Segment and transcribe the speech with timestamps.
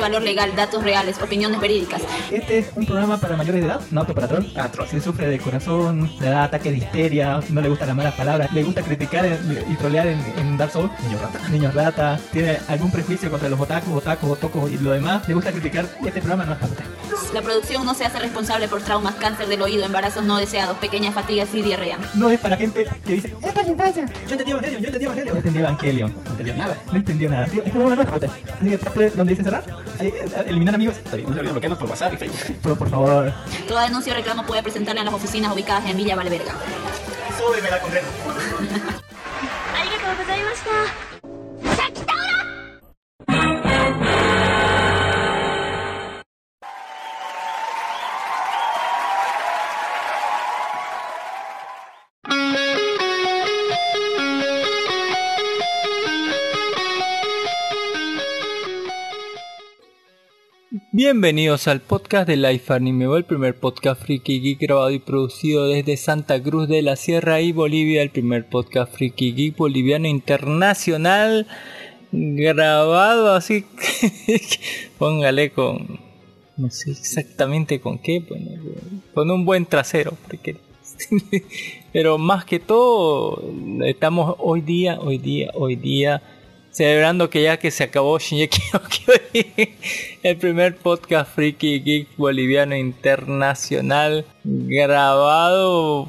[0.00, 2.02] valor legal, datos reales, opiniones verídicas.
[2.30, 4.44] Este es un programa para mayores de edad, no apto para troll.
[4.90, 8.52] Si sufre de corazón, le da ataque de histeria, no le gustan las malas palabras,
[8.52, 9.26] le gusta criticar
[9.68, 13.94] y trolear en, Dark Souls, niños rata, niños rata, tiene algún prejuicio contra los otakus,
[13.94, 16.84] otakus, otocos y lo demás, le gusta criticar, este programa no es para usted.
[17.34, 21.14] La producción no se hace responsable por traumas, cáncer del oído, embarazos no deseados, pequeñas
[21.14, 21.98] fatigas y diarrea.
[22.14, 24.06] No es para gente que dice, es para infancia.
[24.26, 25.34] Yo entendí Evangelion, yo entendí Evangelion.
[25.34, 26.14] No entendí Evangelion.
[26.24, 26.76] No entendió nada.
[26.90, 27.46] No entendió nada.
[27.46, 29.64] Es como no es para Así que, ¿dónde dice cerrar?
[30.46, 30.96] Eliminar amigos.
[30.96, 32.56] Está bien, no bloqueamos por WhatsApp y Facebook.
[32.62, 33.32] Pero por favor.
[33.68, 36.52] Toda denuncia o reclamo puede presentarle en las oficinas ubicadas en Villa Valverga.
[37.38, 38.06] Súbeme la condena.
[60.92, 65.96] Bienvenidos al podcast de Life Anime, el primer podcast friki geek grabado y producido desde
[65.96, 71.46] Santa Cruz de la Sierra y Bolivia, el primer podcast friki geek boliviano internacional
[72.10, 73.66] grabado así,
[74.98, 76.00] póngale con,
[76.56, 78.24] no sé exactamente con qué,
[79.14, 80.18] con un buen trasero,
[81.92, 83.44] pero más que todo
[83.84, 86.20] estamos hoy día, hoy día, hoy día
[86.70, 88.80] celebrando que ya que se acabó Shinji no
[90.22, 96.08] el primer podcast freaky geek boliviano internacional grabado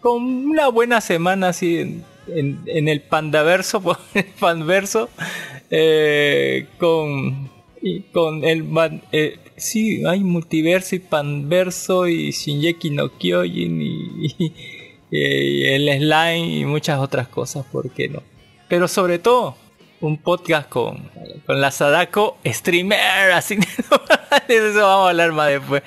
[0.00, 3.82] con una buena semana así en, el pandaverso,
[4.14, 5.08] el panverso,
[5.70, 7.50] eh, con
[8.12, 8.66] con el
[9.12, 14.34] eh, sí hay multiverso y panverso y Shinji no Kyojin y,
[15.10, 18.22] y el slime y muchas otras cosas, ¿por qué no?
[18.68, 19.56] Pero sobre todo
[20.00, 21.10] un podcast con,
[21.46, 23.56] con la Sadako Streamer, así
[24.48, 25.82] de eso vamos a hablar más después.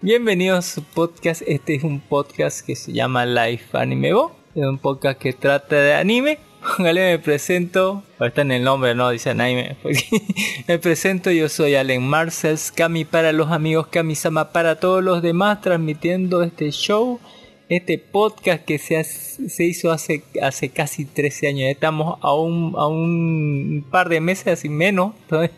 [0.00, 4.64] Bienvenidos a su podcast, este es un podcast que se llama Life Anime Bo, es
[4.64, 6.38] un podcast que trata de anime.
[6.76, 9.76] Póngale, me presento, ahorita en el nombre no dice anime,
[10.68, 15.60] me presento, yo soy Allen Marcels, Kami para los amigos, Kami-sama para todos los demás,
[15.60, 17.20] transmitiendo este show
[17.68, 21.70] este podcast que se, se hizo hace, hace casi 13 años.
[21.70, 25.14] Estamos a un, a un par de meses, así menos,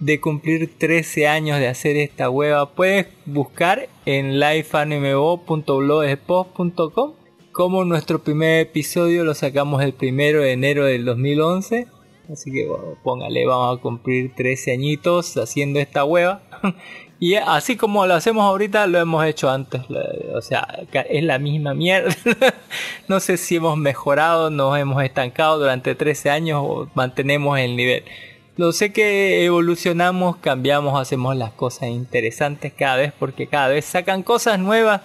[0.00, 2.70] de cumplir 13 años de hacer esta hueva.
[2.70, 7.12] Puedes buscar en lifeanimebo.blogspot.com
[7.52, 11.88] como nuestro primer episodio lo sacamos el primero de enero del 2011.
[12.32, 12.68] Así que
[13.02, 16.42] póngale, vamos a cumplir 13 añitos haciendo esta hueva.
[17.22, 19.82] Y así como lo hacemos ahorita, lo hemos hecho antes.
[20.34, 22.16] O sea, es la misma mierda.
[23.08, 28.04] no sé si hemos mejorado, nos hemos estancado durante 13 años o mantenemos el nivel.
[28.56, 34.22] Lo sé que evolucionamos, cambiamos, hacemos las cosas interesantes cada vez porque cada vez sacan
[34.22, 35.02] cosas nuevas.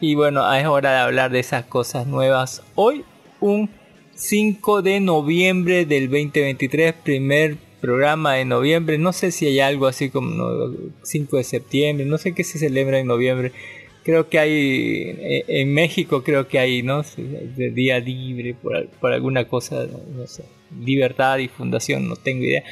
[0.00, 2.62] Y bueno, es hora de hablar de esas cosas nuevas.
[2.76, 3.04] Hoy,
[3.40, 3.68] un
[4.14, 8.98] 5 de noviembre del 2023, primer programa de noviembre.
[8.98, 10.72] No sé si hay algo así como
[11.02, 13.52] 5 de septiembre, no sé qué se celebra en noviembre.
[14.04, 14.52] Creo que hay,
[15.18, 17.02] eh, en México creo que hay, ¿no?
[17.56, 20.44] De día libre, por, alguna cosa, no sé,
[20.80, 22.62] libertad y fundación, no tengo idea.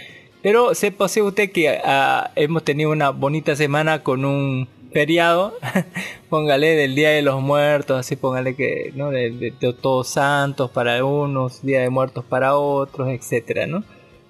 [0.42, 5.54] Pero sepa usted que ah, hemos tenido una bonita semana con un feriado,
[6.30, 9.10] póngale del Día de los Muertos, así póngale que, ¿no?
[9.10, 9.52] De,
[9.82, 13.84] Todos Santos para unos, Día de Muertos para otros, etcétera, ¿no?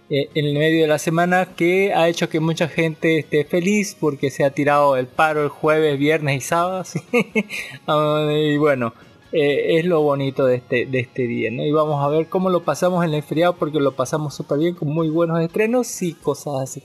[0.09, 3.97] Eh, en el medio de la semana que ha hecho que mucha gente esté feliz
[3.99, 6.85] porque se ha tirado el paro el jueves, viernes y sábado.
[7.89, 8.93] Ah, y bueno,
[9.33, 11.65] eh, es lo bonito de este, de este día, ¿no?
[11.65, 14.75] Y vamos a ver cómo lo pasamos en el feriado porque lo pasamos súper bien
[14.75, 16.83] con muy buenos estrenos y cosas así.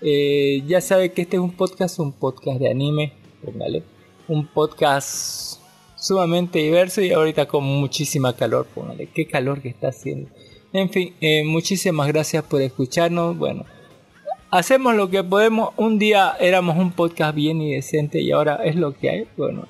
[0.00, 3.12] Eh, ya sabe que este es un podcast, un podcast de anime.
[4.26, 5.60] Un podcast
[5.96, 9.06] sumamente diverso y ahorita con muchísima calor, póngale.
[9.06, 10.28] Qué calor que está haciendo.
[10.74, 13.38] En fin, eh, muchísimas gracias por escucharnos.
[13.38, 13.64] Bueno,
[14.50, 15.72] hacemos lo que podemos.
[15.76, 19.26] Un día éramos un podcast bien y decente y ahora es lo que hay.
[19.36, 19.68] Bueno,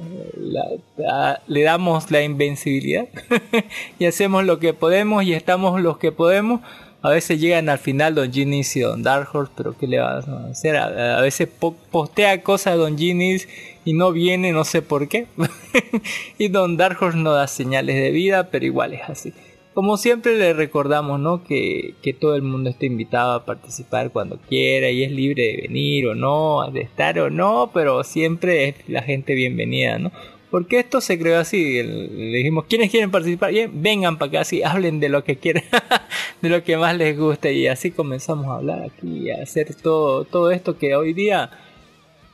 [1.47, 3.06] le damos la invencibilidad
[3.99, 6.62] y hacemos lo que podemos y estamos los que podemos.
[7.03, 10.27] A veces llegan al final Don Ginis y Don Dark Horse, pero ¿qué le vas
[10.27, 10.79] a hacer?
[10.79, 11.51] A, veces
[11.91, 13.47] postea cosas Don Ginis
[13.85, 15.27] y no viene, no sé por qué.
[16.39, 19.35] y Don Dark Horse no da señales de vida, pero igual es así.
[19.75, 21.43] Como siempre le recordamos, ¿no?
[21.43, 25.62] Que, que, todo el mundo está invitado a participar cuando quiera y es libre de
[25.62, 30.12] venir o no, de estar o no, pero siempre es la gente bienvenida, ¿no?
[30.55, 31.82] Porque esto se creó así.
[31.82, 33.50] Le dijimos, ¿quiénes quieren participar?
[33.50, 35.65] Bien, vengan para acá, así, hablen de lo que quieran,
[36.41, 37.53] de lo que más les guste.
[37.55, 41.51] Y así comenzamos a hablar aquí, a hacer todo, todo esto que hoy día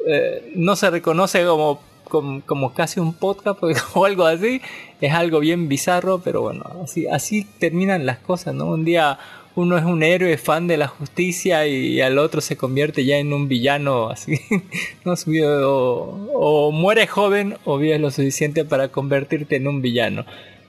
[0.06, 3.58] eh, no se reconoce como, como, casi un podcast
[3.94, 4.60] o algo así.
[5.00, 6.64] Es algo bien bizarro, pero bueno,
[7.10, 8.66] así, terminan las cosas, ¿no?
[8.66, 9.18] Un día
[9.54, 13.32] uno es un héroe fan de la justicia y al otro se convierte ya en
[13.32, 14.40] un villano así
[15.04, 15.14] no
[15.66, 20.24] o, o mueres joven o vives lo suficiente para convertirte en un villano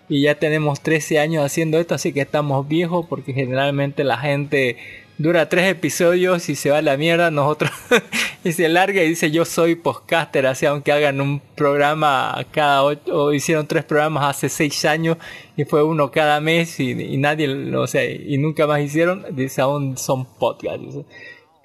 [0.09, 4.77] y ya tenemos 13 años haciendo esto así que estamos viejos porque generalmente la gente
[5.21, 7.71] dura tres episodios y se va a la mierda, nosotros
[8.43, 13.01] y se larga y dice yo soy podcaster, así aunque hagan un programa cada ocho,
[13.13, 15.17] o hicieron tres programas hace seis años
[15.55, 19.95] y fue uno cada mes y, nadie, o sea, y nunca más hicieron, dice aún
[19.97, 20.81] son podcast,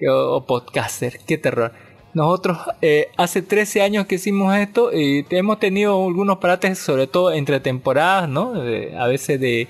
[0.07, 1.71] o, podcaster, qué terror.
[2.13, 7.31] Nosotros eh, hace 13 años que hicimos esto y hemos tenido algunos parates, sobre todo
[7.31, 8.53] entre temporadas, ¿no?
[8.53, 9.67] a veces de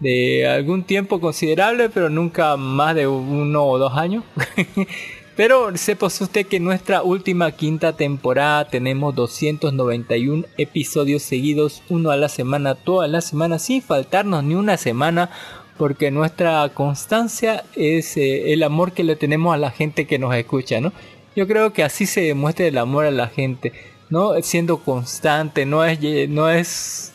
[0.00, 4.24] de algún tiempo considerable, pero nunca más de uno o dos años.
[5.36, 12.28] pero sepa usted que nuestra última quinta temporada tenemos 291 episodios seguidos, uno a la
[12.28, 15.30] semana, toda la semana, sin faltarnos ni una semana,
[15.76, 20.34] porque nuestra constancia es eh, el amor que le tenemos a la gente que nos
[20.34, 20.92] escucha, ¿no?
[21.34, 23.74] Yo creo que así se demuestra el amor a la gente,
[24.08, 24.32] ¿no?
[24.40, 26.00] Siendo constante, no es,
[26.30, 27.12] no es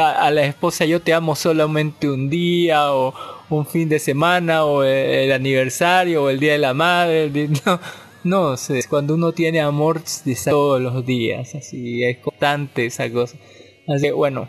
[0.00, 3.14] a la esposa yo te amo solamente un día o
[3.50, 7.30] un fin de semana o el aniversario o el día de la madre.
[7.64, 7.80] No,
[8.24, 10.02] no sé, cuando uno tiene amor
[10.44, 13.36] todos los días, así es constante esa cosa.
[13.86, 14.48] Así que bueno,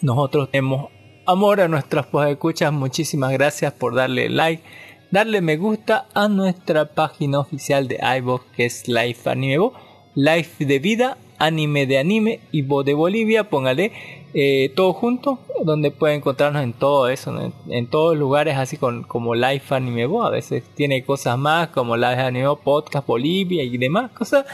[0.00, 0.90] nosotros tenemos
[1.26, 2.72] amor a nuestras escuchas.
[2.72, 4.62] Muchísimas gracias por darle like,
[5.10, 9.70] darle me gusta a nuestra página oficial de iVoox que es Life Anime
[10.14, 13.48] Life de vida, anime de anime y voz de Bolivia.
[13.48, 13.92] Póngale
[14.38, 17.34] eh, todo junto, donde puede encontrarnos en todo eso,
[17.70, 22.20] en, todos lugares, así con, como Life Anime a veces tiene cosas más como Live
[22.20, 24.44] Anime Podcast Bolivia y demás cosas,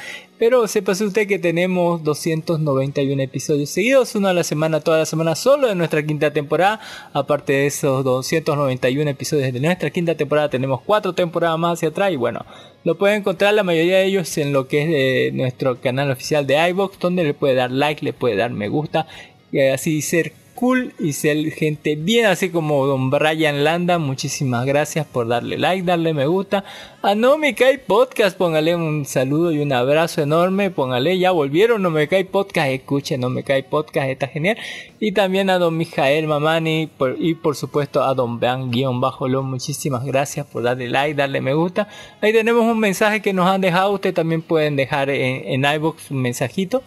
[0.43, 5.35] pero sepa usted que tenemos 291 episodios seguidos, uno a la semana, toda la semana,
[5.37, 6.81] solo de nuestra quinta temporada.
[7.13, 12.13] Aparte de esos 291 episodios de nuestra quinta temporada, tenemos cuatro temporadas más hacia atrás.
[12.13, 12.45] Y bueno,
[12.85, 16.47] lo puede encontrar la mayoría de ellos en lo que es de nuestro canal oficial
[16.47, 19.07] de iBox, donde le puede dar like, le puede dar me gusta
[19.53, 23.99] y así ser cool y ser gente bien así como don Brian Landa.
[23.99, 26.65] Muchísimas gracias por darle like darle me gusta
[27.03, 28.37] a No Me Cae Podcast.
[28.37, 30.71] Póngale un saludo y un abrazo enorme.
[30.71, 32.69] Póngale ya volvieron No Me Cae Podcast.
[32.69, 34.57] Escuchen No Me Cae Podcast está genial.
[35.01, 39.43] Y también a don Mijael Mamani y por supuesto a don Bean guion bajo lo.
[39.43, 41.89] Muchísimas gracias por darle like darle me gusta.
[42.21, 43.93] Ahí tenemos un mensaje que nos han dejado.
[43.93, 46.83] Ustedes también pueden dejar en, en iBox un mensajito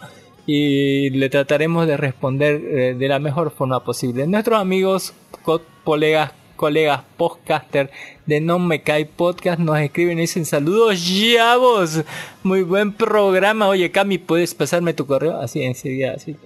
[0.46, 4.26] y le trataremos de responder eh, de la mejor forma posible.
[4.26, 5.12] Nuestros amigos,
[5.84, 7.90] colegas, colegas podcaster
[8.26, 12.02] de No Me Cae Podcast nos escriben y dicen saludos, ya vos.
[12.42, 13.68] Muy buen programa.
[13.68, 15.40] Oye, Cami, ¿puedes pasarme tu correo?
[15.40, 16.36] Así enseguida, así.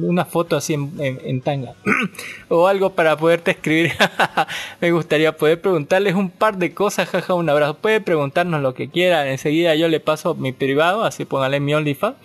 [0.00, 1.74] Una foto así en, tanga.
[2.48, 3.92] o algo para poderte escribir.
[4.80, 7.74] Me gustaría poder preguntarles un par de cosas, jaja, un abrazo.
[7.74, 9.28] Puede preguntarnos lo que quiera.
[9.30, 12.16] Enseguida yo le paso mi privado, así póngale mi OnlyFans.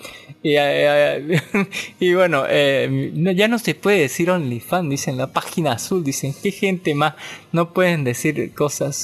[0.44, 1.42] Y, eh,
[2.00, 6.51] y bueno, eh, ya no se puede decir OnlyFans, dicen la página azul, dicen, ¿qué
[6.51, 7.15] gente más?
[7.51, 8.51] No pueden decir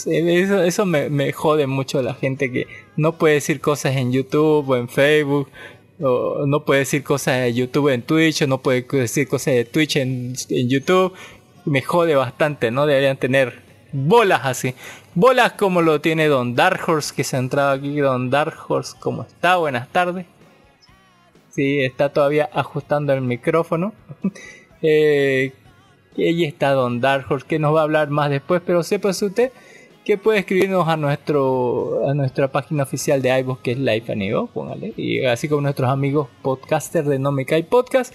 [0.07, 4.75] Eh, eso, me, jode mucho la gente que no puede decir cosas en YouTube o
[4.75, 5.49] en Facebook.
[6.01, 9.97] O no puede decir cosas de YouTube en Twitch, no puede decir cosas de Twitch
[9.97, 11.13] en, en YouTube.
[11.65, 12.85] Me jode bastante, ¿no?
[12.85, 13.61] Deberían tener
[13.91, 14.75] bolas así.
[15.15, 17.97] Bolas como lo tiene Don Dark Horse, que se ha entrado aquí.
[17.97, 19.57] Don Dark Horse, ¿cómo está?
[19.57, 20.25] Buenas tardes.
[21.49, 23.93] Sí, está todavía ajustando el micrófono.
[24.81, 25.53] eh,
[26.19, 29.51] y está Don Dark que nos va a hablar más después, pero sepa usted
[30.05, 34.47] que puede escribirnos a nuestro a nuestra página oficial de iVoox que es Life Anigo,
[34.47, 38.13] póngale, y así como nuestros amigos podcasters de No Me Cae Podcast,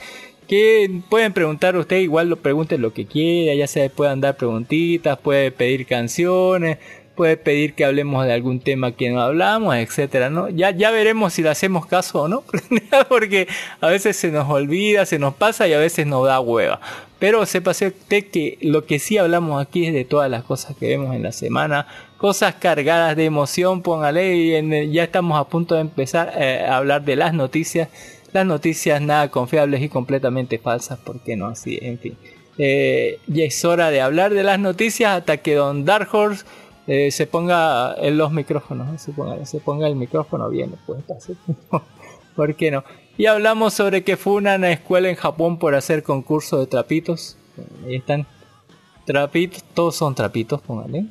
[0.49, 5.18] que pueden preguntar usted, igual lo pregunten lo que quiera, ya se puedan dar preguntitas,
[5.18, 6.78] puede pedir canciones,
[7.14, 10.49] puede pedir que hablemos de algún tema que no hablamos, etcétera, ¿no?
[10.49, 12.42] Ya, ya veremos si le hacemos caso o no,
[13.09, 13.49] porque
[13.80, 16.80] a veces se nos olvida, se nos pasa y a veces nos da hueva.
[17.18, 20.88] Pero sepa usted que lo que sí hablamos aquí es de todas las cosas que
[20.88, 21.87] vemos en la semana,
[22.18, 27.04] cosas cargadas de emoción, póngale, y ya estamos a punto de empezar eh, a hablar
[27.04, 27.88] de las noticias,
[28.33, 31.47] las noticias nada confiables y completamente falsas, ¿por qué no?
[31.47, 32.16] Así, en fin.
[32.56, 36.44] Eh, ya es hora de hablar de las noticias hasta que Don Dark Horse
[36.86, 41.02] eh, se ponga en los micrófonos, se ponga, se ponga el micrófono bien, pues,
[42.36, 42.84] ¿por qué no?
[43.16, 47.36] Y hablamos sobre que fue una escuela en Japón por hacer concurso de trapitos.
[47.86, 48.26] Ahí están.
[49.06, 51.06] Trapitos, todos son trapitos, póngale.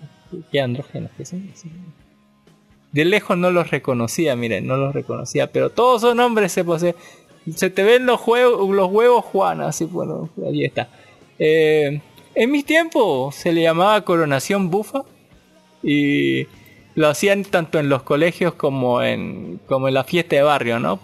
[0.52, 1.50] Qué andrógenos que son.
[2.92, 6.96] De lejos no los reconocía, miren, no los reconocía, pero todos son hombres, se posee.
[7.56, 10.90] Se te ven los, huevos, los huevos Juan, así bueno, ahí está.
[11.40, 12.02] Eh,
[12.36, 15.04] en mis tiempos se le llamaba coronación bufa
[15.84, 16.48] y
[16.96, 21.00] lo hacían tanto en los colegios como en como en la fiesta de barrio, ¿no?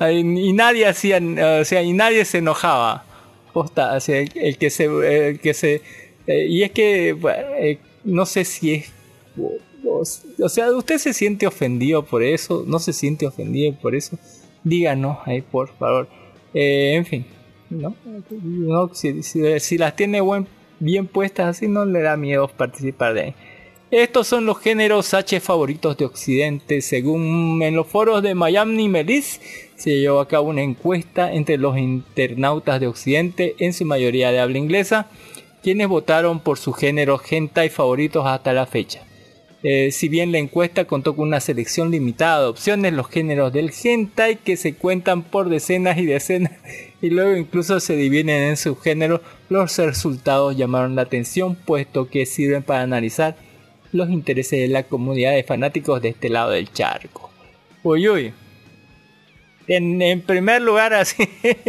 [0.10, 1.20] y nadie hacía,
[1.60, 3.04] o sea, y nadie se enojaba.
[3.52, 4.84] Posta, el, que se,
[5.28, 5.82] el que se,
[6.26, 7.10] eh, y es que
[7.58, 8.92] eh, no sé si es,
[9.84, 14.18] o, sea, usted se siente ofendido por eso, no se siente ofendido por eso,
[14.64, 16.08] díganos ahí por favor.
[16.54, 17.26] Eh, en fin,
[17.68, 17.94] ¿no?
[18.94, 20.46] si, si, las tiene buen,
[20.80, 23.34] bien puestas así, no le da miedo participar de ahí.
[23.92, 26.80] Estos son los géneros H favoritos de Occidente.
[26.80, 29.38] Según en los foros de Miami Melis,
[29.76, 34.40] se llevó a cabo una encuesta entre los internautas de Occidente, en su mayoría de
[34.40, 35.10] habla inglesa,
[35.62, 39.02] quienes votaron por sus géneros hentai favoritos hasta la fecha.
[39.62, 43.72] Eh, si bien la encuesta contó con una selección limitada de opciones, los géneros del
[43.84, 46.52] hentai que se cuentan por decenas y decenas
[47.02, 49.20] y luego incluso se dividen en subgéneros,
[49.50, 53.36] los resultados llamaron la atención puesto que sirven para analizar
[53.92, 57.30] los intereses de la comunidad de fanáticos de este lado del charco.
[57.82, 58.32] Uy, uy.
[59.68, 61.28] En, primer lugar, así,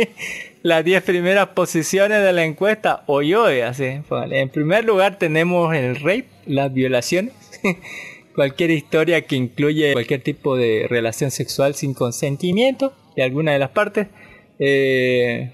[0.64, 4.02] las 10 primeras posiciones de la encuesta, uy, uy, así.
[4.32, 7.34] En primer lugar tenemos el rape, las violaciones.
[8.36, 13.70] cualquier historia que incluye cualquier tipo de relación sexual sin consentimiento de alguna de las
[13.70, 14.08] partes.
[14.60, 15.52] Eh,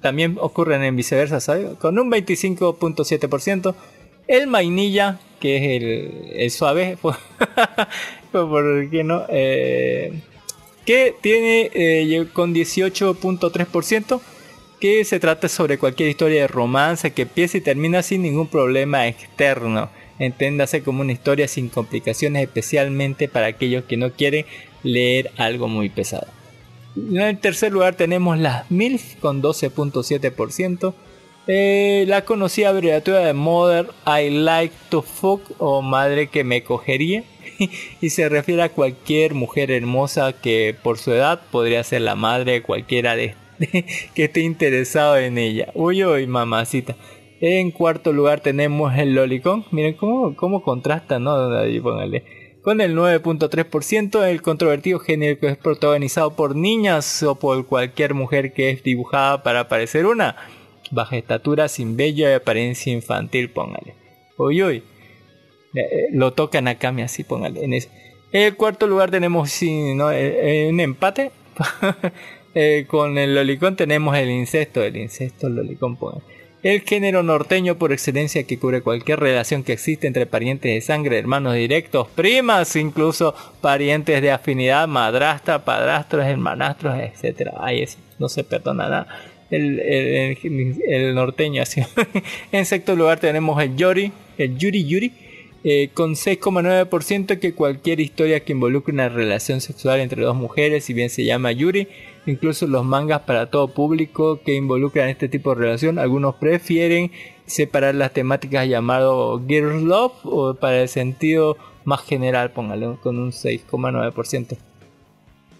[0.00, 1.76] también ocurren en viceversa, ¿sabes?
[1.78, 3.74] Con un 25.7%.
[4.28, 5.82] El mainilla que es
[6.36, 7.16] el, suave, pues,
[8.30, 9.24] ¿por qué no?
[9.28, 10.20] Eh,
[10.86, 14.20] que tiene eh, con 18.3%,
[14.78, 19.08] que se trata sobre cualquier historia de romance que empieza y termina sin ningún problema
[19.08, 19.90] externo.
[20.20, 24.46] Enténdase como una historia sin complicaciones, especialmente para aquellos que no quieren
[24.84, 26.28] leer algo muy pesado.
[26.94, 30.94] En el tercer lugar tenemos las MILF con 12.7%.
[31.48, 37.24] Eh, la conocida abreviatura de Mother I Like to Fuck o Madre que me cogería
[38.00, 42.52] y se refiere a cualquier mujer hermosa que por su edad podría ser la madre
[42.52, 43.34] de cualquiera de,
[44.14, 45.68] que esté interesado en ella.
[45.74, 46.96] Uy, uy, mamacita.
[47.40, 49.64] En cuarto lugar tenemos el Lolicon.
[49.72, 51.56] Miren cómo, cómo contrasta, ¿no?
[51.56, 52.22] Ahí póngale.
[52.62, 58.52] Con el 9.3%, el controvertido género que es protagonizado por niñas o por cualquier mujer
[58.52, 60.36] que es dibujada para parecer una
[60.92, 63.94] baja estatura, sin bello y apariencia infantil, póngale.
[64.38, 64.82] Uy, uy.
[65.74, 67.64] Eh, eh, lo tocan a Kami así, póngale.
[67.64, 67.72] En
[68.32, 71.32] el cuarto lugar tenemos eh, un empate.
[72.86, 76.22] con el lolicón tenemos el incesto, el incesto, el lolicón, póngale.
[76.62, 81.18] el género norteño por excelencia que cubre cualquier relación que existe entre parientes de sangre,
[81.18, 87.52] hermanos directos, primas, incluso parientes de afinidad, madrastra, padrastros, hermanastros, etc.
[87.58, 89.31] Ay, eso no se perdona nada.
[89.52, 91.82] El, norteño así.
[92.52, 95.12] en sexto lugar tenemos el Yori, el Yuri Yuri,
[95.64, 100.92] eh, con 6,9% que cualquier historia que involucre una relación sexual entre dos mujeres, si
[100.92, 101.86] bien se llama Yuri,
[102.26, 105.98] incluso los mangas para todo público que involucran este tipo de relación.
[105.98, 107.12] Algunos prefieren
[107.46, 113.30] separar las temáticas llamado Girls Love o para el sentido más general, póngale con un
[113.32, 114.71] 6,9%.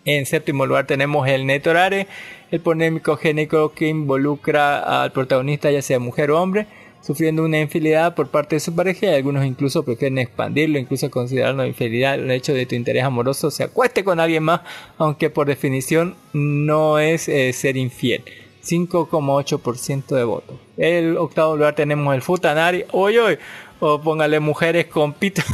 [0.04, 2.08] En séptimo lugar tenemos el Netorare,
[2.50, 6.66] el polémico génico que involucra al protagonista ya sea mujer o hombre
[7.02, 11.66] sufriendo una infidelidad por parte de su pareja y algunos incluso prefieren expandirlo, incluso considerarlo
[11.66, 14.60] infidelidad el hecho de tu interés amoroso se acueste con alguien más,
[14.98, 18.22] aunque por definición no es eh, ser infiel.
[18.64, 20.56] 5,8% de votos.
[20.76, 23.36] El octavo lugar tenemos el Futanari, hoy hoy,
[23.80, 25.42] o póngale mujeres con pito.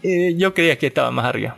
[0.00, 1.56] Eh, yo creía que estaba más arriba.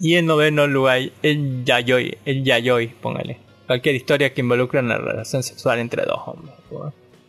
[0.00, 5.44] Y en noveno lugar, el Yayoi, el Yayoi, póngale cualquier historia que involucre una relación
[5.44, 6.56] sexual entre dos hombres.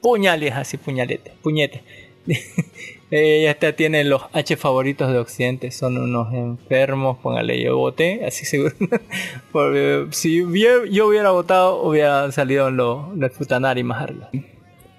[0.01, 1.84] Puñales así, puñalete, puñete.
[3.12, 8.45] Ella está, tiene los H favoritos de Occidente, son unos enfermos, póngale yo voté, así
[8.45, 8.73] seguro.
[9.51, 10.43] Porque si
[10.89, 14.31] yo hubiera votado, hubiera salido los, los Futanari más arriba.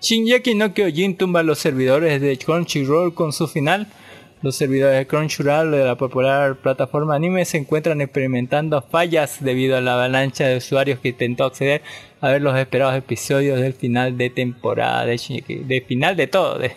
[0.01, 3.89] Shinjeki no Kyojin tumba los servidores de Crunchyroll con su final.
[4.43, 9.81] Los servidores de Crunchyroll de la popular plataforma anime se encuentran experimentando fallas debido a
[9.81, 11.83] la avalancha de usuarios que intentó acceder
[12.21, 16.61] a ver los esperados episodios del final de temporada, de, final de todo.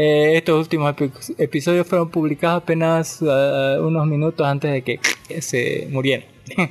[0.00, 0.94] Eh, estos últimos
[1.38, 5.00] episodios fueron publicados apenas uh, unos minutos antes de que
[5.40, 6.24] se murieran.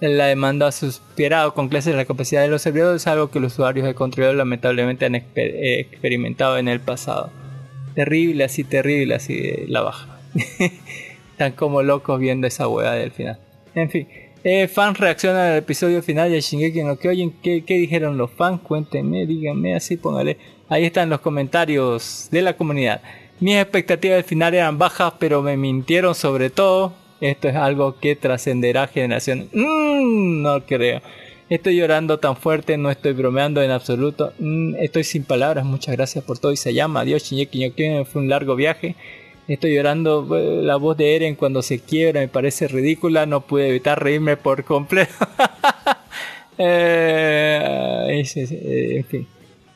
[0.00, 3.54] la demanda ha suspirado con clases de la capacidad de los servidores, algo que los
[3.54, 7.32] usuarios de Crunchyroll lamentablemente han eh, experimentado en el pasado
[7.94, 10.18] terrible, así terrible, así la baja.
[11.32, 13.38] Están como locos viendo esa hueá del final.
[13.74, 14.06] En fin,
[14.44, 17.32] eh, fans reaccionan al episodio final de Shingeki no Kyojin.
[17.42, 18.60] ¿Qué, ¿Qué dijeron los fans?
[18.60, 20.36] Cuéntenme, díganme así, póngale.
[20.68, 23.00] Ahí están los comentarios de la comunidad.
[23.40, 26.92] Mis expectativas del final eran bajas, pero me mintieron sobre todo.
[27.20, 29.48] Esto es algo que trascenderá generaciones.
[29.52, 31.00] Mm, no creo.
[31.50, 34.32] Estoy llorando tan fuerte, no estoy bromeando en absoluto.
[34.38, 37.00] Mm, estoy sin palabras, muchas gracias por todo y se llama.
[37.00, 38.96] Adiós, Shinji no fue un largo viaje.
[39.46, 43.68] Estoy llorando, eh, la voz de Eren cuando se quiebra me parece ridícula, no pude
[43.68, 45.12] evitar reírme por completo.
[46.56, 49.26] Eh, eh, en fin.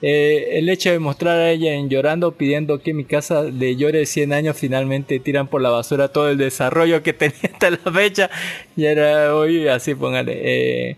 [0.00, 4.32] el hecho de mostrar a ella en llorando pidiendo que mi casa le llore 100
[4.32, 8.30] años finalmente tiran por la basura todo el desarrollo que tenía hasta la fecha
[8.76, 10.96] y era hoy así póngale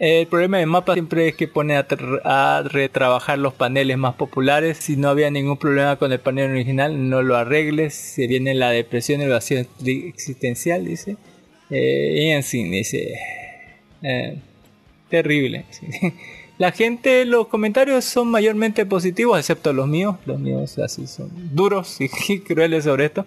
[0.00, 4.78] el problema de mapa siempre es que pone a, retrabajar los paneles más populares.
[4.78, 7.92] Si no había ningún problema con el panel original, no lo arregles.
[7.94, 11.18] Se viene la depresión el vacío existencial, dice.
[11.68, 13.12] Eh, y en fin, dice.
[14.02, 14.38] Eh,
[15.10, 15.66] terrible.
[16.58, 20.16] La gente, los comentarios son mayormente positivos, excepto los míos.
[20.26, 21.96] Los míos así son duros
[22.28, 23.24] y crueles sobre esto.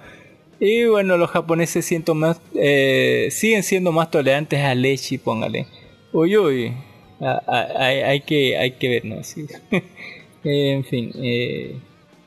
[0.60, 5.66] Y bueno, los japoneses siento más, eh, siguen siendo más tolerantes a leche, póngale.
[6.14, 6.74] Uy, uy.
[7.20, 9.16] Ah, ah, hay, que, hay que ver, ¿no?
[10.44, 11.12] en fin.
[11.16, 11.76] Eh.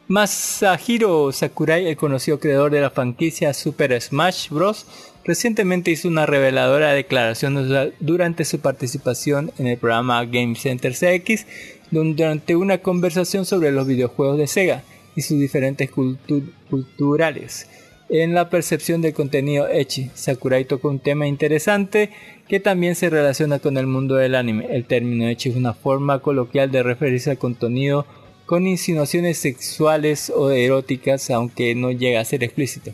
[0.09, 4.87] Masahiro Sakurai, el conocido creador de la franquicia Super Smash Bros.,
[5.25, 11.47] recientemente hizo una reveladora declaración durante su participación en el programa Game Center CX,
[11.91, 14.83] durante una conversación sobre los videojuegos de Sega
[15.15, 17.69] y sus diferentes culturales.
[18.09, 22.11] En la percepción del contenido Echi, Sakurai tocó un tema interesante
[22.47, 24.69] que también se relaciona con el mundo del anime.
[24.71, 28.07] El término Echi es una forma coloquial de referirse al contenido
[28.47, 32.93] con insinuaciones sexuales o eróticas, aunque no llega a ser explícito.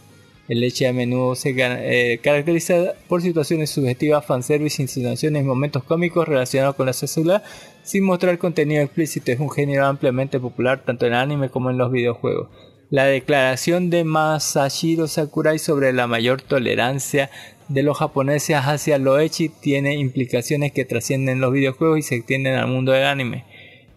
[0.48, 6.75] El Echi a menudo se eh, caracteriza por situaciones subjetivas, fanservice, insinuaciones momentos cómicos relacionados
[6.75, 7.42] con la sexualidad,
[7.83, 9.31] sin mostrar contenido explícito.
[9.31, 12.48] Es un género ampliamente popular tanto en el anime como en los videojuegos.
[12.93, 17.31] La declaración de Masashiro Sakurai sobre la mayor tolerancia
[17.69, 22.57] de los japoneses hacia lo echi tiene implicaciones que trascienden los videojuegos y se extienden
[22.57, 23.47] al mundo del anime.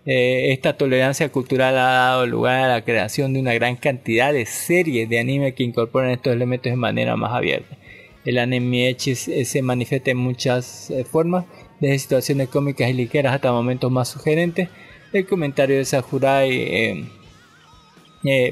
[0.05, 4.45] Eh, esta tolerancia cultural ha dado lugar a la creación de una gran cantidad de
[4.45, 7.75] series de anime que incorporan estos elementos de manera más abierta.
[8.23, 11.43] El anime echi se manifiesta en muchas eh, formas,
[11.81, 14.69] desde situaciones cómicas y ligeras hasta momentos más sugerentes.
[15.11, 17.05] El comentario de Sakurai eh,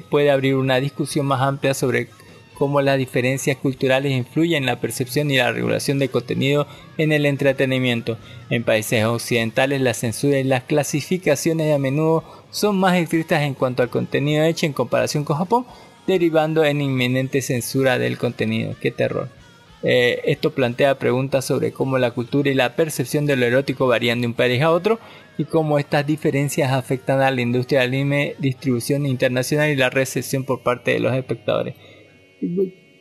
[0.10, 2.08] puede abrir una discusión más amplia sobre
[2.54, 7.26] cómo las diferencias culturales influyen en la percepción y la regulación de contenido en el
[7.26, 8.18] entretenimiento.
[8.50, 13.84] En países occidentales la censura y las clasificaciones a menudo son más estrictas en cuanto
[13.84, 15.66] al contenido hecho en comparación con Japón,
[16.08, 18.76] derivando en inminente censura del contenido.
[18.80, 19.43] ¡Qué terror!
[19.84, 24.22] Eh, esto plantea preguntas sobre cómo la cultura y la percepción de lo erótico varían
[24.22, 24.98] de un país a otro
[25.38, 30.46] y cómo estas diferencias afectan a la industria del anime, distribución internacional y la recepción
[30.46, 31.76] por parte de los espectadores.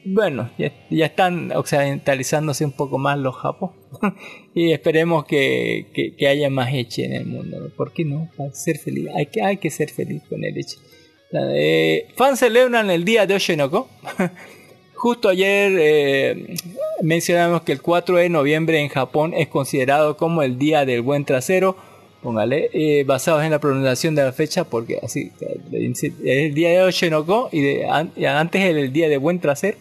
[0.05, 0.73] Bueno, ya,
[1.07, 3.71] están occidentalizándose un poco más los japos
[4.55, 7.71] y esperemos que, haya más Eche en el mundo.
[7.77, 8.29] ¿Por qué no?
[8.37, 9.09] Para ser feliz.
[9.14, 10.79] Hay que, hay que ser feliz con el Eche.
[11.55, 13.88] Eh, fans celebran el día de Oshinoko.
[15.03, 16.55] Justo ayer eh,
[17.03, 21.25] mencionamos que el 4 de noviembre en Japón es considerado como el día del buen
[21.25, 21.75] trasero
[22.23, 25.33] póngale, eh, basados en la pronunciación de la fecha, porque así
[25.73, 27.88] es el día de Oshinoko y, de,
[28.29, 29.77] antes el día de buen trasero.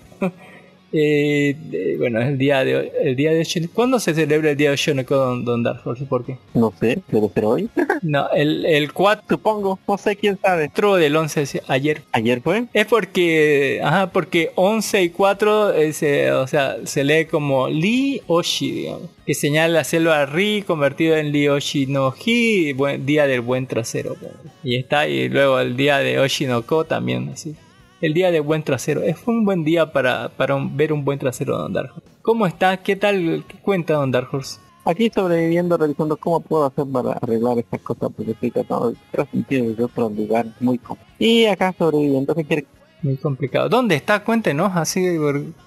[0.94, 4.74] Eh, bueno, es el día de el día de ¿Cuándo se celebra el día de
[4.74, 5.64] Oshonoko, don, don
[6.10, 6.38] ¿Por qué?
[6.54, 7.70] No sé, debe ser hoy.
[8.02, 9.24] no, el, el 4.
[9.30, 10.68] Supongo, no sé quién sabe.
[10.68, 12.02] 4 del 11, ayer.
[12.12, 12.66] ¿Ayer fue?
[12.74, 18.72] Es porque, ajá, porque 11 y 4, eh, o sea, se lee como Li Oshi,
[18.72, 19.10] digamos.
[19.26, 23.68] Que señala la selva Ri convertido en Li Oshi no Hi, buen, día del buen
[23.68, 24.16] trasero.
[24.64, 27.56] Y está, y luego el día de Oshinoko también, así
[28.02, 29.04] el día de buen trasero.
[29.04, 32.78] Es un buen día para, para ver un buen trasero de Don Dark ¿Cómo está?
[32.78, 33.46] ¿Qué tal?
[33.48, 34.30] ¿Qué cuenta Don Dark
[34.84, 39.64] Aquí sobreviviendo, revisando cómo puedo hacer para arreglar estas cosas, porque estoy tratando de transmitir
[39.64, 41.06] desde otro lugar muy cómodo.
[41.20, 42.66] Y acá sobreviviendo, ¿qué quiere
[43.02, 43.70] muy complicado.
[43.70, 44.24] ¿Dónde está?
[44.24, 45.02] Cuéntenos, así,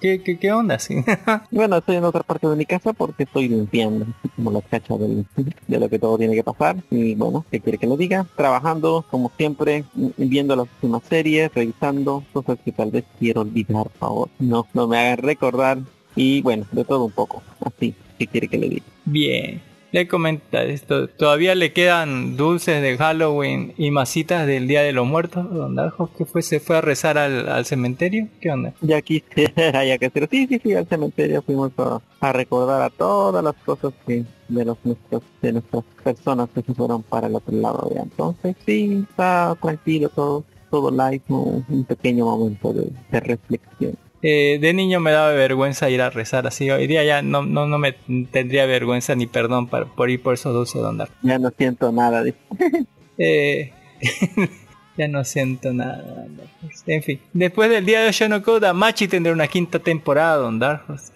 [0.01, 0.75] ¿qué, qué, qué onda?
[0.75, 0.95] Así?
[1.51, 5.79] bueno, estoy en otra parte de mi casa porque estoy limpiando, como la cacha de
[5.79, 6.77] lo que todo tiene que pasar.
[6.89, 8.25] Y bueno, ¿qué quiere que lo diga?
[8.35, 9.85] Trabajando, como siempre,
[10.17, 14.29] viendo las últimas series, revisando cosas que tal vez quiero olvidar, por favor.
[14.39, 15.79] No, no me hagan recordar.
[16.15, 17.43] Y bueno, de todo un poco.
[17.63, 18.85] Así, ¿qué quiere que le diga?
[19.05, 21.07] Bien le comenta esto.
[21.07, 25.51] ¿Todavía le quedan dulces de Halloween y masitas del Día de los Muertos?
[25.53, 28.27] ¿Dónde que fue, se fue a rezar al, cementerio?
[28.41, 28.73] ¿Qué onda?
[28.81, 33.55] Ya quisiera, ya que sí, sí, sí, al cementerio fuimos a, recordar a todas las
[33.63, 37.89] cosas que de los nuestros, de nuestras personas que se fueron para el otro lado
[37.93, 38.01] ya.
[38.01, 43.95] Entonces sí, está tranquilo todo, todo light, un, pequeño momento de reflexión.
[44.27, 46.71] Eh, de niño me daba vergüenza ir a rezar así.
[46.71, 47.91] Hoy día ya no, no, no me
[48.31, 51.09] tendría vergüenza ni perdón por ir por esos dulces de andar.
[51.21, 52.23] Ya no siento nada.
[53.19, 53.71] eh,
[54.97, 56.25] ya no siento nada.
[56.87, 60.59] En fin, después del día de Shonoko, Machi tendrá una quinta temporada, Don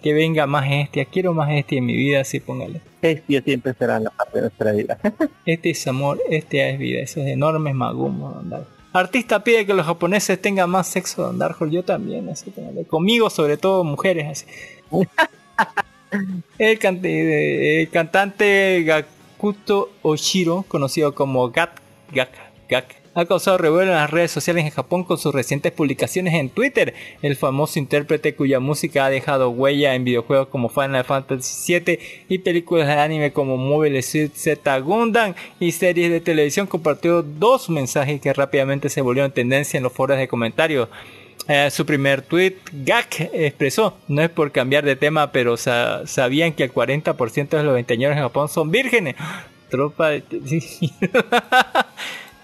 [0.00, 1.04] Que venga más Estia.
[1.04, 2.80] Quiero más Estia en mi vida, así póngale.
[3.02, 4.98] Estia siempre será la parte de nuestra vida.
[5.46, 7.00] este es amor, Estia es vida.
[7.00, 11.84] Esos enormes magumos, Don Artista pide que los japoneses tengan más sexo Don Dark Yo
[11.84, 12.52] también, así
[12.88, 14.44] conmigo, sobre todo mujeres.
[14.44, 14.46] Así.
[16.58, 21.70] el, el, cantante Gakuto Oshiro, conocido como Gat,
[22.12, 22.30] Gak,
[22.68, 26.48] Gak, ha causado revuelo en las redes sociales en Japón con sus recientes publicaciones en
[26.48, 26.94] Twitter.
[27.22, 32.38] El famoso intérprete cuya música ha dejado huella en videojuegos como Final Fantasy VII y
[32.38, 38.20] películas de anime como Mobile Suit Z Gundam y series de televisión compartió dos mensajes
[38.20, 40.88] que rápidamente se volvieron tendencia en los foros de comentarios.
[41.48, 46.64] Eh, su primer tweet, Gak expresó, no es por cambiar de tema, pero sabían que
[46.64, 49.16] el 40% de los veinteañeros en Japón son vírgenes.
[49.70, 50.22] Tropa de...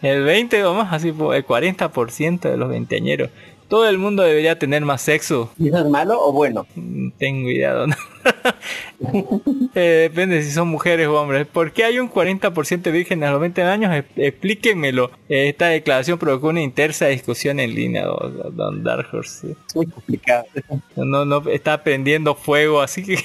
[0.03, 3.31] El 20 o más, así el 40% de los veinteañeros.
[3.69, 5.51] Todo el mundo debería tener más sexo.
[5.59, 6.67] ¿Y eso es malo o bueno?
[6.75, 7.75] Mm, tengo idea.
[9.75, 11.47] eh, depende si son mujeres o hombres.
[11.47, 14.05] ¿Por qué hay un 40% de vírgenes a los 20 años?
[14.17, 15.11] Explíquenmelo.
[15.29, 19.57] esta declaración provocó una intensa discusión en línea, don, Dark Horse.
[19.75, 20.45] Muy complicado.
[20.97, 23.19] No, no, está prendiendo fuego, así que...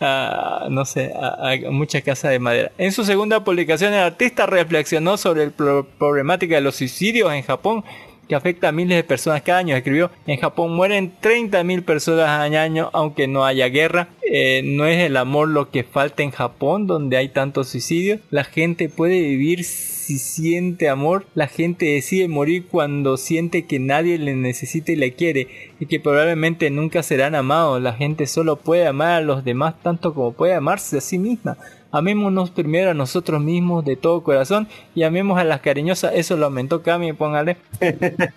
[0.70, 2.72] no sé, a, mucha casa de madera.
[2.78, 7.84] En su segunda publicación, el artista reflexionó sobre la problemática de los suicidios en Japón
[8.28, 9.76] que afecta a miles de personas cada año.
[9.76, 14.08] Escribió, en Japón mueren 30.000 personas al año aunque no haya guerra.
[14.30, 18.20] Eh, no es el amor lo que falta en Japón donde hay tantos suicidios.
[18.30, 21.26] La gente puede vivir si siente amor.
[21.34, 25.48] La gente decide morir cuando siente que nadie le necesita y le quiere
[25.80, 27.80] y que probablemente nunca serán amados.
[27.80, 31.56] La gente solo puede amar a los demás tanto como puede amarse a sí misma.
[31.94, 36.12] Amémonos primero a nosotros mismos de todo corazón y amemos a las cariñosas.
[36.16, 37.56] Eso lo aumentó Cami, póngale.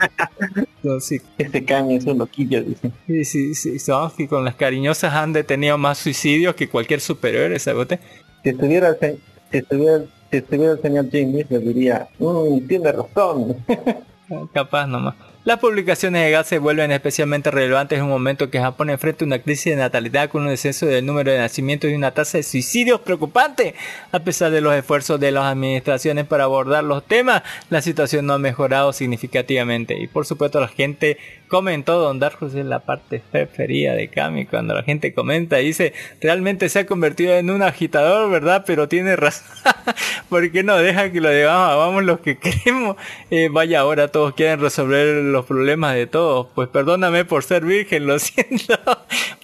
[1.37, 2.91] Este Cami es un loquillo, dice.
[3.07, 3.79] Sí, sí, sí.
[3.79, 7.99] Son que con las cariñosas han detenido más suicidios que cualquier superhéroe, ¿sabes?
[8.43, 8.95] Si estuviera,
[9.51, 13.57] si estuviera, si estuviera el señor James, le diría, mmm, tiene razón.
[14.53, 15.15] Capaz nomás.
[15.47, 19.39] Las publicaciones de gas se vuelven especialmente relevantes en un momento que Japón enfrenta una
[19.39, 22.99] crisis de natalidad con un descenso del número de nacimientos y una tasa de suicidios
[22.99, 23.73] preocupante.
[24.11, 28.33] A pesar de los esfuerzos de las administraciones para abordar los temas, la situación no
[28.33, 29.97] ha mejorado significativamente.
[29.97, 34.73] Y por supuesto la gente comentó Don Darjus en la parte preferida de Kami cuando
[34.73, 39.15] la gente comenta y dice realmente se ha convertido en un agitador verdad pero tiene
[39.15, 39.47] razón
[40.29, 41.67] ¿por qué no deja que lo digamos
[42.03, 42.97] los que queremos.
[43.29, 46.47] Eh, vaya ahora todos quieren resolver los problemas de todos.
[46.55, 48.77] Pues perdóname por ser virgen lo siento.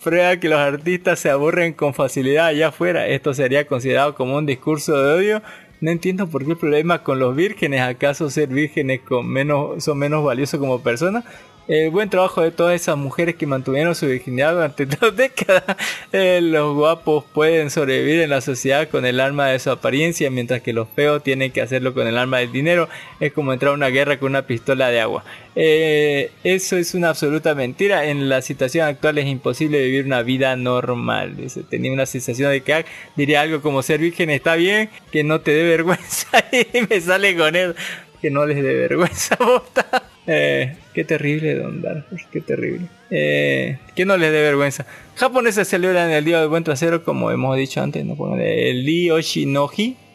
[0.03, 3.07] Prueba que los artistas se aburren con facilidad allá afuera.
[3.07, 5.41] Esto sería considerado como un discurso de odio.
[5.81, 7.81] No entiendo por qué el problema con los vírgenes.
[7.81, 11.25] ¿Acaso ser vírgenes con menos, son menos valiosos como personas?
[11.67, 15.63] El buen trabajo de todas esas mujeres que mantuvieron su virginidad durante dos décadas.
[16.11, 20.61] Eh, los guapos pueden sobrevivir en la sociedad con el arma de su apariencia, mientras
[20.61, 22.89] que los feos tienen que hacerlo con el arma del dinero.
[23.19, 25.23] Es como entrar a una guerra con una pistola de agua.
[25.55, 28.05] Eh, eso es una absoluta mentira.
[28.05, 31.35] En la situación actual es imposible vivir una vida normal.
[31.69, 35.41] tenía una sensación de que ah, diría algo como ser virgen está bien, que no
[35.41, 36.27] te dé vergüenza.
[36.51, 37.75] y me sale con él.
[38.23, 39.85] Que no les dé vergüenza, bota.
[40.27, 42.87] Eh, qué terrible, Don Darfur, qué terrible.
[43.11, 44.85] Eh, que no les dé vergüenza.
[45.15, 48.15] Japoneses celebran el Día del Buen Trasero, como hemos dicho antes, ¿no?
[48.15, 48.85] Póngale el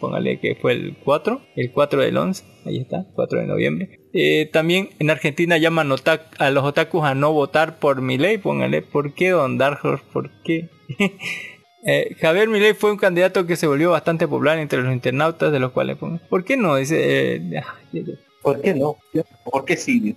[0.01, 4.01] póngale que fue el 4, el 4 del 11, ahí está, 4 de noviembre.
[4.15, 5.93] Eh, también en Argentina llaman
[6.39, 10.01] a los otakus a no votar por ley póngale, ¿por qué Don Darfur?
[10.15, 10.71] ¿Por qué?
[11.91, 15.59] Eh, Javier Milei fue un candidato que se volvió bastante popular entre los internautas, de
[15.59, 15.97] los cuales,
[16.29, 16.77] ¿por qué no?
[16.77, 17.63] Dice, eh,
[18.43, 18.99] ¿Por qué no?
[19.51, 20.15] ¿Por qué sí?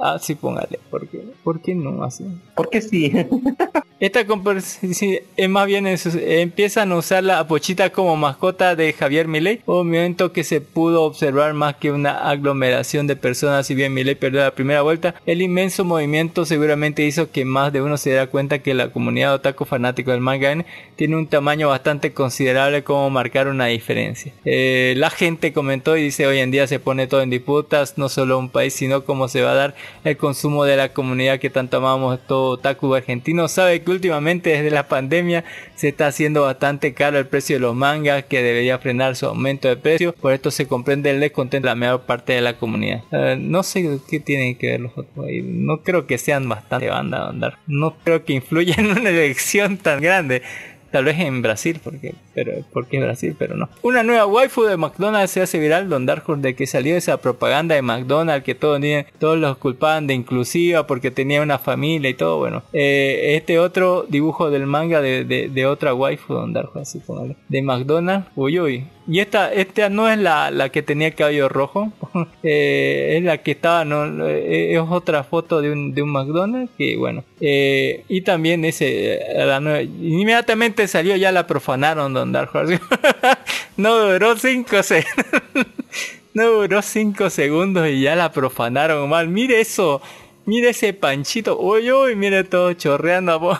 [0.00, 0.78] Ah, sí, póngale.
[0.90, 2.24] ¿Por qué, ¿Por qué no así?
[2.54, 3.12] ¿Por qué sí?
[4.00, 9.60] Esta es más bien empiezan a usar la pochita como mascota de Javier Milei.
[9.66, 13.66] Un momento que se pudo observar más que una aglomeración de personas.
[13.66, 17.82] Si bien Milei perdió la primera vuelta, el inmenso movimiento seguramente hizo que más de
[17.82, 22.12] uno se diera cuenta que la comunidad otaku fanático del manga tiene un tamaño bastante
[22.12, 24.32] considerable como marcar una diferencia.
[24.44, 28.08] Eh, la gente comentó y dice hoy en día se pone todo en disputas, no
[28.08, 31.50] solo un país, sino cómo se va a dar el consumo de la comunidad que
[31.50, 33.48] tanto amamos todo otaku argentino.
[33.48, 37.74] Sabe que últimamente desde la pandemia se está haciendo bastante caro el precio de los
[37.74, 40.14] mangas que debería frenar su aumento de precio.
[40.14, 43.02] Por esto se comprende el descontento de la mayor parte de la comunidad.
[43.12, 45.42] Eh, no sé qué tienen que ver los otros ahí.
[45.42, 47.58] No creo que sean bastante banda andar.
[47.66, 50.42] No creo que influya en una elección tan grande.
[50.90, 53.68] Tal vez en Brasil, porque, pero, porque es Brasil, pero no.
[53.82, 57.74] Una nueva waifu de McDonald's se hace viral, Don Darkhold, de que salió esa propaganda
[57.74, 58.80] de McDonald's que todos,
[59.18, 62.38] todos los culpaban de inclusiva porque tenía una familia y todo.
[62.38, 67.02] Bueno, eh, este otro dibujo del manga de, de, otra waifu, Don Darkhold, así
[67.48, 68.28] de McDonald's.
[68.34, 71.90] Uy, uy, y esta, esta no es la, la que tenía cabello rojo,
[72.42, 76.70] eh, es la que estaba, no, eh, es otra foto de un, de un McDonald's,
[76.76, 82.50] que bueno, eh, y también ese, la inmediatamente salió, ya la profanaron Don Dark
[83.78, 85.26] no duró cinco segundos,
[86.34, 90.02] no duró cinco segundos y ya la profanaron mal, mire eso,
[90.44, 93.58] mire ese panchito, uy, uy, mire todo chorreando.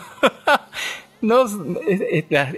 [1.20, 1.46] No,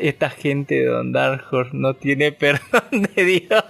[0.01, 3.65] esta, gente de Don Dark no tiene perdón de Dios.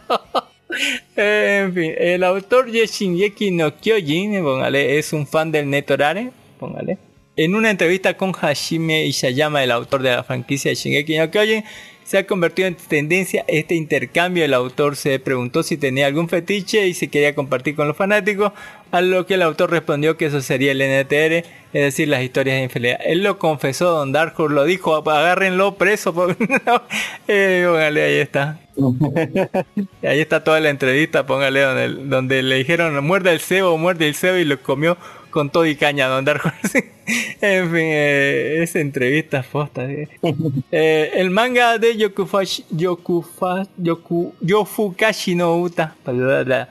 [1.17, 6.99] en fin, el autor de Shingeki no Kyojin, póngale, es un fan del Netorare, póngale.
[7.37, 11.65] En una entrevista con Hashime Ishayama, el autor de la franquicia de Shingeki no Kyojin,
[12.11, 14.45] se ha convertido en tendencia este intercambio.
[14.45, 18.51] El autor se preguntó si tenía algún fetiche y si quería compartir con los fanáticos,
[18.91, 22.57] a lo que el autor respondió que eso sería el NTR, es decir, las historias
[22.57, 22.99] de infidelidad.
[23.05, 26.13] Él lo confesó, Don Darkhold lo dijo, agárrenlo preso.
[27.29, 28.59] eh, póngale, ahí está.
[30.03, 34.17] ahí está toda la entrevista, póngale donde, donde le dijeron muerde el cebo, muerde el
[34.17, 34.99] cebo y lo comió
[35.31, 36.55] con todo y caña Don Darkhold.
[37.41, 39.89] en fin, eh, entrevista fosta.
[39.91, 45.95] Eh, el manga de Yokufashi, Yokufa, Yoku, Yofukashi no Uta.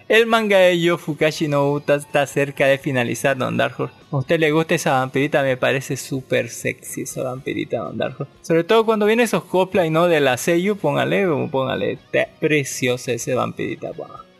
[0.08, 3.76] El manga de Yofukashi no Uta está cerca de finalizar, Don Dark
[4.12, 8.64] A usted le gusta esa vampirita, me parece súper sexy esa vampirita, Don Dark Sobre
[8.64, 10.08] todo cuando viene esos cosplay, ¿no?
[10.08, 11.98] De la Seiyu, póngale, póngale.
[12.40, 13.92] Preciosa esa vampirita,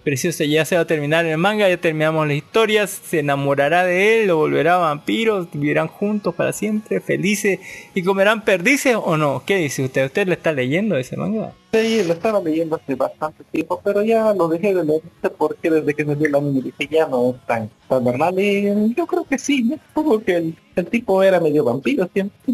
[0.04, 0.44] preciosa.
[0.46, 2.88] Ya se va a terminar el manga, ya terminamos la historia.
[2.88, 7.60] Se enamorará de él, lo volverá vampiro, vivirán juntos para siempre, felices
[7.94, 9.44] y comerán perdices o no.
[9.46, 10.06] ¿Qué dice usted?
[10.06, 11.54] ¿Usted lo está leyendo ese manga?
[11.72, 15.02] Sí, lo estaba leyendo hace bastante tiempo, pero ya lo dejé de leer
[15.38, 19.24] porque desde que salió el anime dije ya no es tan, normal y yo creo
[19.24, 20.56] que sí, supongo que el,
[20.88, 22.54] tipo era medio vampiro siempre.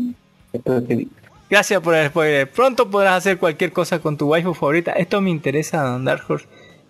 [1.49, 2.49] Gracias por el spoiler.
[2.49, 4.91] Pronto podrás hacer cualquier cosa con tu waifu favorita.
[4.93, 6.47] Esto me interesa, Dark Horse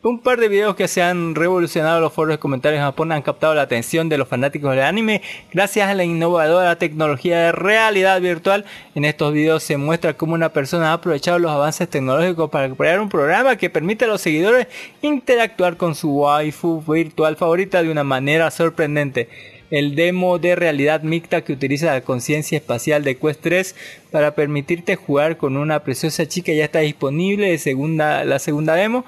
[0.08, 3.24] Un par de videos que se han revolucionado los foros de comentarios en Japón han
[3.24, 8.22] captado la atención de los fanáticos del anime gracias a la innovadora tecnología de realidad
[8.22, 8.66] virtual.
[8.94, 13.00] En estos videos se muestra cómo una persona ha aprovechado los avances tecnológicos para crear
[13.00, 14.68] un programa que permite a los seguidores
[15.02, 19.28] interactuar con su waifu virtual favorita de una manera sorprendente
[19.72, 23.76] el demo de realidad mixta que utiliza la conciencia espacial de Quest 3
[24.12, 29.06] para permitirte jugar con una preciosa chica ya está disponible de segunda, la segunda demo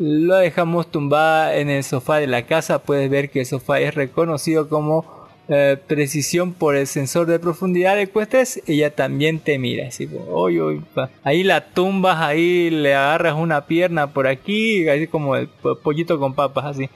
[0.00, 2.80] lo dejamos tumbada en el sofá de la casa.
[2.80, 5.19] Puedes ver que el sofá es reconocido como
[5.52, 9.88] eh, precisión por el sensor de profundidad de cuestas, ella también te mira.
[9.88, 10.08] Así,
[11.24, 15.48] ahí la tumbas, ahí le agarras una pierna por aquí, así como el
[15.82, 16.88] pollito con papas, así.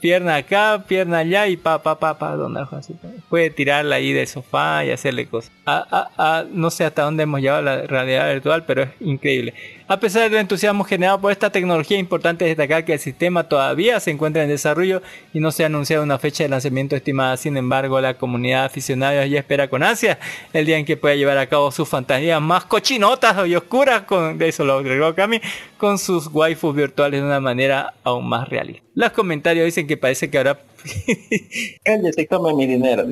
[0.00, 2.94] Pierna acá, pierna allá y pa, pa, pa, pa, donde así.
[3.28, 5.52] Puede tirarla ahí del sofá y hacerle cosas.
[5.66, 9.52] Ah, ah, ah, no sé hasta dónde hemos llevado la realidad virtual, pero es increíble.
[9.86, 14.10] A pesar del entusiasmo generado por esta tecnología, importante destacar que el sistema todavía se
[14.10, 17.38] encuentra en desarrollo y no se ha anunciado una fecha de lanzamiento estimada.
[17.38, 20.18] Sin embargo, la comunidad de aficionados ya espera con ansia
[20.52, 24.40] el día en que pueda llevar a cabo sus fantasías más cochinotas y oscuras, con,
[24.42, 25.40] eso lo agregó Kami,
[25.76, 28.84] con sus waifus virtuales de una manera aún más realista.
[28.94, 30.60] Los comentarios dicen que parece que habrá
[31.84, 33.04] Cállate, toma mi dinero,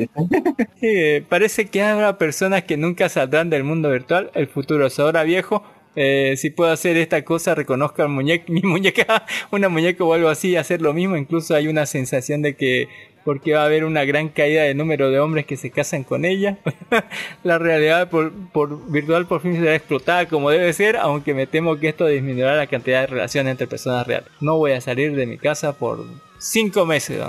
[1.29, 4.31] parece que habrá personas que nunca saldrán del mundo virtual.
[4.35, 5.65] El futuro es ahora viejo
[5.97, 10.83] eh, si puedo hacer esta cosa, reconozca mi muñeca, una muñeca o algo así, hacer
[10.83, 11.17] lo mismo.
[11.17, 12.89] Incluso hay una sensación de que
[13.27, 16.25] porque va a haber una gran caída de número de hombres que se casan con
[16.25, 16.59] ella.
[17.43, 18.33] la realidad por,
[18.89, 22.69] virtual por fin será explotada como debe ser, aunque me temo que esto disminuirá la
[22.69, 24.29] cantidad de relaciones entre personas reales.
[24.41, 26.07] No voy a salir de mi casa por
[26.39, 27.21] cinco meses,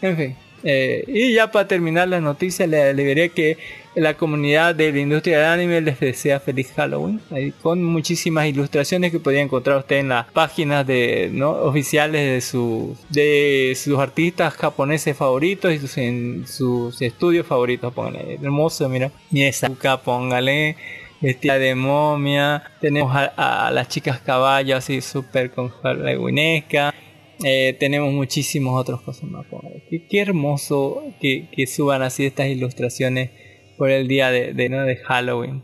[0.00, 0.36] En fin.
[0.64, 3.58] Eh, y ya para terminar la noticia, le, le diré que
[3.96, 7.20] la comunidad de la industria del anime les desea feliz Halloween,
[7.62, 11.50] con muchísimas ilustraciones que podría encontrar usted en las páginas de, ¿no?
[11.50, 17.92] oficiales de, su, de sus artistas japoneses favoritos y sus, en sus estudios favoritos.
[17.94, 19.70] Póngale, hermoso, mira, esa
[20.04, 20.76] póngale
[21.22, 22.64] vestida de momia.
[22.82, 26.94] Tenemos a, las chicas caballos así súper con halloweenesca.
[27.42, 29.46] Eh, tenemos muchísimos otros cosas más.
[29.88, 33.30] Qué, qué hermoso que, que, suban así estas ilustraciones
[33.76, 34.84] por el día de, de, ¿no?
[34.84, 35.62] de Halloween,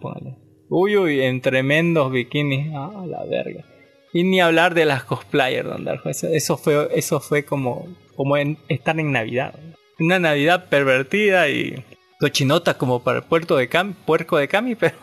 [0.68, 3.64] Uy, uy, en tremendos bikinis, ah, la verga.
[4.12, 8.58] Y ni hablar de las cosplayers, don Eso, eso, fue, eso fue como, como en,
[8.68, 9.54] estar en Navidad.
[9.98, 11.84] Una Navidad pervertida y
[12.18, 14.96] cochinota como para el puerto de Cam, puerco de Cami, pero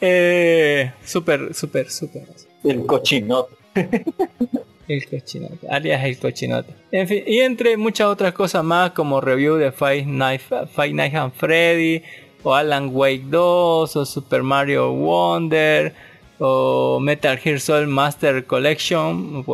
[0.00, 2.22] eh, súper, súper, súper.
[2.64, 3.54] El cochinote.
[4.92, 6.74] el cochinote, alias el cochinote.
[6.90, 11.32] En fin, y entre muchas otras cosas más como review de Five Nights, Five Nights
[11.36, 12.02] Freddy,
[12.42, 15.94] o Alan Wake 2, o Super Mario Wonder,
[16.38, 19.44] o Metal Gear Solid Master Collection,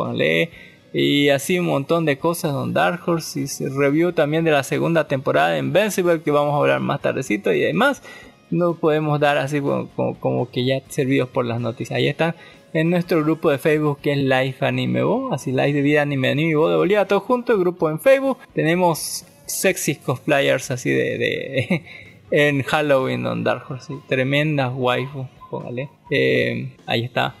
[0.93, 5.07] y así un montón de cosas Don Dark Horse y review también de la segunda
[5.07, 8.01] temporada de Invincible que vamos a hablar más tardecito y además
[8.49, 12.35] no podemos dar así como, como que ya servidos por las noticias ahí están
[12.77, 16.29] en nuestro grupo de Facebook que es Life Anime Bo, así Life de Vida Anime
[16.29, 18.37] Anime Bo de Bolivia, todo junto, el grupo en Facebook.
[18.53, 21.83] Tenemos sexy cosplayers así de, de
[22.31, 25.89] en Halloween on Dark Horse, tremendas waifu, póngale.
[26.11, 27.33] Eh, ahí está,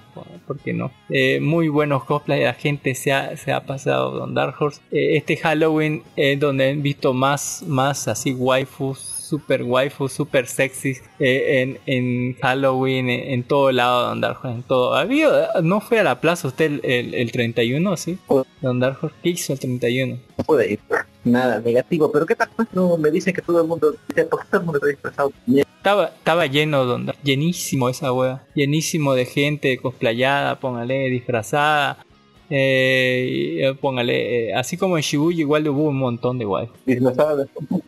[0.47, 0.91] ¿por qué no?
[1.09, 4.81] Eh, muy buenos cosplays, la gente se ha, se ha pasado Don Dark Horse.
[4.91, 10.97] Eh, este Halloween es donde he visto más, más así waifus super waifu, super sexy
[11.19, 14.95] eh, en, en, Halloween, en, todo lado de andar en todo.
[14.95, 18.17] ¿Había, ¿No fue a la plaza usted el, el, 31, sí?
[18.63, 20.17] Andar ¿Qué hizo el 31?
[20.37, 20.79] No puede ir.
[21.23, 22.11] Nada, negativo.
[22.11, 22.49] Pero ¿qué tal?
[22.55, 25.33] Pues, no, me dicen que todo el mundo, todo el mundo está disfrazado.
[25.47, 28.45] Estaba, estaba lleno, donde, llenísimo esa wea.
[28.55, 32.05] Llenísimo de gente cosplayada, póngale, disfrazada.
[32.49, 36.69] Eh, eh, póngale, eh, así como en Shibuya igual hubo un montón de guay.
[36.85, 37.45] Disfrazada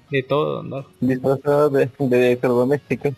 [0.09, 0.23] de...
[0.23, 0.85] todo, ¿no?
[0.99, 3.13] Disfrazada de, de electrodomésticos.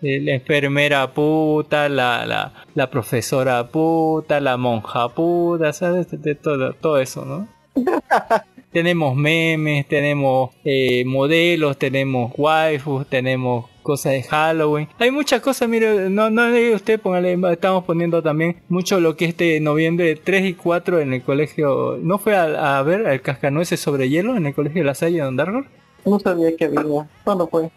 [0.00, 6.06] La enfermera puta, la, la, la profesora puta, la monja puta, ¿sabes?
[6.10, 7.48] De, todo, todo eso, ¿no?
[8.74, 14.88] tenemos memes, tenemos eh, modelos, tenemos waifus, tenemos cosas de Halloween.
[14.98, 16.42] Hay muchas cosas, mire, no, no
[16.74, 21.22] usted, póngale, estamos poniendo también mucho lo que este noviembre 3 y 4 en el
[21.22, 21.98] colegio.
[22.00, 25.30] ¿No fue a, ver el cascanueces sobre hielo en el colegio de la Salle de
[25.30, 25.68] Don
[26.04, 27.08] No sabía que había.
[27.22, 27.70] ¿Cuándo fue?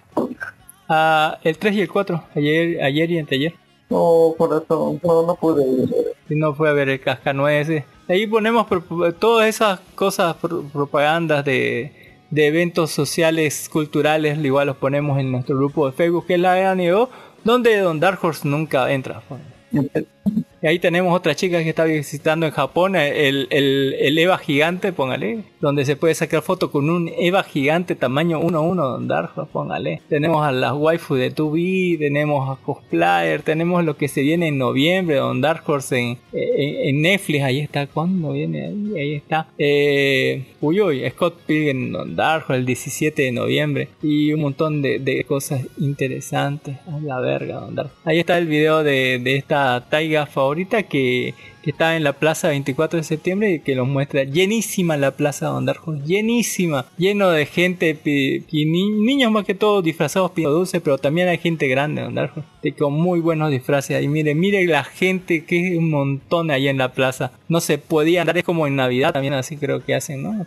[0.89, 3.53] Ah, el 3 y el 4, ayer, ayer y anteayer.
[3.89, 5.93] No, corazón, no, no pude ir.
[6.30, 7.84] No fue a ver el cascanueces.
[8.08, 8.68] Ahí ponemos
[9.20, 10.36] todas esas cosas,
[10.74, 16.36] propagandas de, de eventos sociales, culturales, igual los ponemos en nuestro grupo de Facebook, que
[16.36, 17.09] es la EANIO,
[17.43, 19.21] donde Don Dark Horse nunca entra.
[20.62, 25.43] Y ahí tenemos otra chica que está visitando en Japón el, el, Eva gigante, póngale,
[25.62, 30.01] donde se puede sacar foto con un Eva gigante tamaño 1-1 Dark póngale.
[30.10, 34.58] Tenemos a las waifu de 2B, tenemos a cosplayer, tenemos lo que se viene en
[34.58, 38.66] noviembre, Don Dark Horse en, en, Netflix, ahí está, ¿cuándo viene?
[38.95, 39.47] Ahí, está.
[39.58, 44.82] Eh, uy, uy, Scott Pilgrim Don Dark Horse el 17 de noviembre y un montón
[44.82, 46.78] de, de cosas interesantes.
[46.88, 47.91] A la verga, Don Dark.
[48.05, 52.48] Ahí está el video de, de esta taiga favorita que, que, está en la plaza
[52.48, 57.45] 24 de septiembre y que los muestra llenísima la plaza de Darjo, llenísima, lleno de
[57.45, 62.16] gente, y niños más que todo disfrazados pido dulce, pero también hay gente grande en
[62.16, 62.43] Darjo,
[62.80, 64.02] con muy buenos disfraces.
[64.02, 67.32] Y mire, mire la gente que es un montón ahí en la plaza.
[67.50, 70.45] No se podía andar, es como en Navidad también así creo que hacen, ¿no?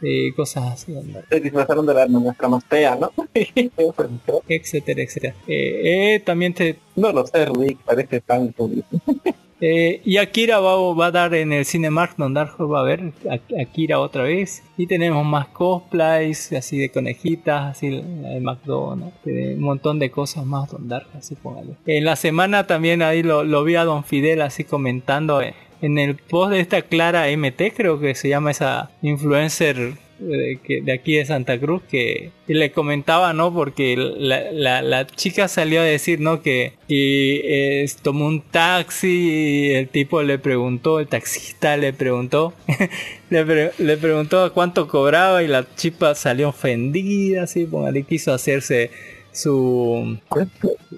[0.00, 0.94] Eh, cosas así.
[1.28, 3.12] Se disfrazaron de la nuestra más fea, ¿no?
[4.48, 5.34] etcétera, etcétera.
[5.46, 6.78] Eh, eh, también te...
[6.96, 8.54] No lo sé, Rick, parece tan
[9.64, 13.12] eh, y Akira va, a dar en el Cinemark donde va a ver
[13.60, 14.64] Akira otra vez.
[14.76, 20.68] Y tenemos más cosplays, así de conejitas, así de McDonald's, un montón de cosas más
[20.68, 21.76] Don así póngale.
[21.86, 25.96] En la semana también ahí lo, lo vi a Don Fidel así comentando eh, en
[25.98, 29.92] el post de esta Clara MT, creo que se llama esa influencer
[30.22, 33.52] de, aquí de Santa Cruz que, le comentaba, ¿no?
[33.52, 36.42] Porque la, chica salió a decir, ¿no?
[36.42, 42.52] Que, que tomó un taxi y el tipo le preguntó, el taxista le preguntó,
[43.30, 48.90] le, preguntó cuánto cobraba y la chica salió ofendida, así, le quiso hacerse
[49.32, 50.18] su,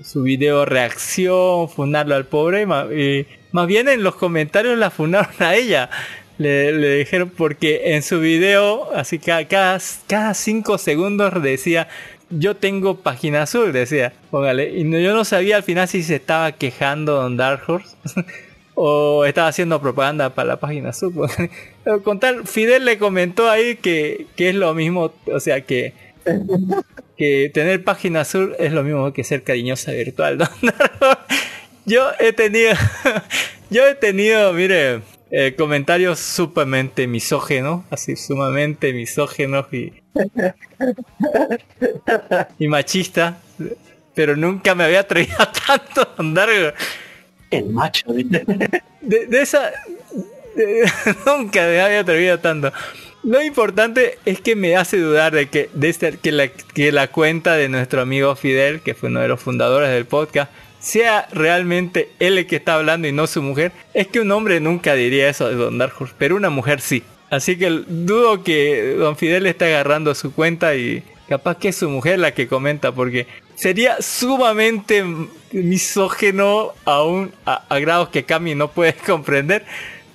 [0.03, 5.55] su video reacción, funarlo al pobre y más bien en los comentarios la funaron a
[5.55, 5.89] ella
[6.39, 11.89] le, dijeron porque en su video, así que cada, cada cinco segundos decía,
[12.30, 14.70] yo tengo página azul, decía, póngale.
[14.70, 17.97] Y yo no sabía al final si se estaba quejando Don Dark Horse
[18.74, 21.14] o estaba haciendo propaganda para la página azul.
[22.03, 25.93] Con tal, Fidel le comentó ahí que, que es lo mismo, o sea que,
[27.16, 30.39] que tener página azul es lo mismo que ser cariñosa virtual.
[30.39, 30.49] Don
[31.87, 32.72] Yo he tenido,
[33.68, 35.03] yo he tenido, mire,
[35.37, 39.93] eh, comentarios sumamente misógenos, así sumamente misógenos y,
[42.61, 43.39] y machista,
[44.14, 46.74] pero nunca me había atrevido a tanto andar.
[47.51, 49.72] El macho, de, de esa.
[51.26, 52.72] nunca me había atrevido tanto.
[53.24, 57.09] Lo importante es que me hace dudar de que, de este, que, la, que la
[57.09, 60.53] cuenta de nuestro amigo Fidel, que fue uno de los fundadores del podcast,
[60.85, 64.61] sea realmente él el que está hablando y no su mujer, es que un hombre
[64.61, 67.03] nunca diría eso de Don Dark pero una mujer sí.
[67.30, 71.89] Así que dudo que Don Fidel esté agarrando su cuenta y capaz que es su
[71.89, 75.03] mujer la que comenta, porque sería sumamente
[75.53, 79.64] misógeno aún a, a grados que Cami no puede comprender.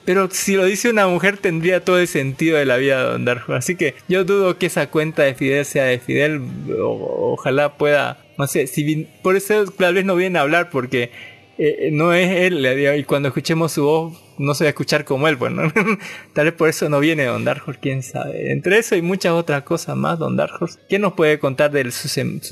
[0.10, 3.26] Pero si lo dice una mujer tendría todo el sentido de la vida de Don
[3.26, 3.54] Darjo.
[3.54, 6.42] Así que yo dudo que esa cuenta de Fidel sea de Fidel.
[6.80, 11.12] ojalá pueda no sé, si por eso tal vez no viene a hablar porque
[11.60, 12.66] eh, no es él,
[12.98, 15.72] y cuando escuchemos su voz no va a escuchar como él, bueno,
[16.34, 18.52] tal vez por eso no viene Don Dark quién sabe.
[18.52, 20.54] Entre eso y muchas otras cosas más, Don Dark
[20.88, 22.08] ¿qué nos puede contar de su,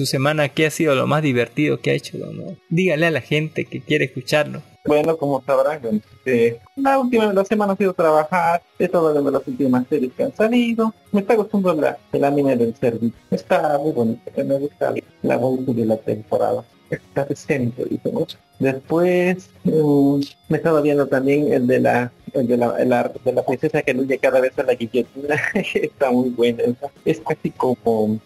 [0.06, 0.50] semana?
[0.50, 2.18] ¿Qué ha sido lo más divertido que ha hecho?
[2.18, 4.62] Don Dígale a la gente que quiere escucharlo.
[4.86, 9.46] Bueno, como sabrán, este, la última la semana ha sido trabajar, he todo de las
[9.46, 10.94] últimas series que han salido.
[11.12, 13.20] Me está gustando la, el anime del servicio.
[13.30, 16.64] Está muy bonito, me gusta la voz de la temporada.
[16.90, 17.72] Está dice
[18.12, 18.38] mucho.
[18.60, 23.82] Después um, me estaba viendo también el de la el de la, de la princesa
[23.82, 25.36] que huye cada vez a la guillotina.
[25.54, 26.64] está muy bueno.
[27.06, 28.20] Es casi como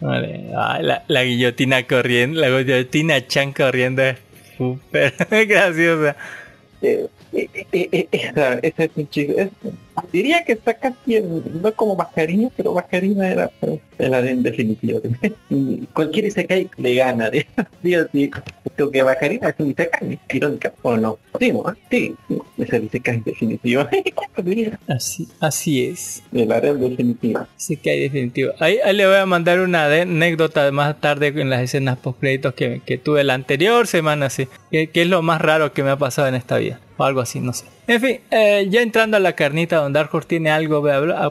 [0.00, 0.48] Vale.
[0.50, 4.02] la, la, guillotina corriendo, la guillotina chan corriendo
[4.56, 5.14] súper
[5.46, 6.16] graciosa.
[6.80, 9.34] Eh, eh, eh, esa, esa es un chico.
[10.12, 13.50] Diría que está casi no como mascarilla, pero mascarilla era,
[13.98, 15.00] era en definitiva.
[15.92, 17.30] Cualquiera se cae le gana.
[17.82, 18.30] Digo, sí,
[18.76, 21.18] creo que mascarilla es un Isekai, irónica, o no.
[21.38, 21.64] Sí, ¿no?
[21.90, 22.14] sí,
[22.58, 23.86] es el Isekai definitivo.
[24.88, 26.22] así, así es.
[26.32, 27.48] El área definitiva.
[27.58, 28.52] Isekai definitivo.
[28.60, 32.54] Ahí, ahí, le voy a mandar una anécdota más tarde en las escenas post créditos
[32.54, 34.48] que, que tuve la anterior semana, sí.
[34.70, 37.20] Que, que es lo más raro que me ha pasado en esta vida o algo
[37.20, 37.64] así, no sé.
[37.86, 40.82] En fin, eh, ya entrando a la carnita, Don Dark Horse tiene algo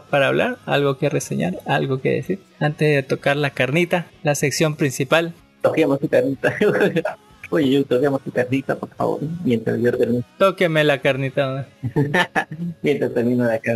[0.10, 2.39] para hablar, algo que reseñar, algo que decir.
[2.60, 5.34] Antes de tocar la carnita, la sección principal.
[5.62, 6.56] Toquemos su carnita.
[7.54, 10.24] Oye, toquemos su carnita, por favor, mientras yo termino.
[10.38, 11.68] Tóqueme la carnita.
[12.82, 13.74] mientras termino de acá,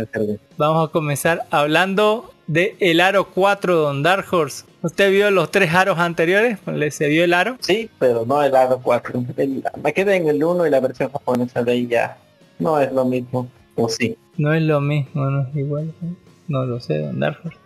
[0.56, 4.64] Vamos a comenzar hablando de el aro 4 Don Dark Horse.
[4.82, 6.58] ¿Usted vio los tres aros anteriores?
[6.66, 7.58] ¿Le se vio el aro?
[7.60, 9.24] Sí, pero no el aro 4.
[9.36, 12.16] El- me quedé en el 1 y la versión japonesa de ella
[12.58, 13.48] no es lo mismo.
[13.76, 14.16] O sí.
[14.36, 15.92] No es lo mismo, no es igual.
[16.48, 17.20] No lo sé, Don.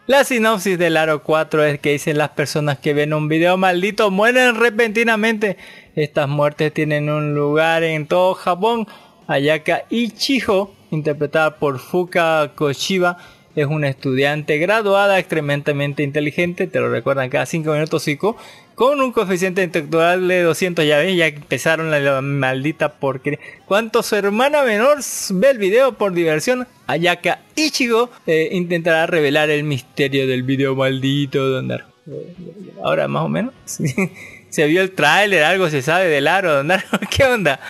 [0.07, 4.11] La sinopsis del aro 4 es que dicen las personas que ven un video maldito
[4.11, 5.57] mueren repentinamente.
[5.95, 8.87] Estas muertes tienen un lugar en todo Japón.
[9.27, 13.19] Ayaka Ichijo, interpretada por Fuka Koshiba,
[13.55, 18.37] es una estudiante graduada extremadamente inteligente, te lo recuerdan cada 5 minutos, Zico,
[18.81, 23.39] con un coeficiente intelectual de 200, ya ven, ya empezaron la, la maldita porquería.
[23.67, 25.01] Cuanto su hermana menor
[25.33, 31.47] ve el video por diversión, Ayaka Ichigo eh, intentará revelar el misterio del video maldito.
[31.47, 31.81] Donde...
[32.83, 33.53] Ahora más o menos.
[34.49, 36.99] se vio el tráiler, algo se sabe del aro, Don Darko?
[37.15, 37.61] ¿Qué onda?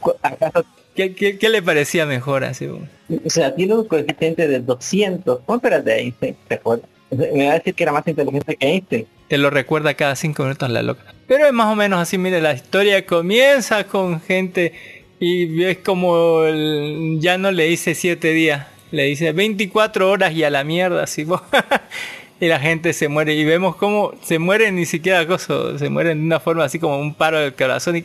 [0.00, 2.66] Cu- ¿Acaso, ¿Qué, qué, qué le parecía mejor así?
[2.66, 5.40] o sea, tiene un coeficiente de 200.
[5.46, 6.36] ¿Cuánto era de Einstein?
[6.46, 6.90] ¿Te acuerdas?
[7.10, 9.06] Me va a decir que era más inteligente que Einstein.
[9.28, 11.14] Te lo recuerda cada cinco minutos la loca.
[11.26, 14.72] Pero es más o menos así, mire, la historia comienza con gente
[15.20, 20.44] y es como el- ya no le dice siete días, le dice 24 horas y
[20.44, 21.26] a la mierda, así.
[22.40, 26.20] y la gente se muere y vemos cómo se mueren ni siquiera cosas, se mueren
[26.20, 28.04] de una forma así como un paro del corazón y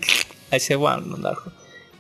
[0.52, 1.06] ahí se van,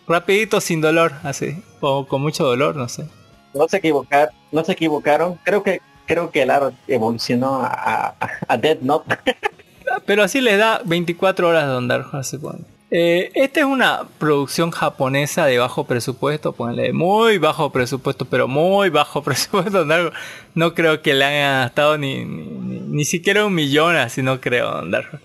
[0.07, 3.05] rapidito sin dolor, así, o con mucho dolor, no sé.
[3.53, 5.39] No se equivocar, no se equivocaron.
[5.43, 8.15] Creo que creo que el aro evolucionó a,
[8.59, 9.17] Dead Note.
[10.05, 12.65] Pero así les da 24 horas de andar, hace cuánto.
[12.95, 18.89] Eh, esta es una producción japonesa de bajo presupuesto, ponle muy bajo presupuesto, pero muy
[18.89, 19.83] bajo presupuesto.
[19.83, 20.11] No,
[20.53, 25.19] no creo que le hayan gastado ni- ni siquiera un millón, así no creo andar.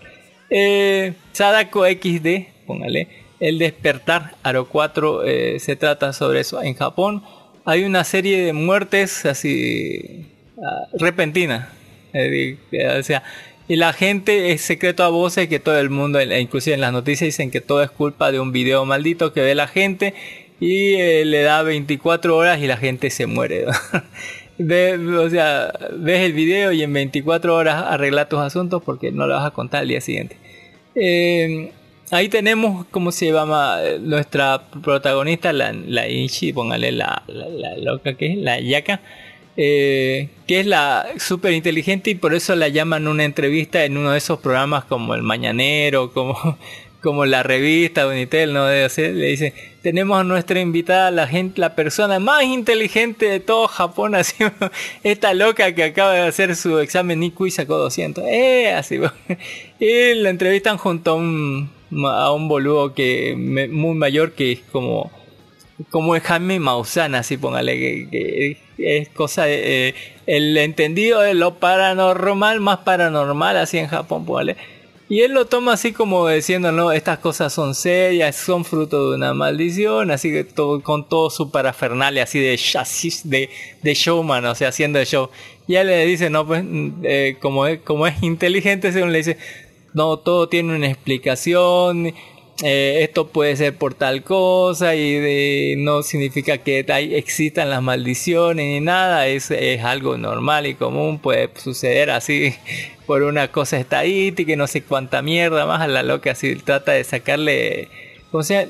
[0.49, 3.09] Eh, Sadako XD, póngale.
[3.39, 6.63] El despertar, Aro 4, eh, se trata sobre eso.
[6.63, 7.23] En Japón
[7.67, 10.27] hay una serie de muertes así
[10.63, 11.69] ah, repentinas.
[12.13, 12.57] Eh,
[12.99, 13.23] o sea,
[13.69, 17.29] y la gente es secreto a voces que todo el mundo, inclusive en las noticias
[17.29, 20.15] dicen que todo es culpa de un video maldito que ve la gente
[20.59, 23.67] y eh, le da 24 horas y la gente se muere.
[24.61, 29.35] O sea, ves el video y en 24 horas arregla tus asuntos porque no lo
[29.35, 30.37] vas a contar al día siguiente.
[30.97, 31.71] Eh,
[32.11, 33.77] ahí tenemos, ¿cómo se llama?
[33.81, 39.01] Eh, Nuestra protagonista, la, la Ichi, póngale la, la, la loca que es, la Yaka,
[39.61, 44.13] eh, que es la súper inteligente y por eso la llaman una entrevista en uno
[44.13, 46.57] de esos programas como El Mañanero, como,
[47.03, 48.67] como la revista Unitel, ¿no?
[48.67, 53.41] Debe ser, le dice, tenemos a nuestra invitada, la gente, la persona más inteligente de
[53.41, 54.37] todo Japón, así,
[55.03, 59.01] esta loca que acaba de hacer su examen IQ y sacó 200, eh, así,
[59.81, 61.69] y la entrevistan junto a un,
[62.05, 63.35] a un boludo que
[63.73, 65.11] muy mayor que es como
[65.91, 67.77] como es Jaime Maussan, así póngale,
[68.11, 69.95] que es cosa eh,
[70.27, 74.57] el entendido de lo paranormal, más paranormal, así en Japón, póngale.
[75.11, 79.17] Y él lo toma así como diciendo, no, estas cosas son serias, son fruto de
[79.17, 82.61] una maldición, así que todo, con todo su parafernalia, así de
[83.25, 83.49] de,
[83.83, 85.31] de showman, o sea, haciendo el show.
[85.67, 89.19] Y él le dice, no, pues, mm, eh, como, es, como es inteligente, según le
[89.19, 89.39] dice,
[89.95, 92.13] no, todo tiene una explicación,
[92.63, 97.83] eh, esto puede ser por tal cosa y de- no significa que hay- existan las
[97.83, 102.55] maldiciones ni nada, es, es algo normal y común, puede suceder así
[103.07, 106.93] por una cosa estadística y no sé cuánta mierda más a la loca, así trata
[106.93, 107.89] de sacarle...
[108.31, 108.67] O sea,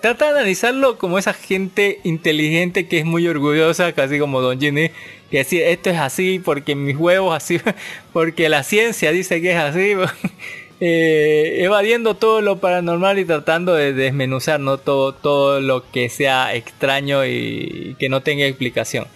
[0.00, 4.90] trata de analizarlo como esa gente inteligente que es muy orgullosa, casi como Don Ginny,
[5.28, 7.58] que decir esto es así porque mis huevos así,
[8.12, 9.94] porque la ciencia dice que es así.
[10.84, 14.78] eh, evadiendo todo lo paranormal y tratando de desmenuzar ¿no?
[14.78, 19.06] todo, todo lo que sea extraño y que no tenga explicación.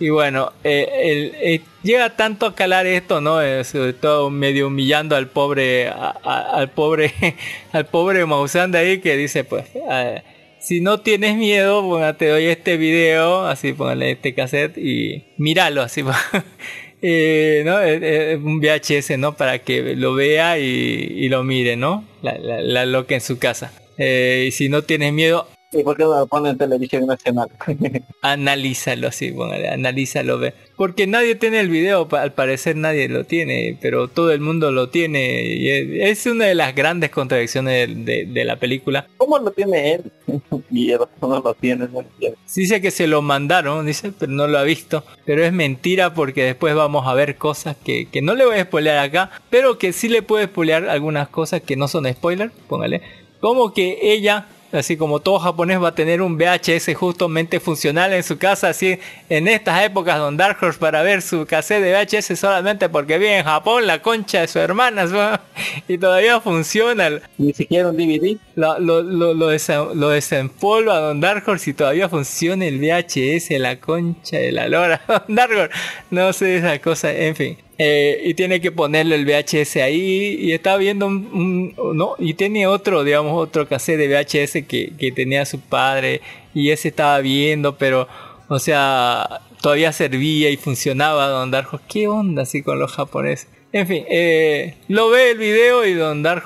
[0.00, 3.42] Y bueno, eh, el- eh, llega tanto a calar esto, ¿no?
[3.42, 7.12] Eh, sobre todo medio humillando al pobre, a- a- al pobre,
[7.72, 10.22] al pobre Maussan de ahí que dice, pues, eh,
[10.58, 15.82] si no tienes miedo, bueno, te doy este video, así póngale este cassette y míralo,
[15.82, 16.02] así,
[17.02, 17.80] eh, ¿no?
[17.80, 17.98] Eh,
[18.32, 19.34] eh, un VHS, ¿no?
[19.34, 22.04] Para que lo vea y, y lo mire, ¿no?
[22.22, 23.72] La, la, la loca en su casa.
[23.98, 27.48] Eh, y si no tienes miedo, ¿Y por qué no lo ponen en televisión nacional?
[28.22, 30.54] analízalo así, póngale, analízalo, ve.
[30.76, 34.88] Porque nadie tiene el video, al parecer nadie lo tiene, pero todo el mundo lo
[34.90, 35.42] tiene.
[35.44, 39.06] Y es, una de las grandes contradicciones de, de- de la película.
[39.16, 40.02] ¿Cómo lo tiene él?
[40.70, 42.38] y no lo tiene, no entiendo.
[42.54, 45.04] Dice que se lo mandaron, dice, pero no lo ha visto.
[45.24, 48.64] Pero es mentira porque después vamos a ver cosas que, que no le voy a
[48.64, 53.00] spoilear acá, pero que sí le puede spoilear algunas cosas que no son spoiler, póngale.
[53.40, 58.22] Como que ella así como todo japonés va a tener un VHS justamente funcional en
[58.22, 58.98] su casa, así
[59.28, 63.38] en estas épocas Don Dark Horse para ver su cassette de VHS solamente porque vive
[63.38, 65.06] en Japón, la concha de su hermana,
[65.88, 67.10] y todavía funciona.
[67.38, 68.38] Ni siquiera un DVD.
[68.54, 74.38] Lo, lo, lo, lo, desempolva Don Dark Horse y todavía funciona el VHS, la concha
[74.38, 75.02] de la lora.
[75.08, 75.74] Don Dark Horse,
[76.10, 77.58] no sé esa cosa, en fin.
[77.78, 82.66] Eh, y tiene que ponerle el VHS ahí y está viendo un, no y tiene
[82.66, 86.20] otro digamos otro cassette de VHS que, que, tenía su padre
[86.52, 88.08] y ese estaba viendo pero
[88.48, 93.48] o sea todavía servía y funcionaba Don Dark Horse qué onda así con los japoneses
[93.72, 96.44] en fin, eh, lo ve el video y Don Dark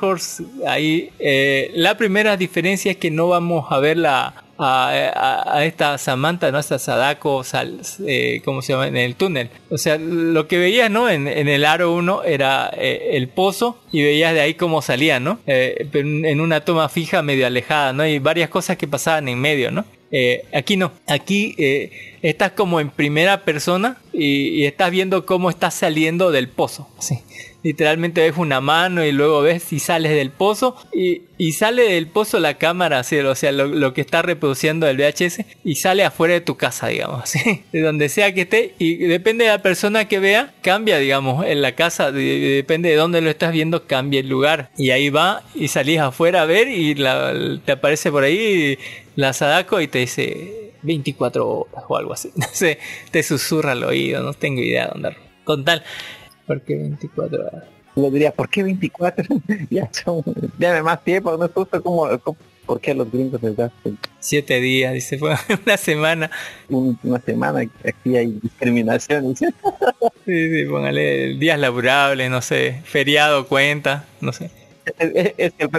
[0.64, 1.10] ahí.
[1.18, 6.58] Eh, la primera diferencia es que no vamos a ver la, a, esta Samantha, ¿no?
[6.58, 7.42] Esta Sadako,
[8.06, 8.88] eh, ¿cómo se llama?
[8.88, 9.50] En el túnel.
[9.70, 11.08] O sea, lo que veías, ¿no?
[11.08, 15.38] En, el aro 1 era eh, el pozo y veías de ahí cómo salía, ¿no?
[15.46, 18.06] Eh, en una toma fija medio alejada, ¿no?
[18.06, 19.84] Y varias cosas que pasaban en medio, ¿no?
[20.54, 21.54] aquí no, aquí
[22.22, 26.88] estás como en primera persona y, y, estás viendo cómo estás saliendo del pozo.
[27.00, 27.18] Sí
[27.62, 32.06] literalmente ves una mano y luego ves si sales del pozo y, y sale del
[32.06, 36.40] pozo la cámara, o sea, lo, que está reproduciendo el VHS y sale afuera de
[36.40, 37.32] tu casa, digamos,
[37.72, 41.62] de donde sea que esté y depende de la persona que vea, cambia, digamos, en
[41.62, 45.68] la casa, depende de dónde lo estás viendo, cambia el lugar y ahí va y
[45.68, 48.78] salís afuera a ver y te aparece por ahí
[49.16, 52.78] la Sadako y te dice 24 horas o algo así, no sé,
[53.10, 55.16] te susurra al oído, no tengo idea de dónde.
[55.44, 55.84] Con tal,
[56.46, 57.64] ¿Por qué 24 horas?
[57.96, 59.24] Yo diría, ¿por qué 24?
[59.70, 60.22] ya son,
[60.58, 62.06] déme más tiempo, no es justo como,
[62.66, 63.72] ¿por qué los gringos les das?
[64.20, 65.34] Siete días, dice, fue
[65.66, 66.30] una semana.
[66.68, 69.34] una semana, aquí hay discriminación.
[69.34, 69.46] sí,
[70.26, 74.50] sí, póngale días laborables, no sé, feriado cuenta, no sé.
[74.98, 75.70] Es, que el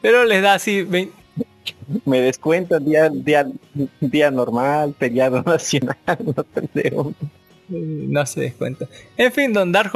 [0.00, 0.86] Pero les da así
[2.04, 3.46] me descuento día, día,
[4.00, 6.44] día normal, feriado nacional, no
[7.68, 8.86] no se descuenta.
[9.16, 9.92] En fin, Don Dark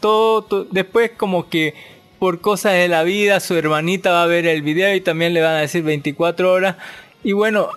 [0.00, 1.74] todo, después como que
[2.18, 5.40] por cosas de la vida su hermanita va a ver el video y también le
[5.40, 6.76] van a decir 24 horas.
[7.24, 7.70] Y bueno,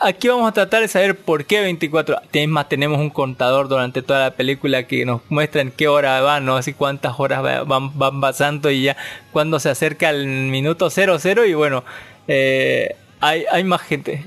[0.00, 2.48] aquí vamos a tratar de saber por qué 24 horas.
[2.48, 6.44] más, tenemos un contador durante toda la película que nos muestra en qué hora van,
[6.44, 8.96] no así cuántas horas van, van pasando y ya
[9.32, 11.84] cuando se acerca el minuto 00 y bueno,
[12.28, 14.22] eh, hay, hay más gente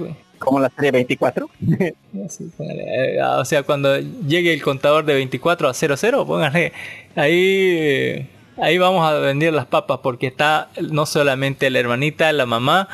[0.46, 1.50] como la serie 24.
[1.80, 6.72] Eh, o sea, cuando llegue el contador de 24 a 00, pónganle
[7.16, 12.88] ahí, ahí vamos a vender las papas porque está no solamente la hermanita, la mamá,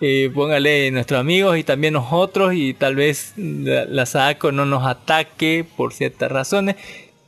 [0.00, 5.64] eh, póngale nuestros amigos y también nosotros y tal vez la, la no nos ataque
[5.76, 6.76] por ciertas razones.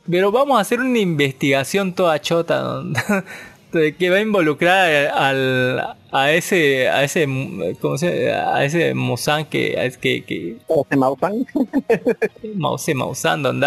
[0.09, 2.83] Pero vamos a hacer una investigación toda chota
[3.71, 7.27] que va a involucrar al, a ese a ese
[7.79, 8.93] ¿cómo se a ese
[9.49, 10.57] que que, que
[10.95, 11.45] Mausan
[12.55, 13.61] Mause Mausan Don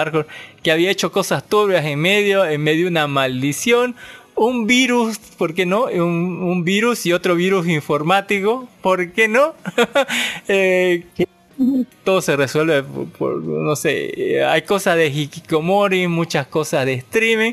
[0.63, 3.95] que había hecho cosas turbias en medio en medio de una maldición
[4.35, 5.85] un virus, ¿por qué no?
[5.85, 9.55] Un, un virus y otro virus informático, ¿por qué no?
[10.49, 11.05] eh,
[12.05, 17.53] todo se resuelve por, no sé, hay cosas de Hikikomori, muchas cosas de streaming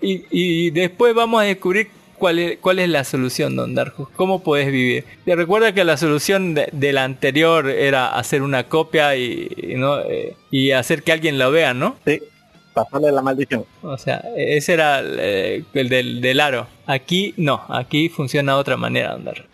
[0.00, 4.10] y, después vamos a descubrir cuál es, cuál es la solución, Don Darjo.
[4.16, 5.04] ¿Cómo puedes vivir?
[5.24, 10.00] Te recuerda que la solución de, la anterior era hacer una copia y, ¿no?
[10.00, 11.96] Eh, y hacer que alguien lo vea, ¿no?
[12.06, 12.20] Sí,
[12.74, 13.64] pasarle la maldición.
[13.82, 16.66] O sea, ese era eh, el, del, del, aro.
[16.86, 19.44] Aquí no, aquí funciona de otra manera, Don Darjo.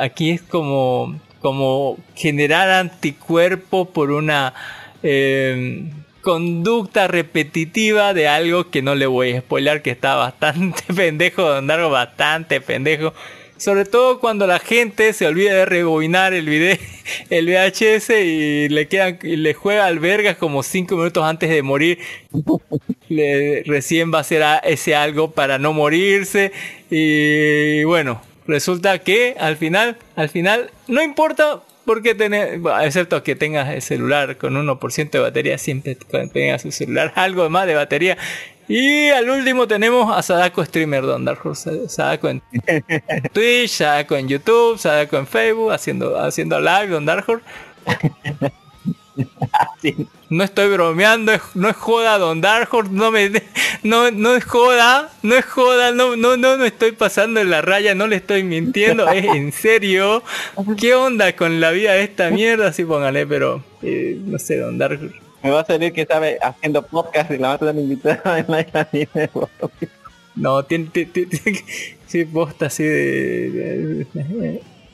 [0.00, 4.54] aquí es como, como generar anticuerpo por una...
[5.02, 5.90] Eh,
[6.20, 11.66] conducta repetitiva de algo que no le voy a spoiler, que está bastante pendejo, Don
[11.66, 13.12] bastante pendejo.
[13.56, 16.78] Sobre todo cuando la gente se olvida de rebobinar el video,
[17.30, 21.62] el VHS y le quedan, y le juega al vergas como 5 minutos antes de
[21.62, 21.98] morir.
[23.10, 26.52] Le, recién va a hacer ese algo para no morirse.
[26.90, 31.60] Y bueno, resulta que al final, al final, no importa
[31.90, 35.98] porque tener, excepto que tengas el celular con 1% de batería, siempre
[36.32, 38.16] tengas su celular algo más de batería.
[38.68, 41.40] Y al último tenemos a Sadako Streamer Don Dark
[41.88, 42.42] Sadako en
[43.32, 47.26] Twitch, Sadako en YouTube, Sadako en Facebook, haciendo, haciendo live Don Dark
[50.30, 53.30] No estoy bromeando, no es joda Don Dark no me
[53.82, 57.62] no, no es joda, no es joda, no, no, no, no estoy pasando en la
[57.62, 60.22] raya, no le estoy mintiendo, es en serio.
[60.78, 62.72] ¿Qué onda con la vida de esta mierda?
[62.72, 65.00] Sí, póngale, pero eh, no sé, Don Dark
[65.42, 68.46] Me va a salir que sabe haciendo podcast y la va a tener invitada en
[68.48, 69.30] la isla
[70.36, 71.28] No, tiene, tiene,
[72.06, 74.06] sí, posta así de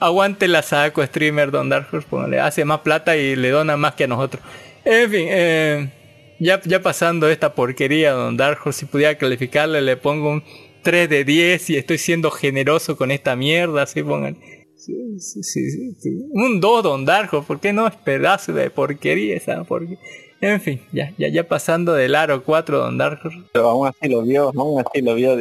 [0.00, 3.94] aguante la saco streamer Don Dark Horse, le hace más plata y le dona más
[3.94, 4.42] que a nosotros.
[4.84, 5.90] En fin, eh,
[6.38, 10.44] ya, ya pasando esta porquería Don Dark si pudiera calificarle le pongo un
[10.82, 14.36] 3 de 10 y estoy siendo generoso con esta mierda, así pongan.
[14.76, 17.86] Sí, sí, un 2 Don Dark Horse, ¿por qué no?
[17.86, 19.98] Es pedazo de porquería esa porquería.
[20.40, 23.38] En fin, ya, ya, ya pasando del aro 4 Don Dark Horse.
[23.52, 25.36] Pero aún así lo vio, aún así lo vio.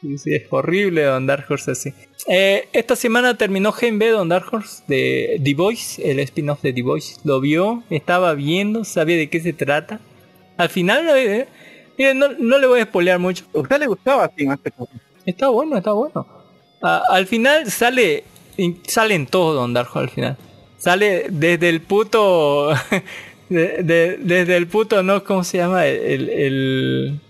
[0.00, 1.94] Sí, sí, es horrible Don Dark Horse así.
[2.26, 6.72] Eh, esta semana terminó Gen B Don Dark Horse de The Voice, el spin-off de
[6.72, 7.16] The Voice.
[7.24, 10.00] Lo vio, estaba viendo, sabía de qué se trata.
[10.58, 11.46] Al final, eh,
[12.14, 13.44] no, no, le voy a spoilear mucho.
[13.54, 14.58] ¿A usted le gustaba así más
[15.24, 16.26] Está bueno, está bueno.
[16.82, 18.24] al final sale,
[18.86, 20.36] salen todos Don Dark Horse al final.
[20.76, 22.70] Sale desde el puto...
[23.48, 25.24] de, desde el puto, ¿no?
[25.24, 25.86] ¿Cómo se llama?
[25.86, 27.20] el, el el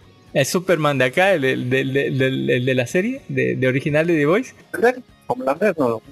[0.45, 4.55] Superman de acá, el, de la serie, de, original de The Voice.
[5.26, 6.03] Homelander no.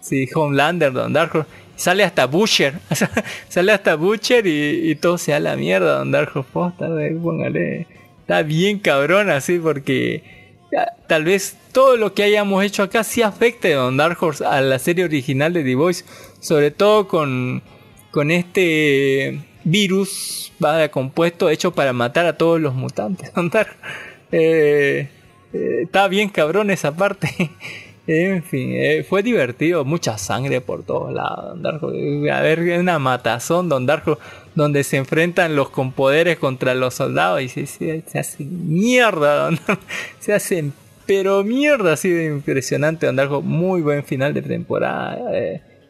[0.00, 1.46] Sí, Homelander, Don Dark
[1.76, 2.74] Sale hasta Butcher.
[3.48, 6.88] sale hasta Butcher y, todo se da la mierda, Don Dark Posta,
[7.22, 7.86] póngale.
[8.20, 10.22] Está bien cabrón así porque
[11.06, 14.60] tal vez todo lo que hayamos hecho acá sí afecte a Don Dark Horse a
[14.60, 16.04] la serie original de The Voice.
[16.40, 17.62] Sobre todo con,
[18.10, 23.32] con este virus va compuesto hecho para matar a todos los mutantes.
[24.30, 25.08] Eh,
[25.54, 27.50] eh, está bien cabrón esa parte.
[28.06, 31.58] en fin, eh, fue divertido, mucha sangre por todos lados.
[32.30, 34.18] A ver, una matazón Don Darko
[34.54, 39.48] donde se enfrentan los con poderes contra los soldados y se, se, hacen mierda,
[40.20, 40.74] se hacen
[41.06, 43.40] pero mierda así de impresionante Don Darko.
[43.40, 45.18] Muy buen final de temporada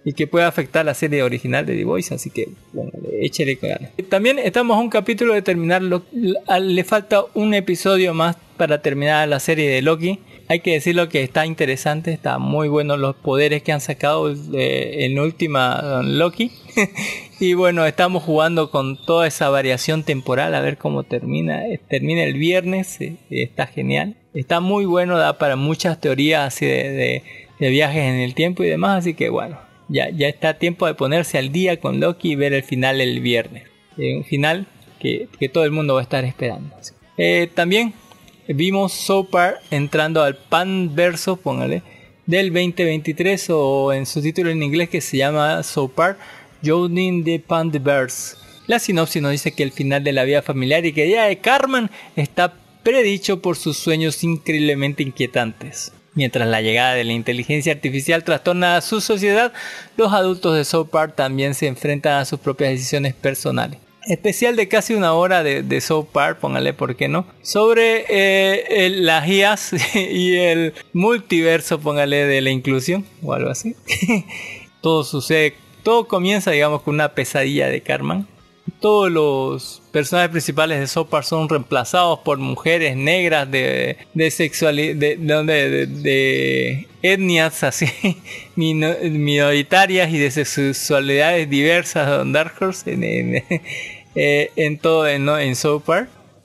[0.09, 3.91] y que puede afectar la serie original de The Voice, así que bueno, échale ganas.
[4.09, 9.39] También estamos a un capítulo de terminar, le falta un episodio más para terminar la
[9.39, 10.19] serie de Loki.
[10.49, 15.19] Hay que decirlo que está interesante, está muy bueno los poderes que han sacado en
[15.19, 16.53] última Loki.
[17.39, 21.65] y bueno, estamos jugando con toda esa variación temporal a ver cómo termina.
[21.91, 24.17] Termina el viernes, eh, está genial.
[24.33, 27.23] Está muy bueno, da para muchas teorías así de
[27.59, 31.39] viajes en el tiempo y demás, así que bueno, ya, ya está tiempo de ponerse
[31.39, 33.65] al día con Loki y ver el final el viernes.
[33.97, 34.67] Eh, un final
[34.99, 36.75] que, todo el mundo va a estar esperando.
[37.17, 37.93] Eh, también
[38.47, 41.83] vimos Sopar entrando al Pan Verso, póngale,
[42.27, 46.19] del 2023 o en su título en inglés que se llama Sopar
[46.63, 48.37] Joining the Panverse.
[48.67, 51.39] La sinopsis nos dice que el final de la vida familiar y que día de
[51.39, 55.93] Carmen está predicho por sus sueños increíblemente inquietantes.
[56.19, 59.53] Mientras la llegada de la inteligencia artificial trastorna a su sociedad,
[59.97, 63.79] los adultos de South Park también se enfrentan a sus propias decisiones personales.
[64.05, 68.91] Especial de casi una hora de, de South Park, póngale por qué no, sobre eh,
[68.91, 73.77] las IAS y el multiverso, póngale de la inclusión o algo así.
[74.81, 75.55] todo sucede,
[75.85, 78.27] todo comienza, digamos, con una pesadilla de Carmen
[78.81, 84.97] todos los personajes principales de Sopar son reemplazados por mujeres negras de, de sexualidad,
[85.45, 87.87] de, de, etnias así,
[88.57, 93.35] minoritarias y de sexualidades diversas Don Dark Horse en, en,
[94.15, 95.55] eh, en todo en, en.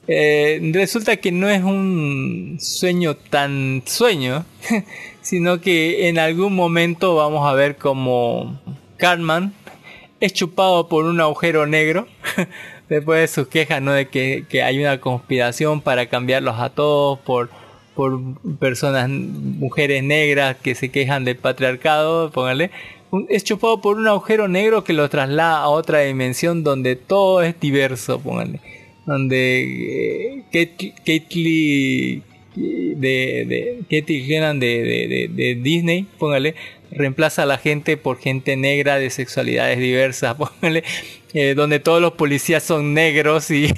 [0.06, 4.46] Eh, resulta que no es un sueño tan sueño,
[5.22, 8.60] sino que en algún momento vamos a ver como
[8.98, 9.54] Cartman
[10.24, 12.08] es chupado por un agujero negro.
[12.90, 13.92] Después de sus quejas, ¿no?
[13.92, 17.50] De que, hay una conspiración para cambiarlos a todos por,
[17.94, 18.22] por
[18.58, 22.72] personas, mujeres negras que se quejan del patriarcado, póngale.
[23.28, 27.60] Es chupado por un agujero negro que lo traslada a otra dimensión donde todo es
[27.60, 28.62] diverso, póngale.
[29.06, 30.44] Donde eh,
[32.62, 33.84] de, de
[34.56, 36.56] de, de, Disney, póngale,
[36.94, 40.84] reemplaza a la gente por gente negra de sexualidades diversas, póngale,
[41.34, 43.74] eh, donde todos los policías son negros y,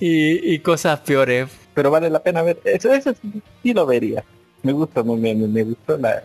[0.00, 1.48] y, cosas peores.
[1.74, 3.14] Pero vale la pena ver, eso, eso
[3.62, 4.24] sí lo vería.
[4.62, 6.22] Me gusta, me, me, gustó la,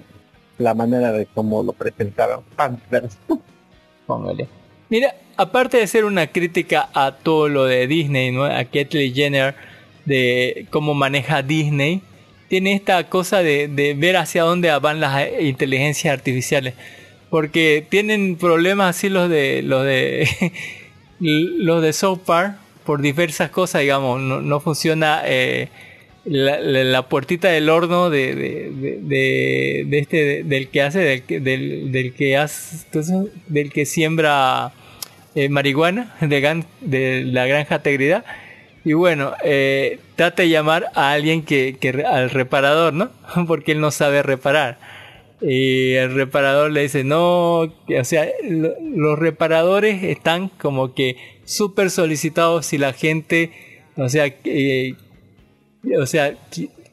[0.58, 2.44] la manera de cómo lo presentaron.
[4.06, 4.48] Póngale.
[4.90, 8.44] Mira, aparte de ser una crítica a todo lo de Disney, ¿no?
[8.44, 9.56] a Kathleen Jenner,
[10.06, 12.02] de cómo maneja Disney,
[12.50, 16.74] tiene esta cosa de, ver hacia dónde van las inteligencias artificiales.
[17.30, 20.28] Porque tienen problemas así los de los de
[21.20, 25.70] los de South Park por diversas cosas, digamos, no, funciona eh,
[26.26, 32.78] la, puertita del horno de, de, este del que hace del, del, que hace
[33.48, 34.72] del que siembra
[35.36, 38.26] eh, marihuana de, de la granja Tegridad
[38.86, 41.78] y bueno, eh, trata de llamar a alguien que,
[42.08, 43.10] al reparador, ¿no?
[43.48, 44.78] Porque él no sabe reparar.
[45.42, 51.16] Y el reparador le dice, no, o sea, los reparadores están como que
[51.46, 53.52] súper solicitados si la gente,
[53.96, 54.34] o sea,
[55.98, 56.34] o sea,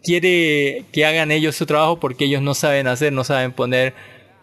[0.05, 3.95] quiere que hagan ellos su trabajo porque ellos no saben hacer, no saben poner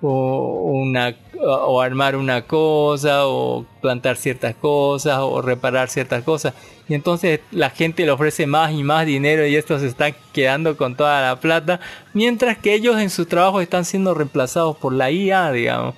[0.02, 6.54] o, una, o armar una cosa, o plantar ciertas cosas, o reparar ciertas cosas.
[6.90, 10.76] Y entonces la gente le ofrece más y más dinero y estos se están quedando
[10.76, 11.80] con toda la plata,
[12.14, 15.96] mientras que ellos en su trabajo están siendo reemplazados por la IA, digamos.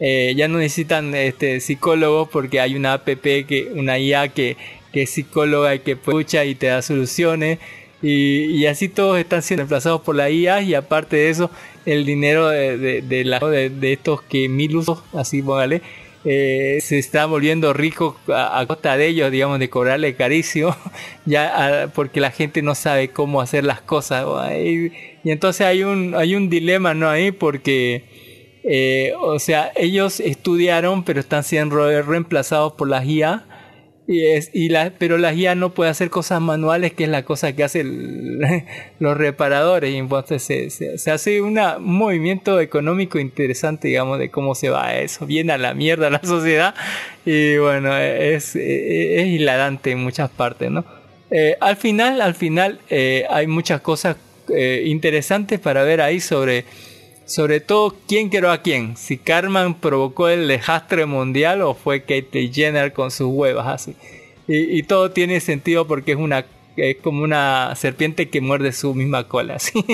[0.00, 4.56] Eh, ya no necesitan este, psicólogos porque hay una app, que, una IA que,
[4.92, 7.58] que es psicóloga y que escucha y te da soluciones.
[8.00, 11.50] Y, así todos están siendo reemplazados por la IA y aparte de eso
[11.84, 15.82] el dinero de, de, la, de, estos que mil usos, así póngale,
[16.24, 20.76] eh, se está volviendo rico a, costa de ellos, digamos, de cobrarle caricio,
[21.26, 24.26] ya porque la gente no sabe cómo hacer las cosas.
[24.52, 24.92] Y,
[25.24, 27.08] entonces hay un, hay un dilema, ¿no?
[27.08, 28.04] Ahí porque,
[28.64, 33.47] eh, o sea, ellos estudiaron, pero están siendo reemplazados por la IA
[34.10, 37.26] y es, y la, pero la guía no puede hacer cosas manuales, que es la
[37.26, 38.38] cosa que hacen
[39.00, 39.92] los reparadores.
[39.92, 45.26] Y entonces se, se, hace un movimiento económico interesante, digamos, de cómo se va eso.
[45.26, 46.74] Viene a la mierda la sociedad.
[47.26, 50.86] Y bueno, es, es, hilarante en muchas partes, ¿no?
[51.30, 54.16] Eh, al final, al final, eh, hay muchas cosas
[54.48, 56.64] eh, interesantes para ver ahí sobre
[57.28, 58.96] sobre todo, ¿quién creó a quién?
[58.96, 63.94] Si Carmen provocó el desastre mundial o fue Kate Jenner con sus huevas así.
[64.48, 66.46] Y, todo tiene sentido porque es una
[66.78, 69.58] es como una serpiente que muerde su misma cola.
[69.58, 69.84] ¿sí?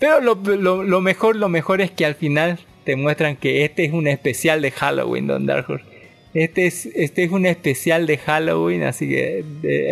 [0.00, 3.92] Pero lo, lo, mejor, lo mejor es que al final te muestran que este es
[3.92, 5.93] un especial de Halloween, Don Dark Horse.
[6.34, 9.44] Este es, este es un especial de Halloween, así que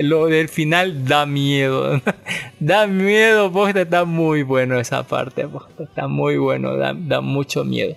[0.03, 2.01] lo del final da miedo.
[2.59, 5.47] da miedo, porque está muy bueno esa parte.
[5.79, 7.95] Está muy bueno, da, mucho miedo.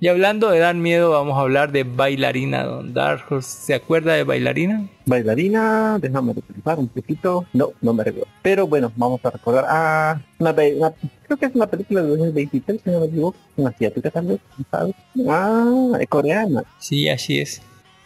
[0.00, 4.24] Y hablando de dar miedo, vamos a hablar de Bailarina, Don Dark ¿Se acuerda de
[4.24, 4.88] Bailarina?
[5.04, 7.44] Bailarina, déjame recordar un poquito.
[7.52, 8.28] No, no me recuerdo.
[8.40, 9.66] Pero bueno, vamos a recordar.
[9.68, 13.36] Ah, una, creo que es una película de 2023, si no me equivoco.
[13.54, 14.40] Una asiática también,
[14.70, 14.94] ¿sabes?
[15.28, 16.64] Ah, coreana.
[16.78, 17.60] Sí, así es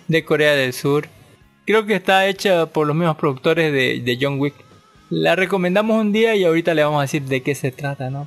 [0.09, 1.09] de Corea del Sur.
[1.65, 4.55] Creo que está hecha por los mismos productores de, John Wick.
[5.11, 8.27] La recomendamos un día y ahorita le vamos a decir de qué se trata, ¿no?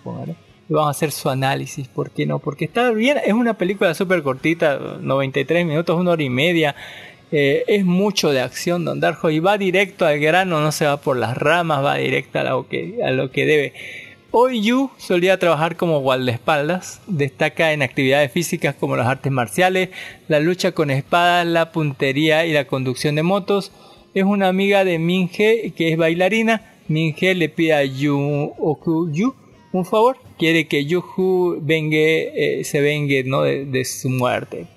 [0.69, 2.39] Y vamos a hacer su análisis, ¿por qué no?
[2.39, 6.75] Porque está bien, es una película súper cortita, 93 minutos, una hora y media.
[7.31, 10.97] Eh, es mucho de acción, Don Darjo, y va directo al grano, no se va
[10.97, 13.73] por las ramas, va directo a lo que, a lo que debe.
[14.31, 19.89] Hoy Yu solía trabajar como guardaespaldas, destaca en actividades físicas como las artes marciales,
[20.27, 23.71] la lucha con espadas, la puntería y la conducción de motos.
[24.13, 26.61] Es una amiga de Minje que es bailarina.
[26.87, 29.33] Minje le pide a Yu Oku Yu
[29.71, 33.41] un favor, quiere que Yuhu vengue, eh, se vengue ¿no?
[33.41, 34.67] de, su muerte.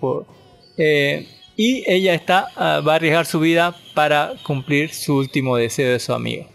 [0.79, 1.27] Eh,
[1.57, 5.99] y ella está, ah, va a arriesgar su vida para cumplir su último deseo de
[5.99, 6.47] su amiga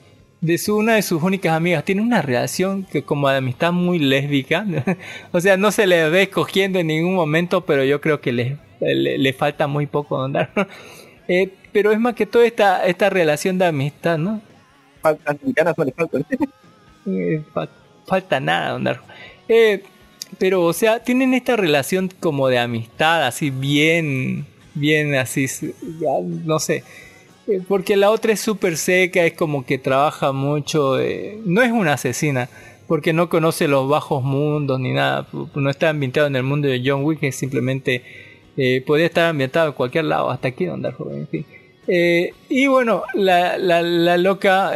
[0.41, 1.83] de su, una de sus únicas amigas.
[1.83, 4.65] Tiene una relación que como de amistad muy lésbica.
[5.31, 8.57] o sea, no se le ve escogiendo en ningún momento, pero yo creo que le,
[8.79, 10.51] le, falta muy poco andar.
[11.27, 14.41] eh, pero es más que todo esta, esta relación de amistad, ¿no?
[15.01, 15.35] Falta,
[15.75, 16.19] falta.
[17.05, 17.41] eh,
[18.05, 19.01] falta nada, andar.
[19.47, 19.83] Eh,
[20.37, 25.47] pero, o sea, tienen esta relación como de amistad, así bien, bien así,
[26.43, 26.83] no sé
[27.67, 30.99] porque la otra es súper seca, es como que trabaja mucho.
[30.99, 32.49] Eh, no es una asesina,
[32.87, 35.27] porque no conoce los bajos mundos ni nada.
[35.55, 38.03] No está ambientado en el mundo de John Wick, es simplemente.
[38.57, 41.45] Eh, podría estar ambientado en cualquier lado, hasta aquí donde joven, en fin.
[42.49, 44.73] y bueno, la, la, la loca.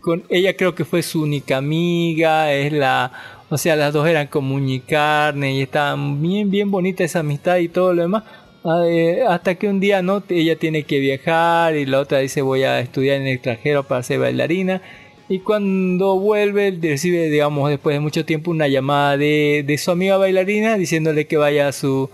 [0.00, 3.12] con ella creo que fue su única amiga, es la.
[3.50, 7.68] O sea, las dos eran como carne y estaban bien, bien bonita esa amistad y
[7.68, 8.24] todo lo demás
[8.64, 12.62] eh, hasta que un día no ella tiene que viajar y la otra dice voy
[12.62, 14.80] a estudiar en el extranjero para ser bailarina
[15.28, 20.16] y cuando vuelve recibe digamos después de mucho tiempo una llamada de, de su amiga
[20.16, 22.08] bailarina diciéndole que vaya a su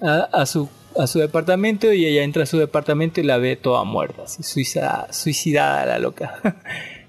[0.00, 3.84] a, su a su departamento y ella entra a su departamento y la ve toda
[3.84, 6.40] muerta suicidada, suicidada la loca.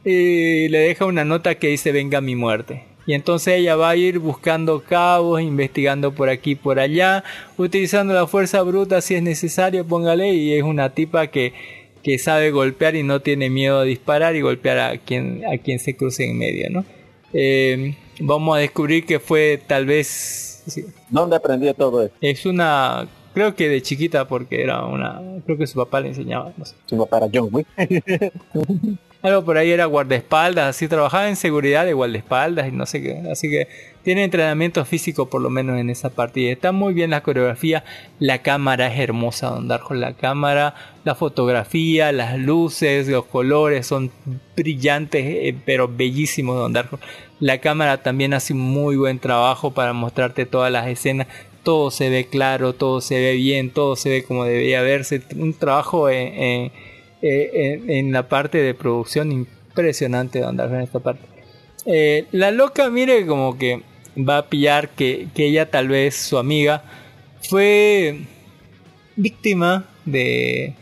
[0.06, 3.96] Y le deja una nota que dice venga mi muerte y entonces ella va a
[3.96, 7.24] ir buscando cabos, investigando por aquí y por allá,
[7.58, 11.54] utilizando la fuerza bruta si es necesario, póngale, y es una tipa que,
[12.02, 15.80] que sabe golpear y no tiene miedo a disparar y golpear a quien, a quien
[15.80, 16.86] se cruce en medio, ¿no?
[17.34, 20.64] Eh, vamos a descubrir que fue tal vez...
[21.10, 22.18] ¿Dónde aprendió todo esto?
[22.22, 23.08] Es una...
[23.34, 25.20] Creo que de chiquita porque era una...
[25.46, 26.54] Creo que su papá le enseñaba.
[26.86, 27.68] Su papá era John Wick.
[29.24, 33.24] algo por ahí era guardaespaldas, así trabajaba en seguridad de guardaespaldas y no sé qué.
[33.32, 33.70] Así que
[34.04, 36.52] tiene entrenamiento físico por lo menos en esa partida.
[36.52, 37.86] Está muy bien la coreografía,
[38.20, 39.94] la cámara es hermosa, Don Darjo.
[39.94, 44.12] La cámara, la fotografía, las luces, los colores son
[44.58, 47.00] brillantes, eh, pero bellísimos, Don Darjo.
[47.40, 51.28] La cámara también hace un muy buen trabajo para mostrarte todas las escenas.
[51.64, 55.22] Todo se ve claro, todo se ve bien, todo se ve como debería verse.
[55.38, 56.72] Un trabajo en, en
[57.24, 61.22] la parte de producción impresionante, Don Darjo, en esta parte.
[61.86, 63.82] Eh, la loca, mire, como que
[64.18, 66.84] va a pillar que, ella tal vez su amiga
[67.42, 68.22] fue
[69.16, 70.74] víctima de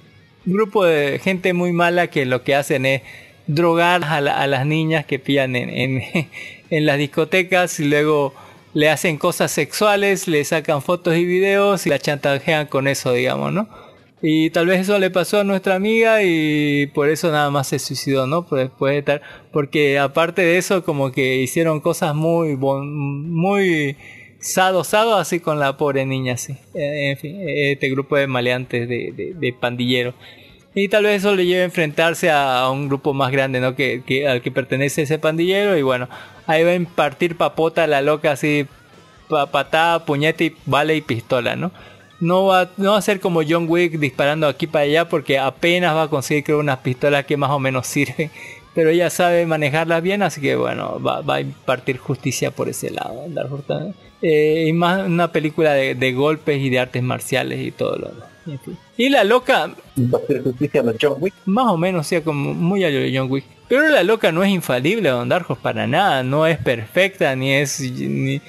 [0.45, 3.01] un grupo de gente muy mala que lo que hacen es
[3.47, 6.01] drogar a, las niñas que pillan en,
[6.69, 8.33] en, las discotecas y luego
[8.73, 13.51] le hacen cosas sexuales, le sacan fotos y videos y la chantajean con eso, digamos,
[13.51, 13.67] ¿no?
[14.23, 17.79] Y tal vez eso le pasó a nuestra amiga y por eso nada más se
[17.79, 18.45] suicidó, ¿no?
[18.45, 23.97] Pues puede estar, porque aparte de eso como que hicieron cosas muy, muy
[24.39, 26.53] sado, sado así con la pobre niña, así.
[26.75, 30.13] Eh, en fin, este grupo de maleantes, de, de, pandilleros.
[30.75, 33.75] Y tal vez eso le lleve a enfrentarse a, un grupo más grande, ¿no?
[33.75, 36.07] Que, que, al que pertenece ese pandillero y bueno,
[36.45, 38.67] ahí va a impartir papota la loca así,
[39.51, 41.71] patada, puñete y vale y pistola, ¿no?
[42.21, 45.95] No va, no va a ser como John Wick disparando aquí para allá porque apenas
[45.95, 48.31] va a conseguir creo unas pistolas que más o menos sirven.
[48.73, 52.89] Pero ella sabe manejarlas bien, así que bueno, va, va a impartir justicia por ese
[52.89, 53.25] lado.
[54.21, 58.29] Eh, y más una película de, golpes y de artes marciales y todo lo demás.
[58.95, 59.71] Y la loca...
[59.97, 61.33] ¿Va a justicia a John Wick?
[61.45, 63.43] Más o menos, sea, como muy a John Wick.
[63.67, 66.23] Pero la loca no es infalible, Don Darjos, para nada.
[66.23, 67.79] No es perfecta, ni es...
[67.81, 68.41] Ni,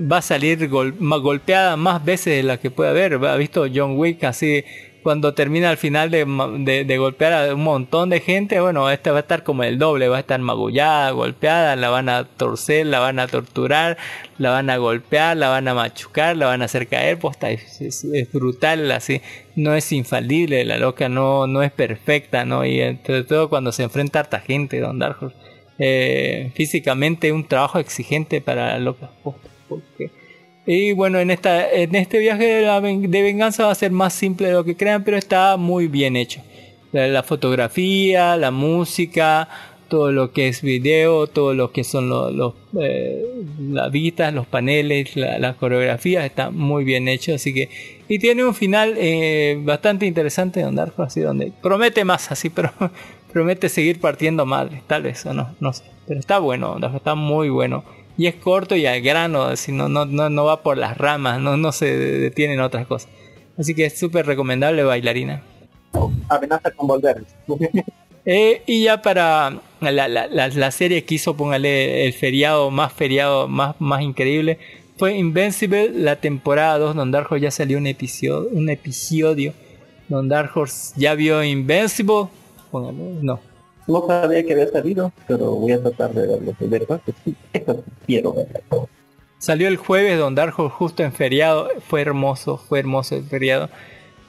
[0.00, 3.14] va a salir golpeada más veces de la que puede haber.
[3.14, 4.64] Ha visto John Wick así
[5.02, 9.20] cuando termina al final de, golpear a un montón de gente, bueno, esta va a
[9.20, 13.18] estar como el doble, va a estar magullada, golpeada, la van a torcer, la van
[13.18, 13.96] a torturar,
[14.38, 18.32] la van a golpear, la van a machucar, la van a hacer caer, pues es,
[18.32, 19.20] brutal, así,
[19.56, 22.64] no es infalible, la loca no, no es perfecta, ¿no?
[22.64, 25.32] Y entre todo cuando se enfrenta a harta gente, Don Darjo,
[25.78, 29.10] eh, físicamente un trabajo exigente para la loca.
[30.66, 34.52] Y bueno, en, esta, en este viaje de, venganza va a ser más simple de
[34.52, 36.42] lo que crean, pero está muy bien hecho.
[36.92, 39.48] La, fotografía, la música,
[39.88, 43.24] todo lo que es video, todo lo que son los, eh,
[43.60, 47.34] las vistas, los paneles, las coreografías, está muy bien hecho.
[47.34, 47.68] Así que,
[48.08, 52.70] y tiene un final eh, bastante interesante de Dark así donde promete más así, pero
[53.32, 55.84] promete seguir partiendo madre, tal vez o no, no sé.
[56.06, 57.84] Pero está bueno, está muy bueno
[58.20, 61.56] y es corto y al grano, así no, no, no, va por las ramas, no,
[61.56, 63.08] no se detiene en otras cosas.
[63.56, 65.42] Así que es súper recomendable bailarina.
[66.28, 67.24] Amenaza con volver.
[68.26, 73.48] Eh, y ya para la, la, la, serie que hizo, póngale el feriado más feriado,
[73.48, 74.58] más, más increíble,
[74.98, 79.54] fue Invincible, la temporada 2, donde Dark Horse ya salió un episodio, un episodio
[80.08, 82.26] donde Dark Horse ya vio Invincible,
[82.70, 83.40] póngale, no,
[83.86, 86.54] no sabía que había salido, pero voy a tratar de verlo.
[86.58, 87.36] De verdad que sí,
[88.06, 88.88] quiero verlo.
[89.38, 91.68] Salió el jueves Don Darjo justo en feriado.
[91.88, 93.70] Fue hermoso, fue hermoso el feriado.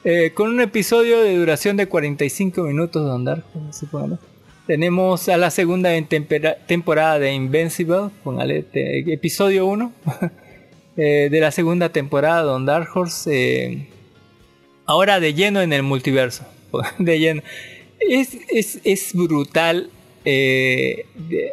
[0.03, 3.49] Eh, con un episodio de duración de 45 minutos Don Darjo,
[4.65, 5.89] Tenemos a la segunda
[6.65, 9.91] temporada de Invincible, póngale, episodio 1
[10.97, 13.29] eh, de la segunda temporada Don Dark Horse.
[13.31, 13.87] Eh,
[14.85, 16.45] ahora de lleno en el multiverso.
[16.99, 17.41] De lleno
[18.09, 19.89] es, es, brutal.
[20.23, 21.05] Eh,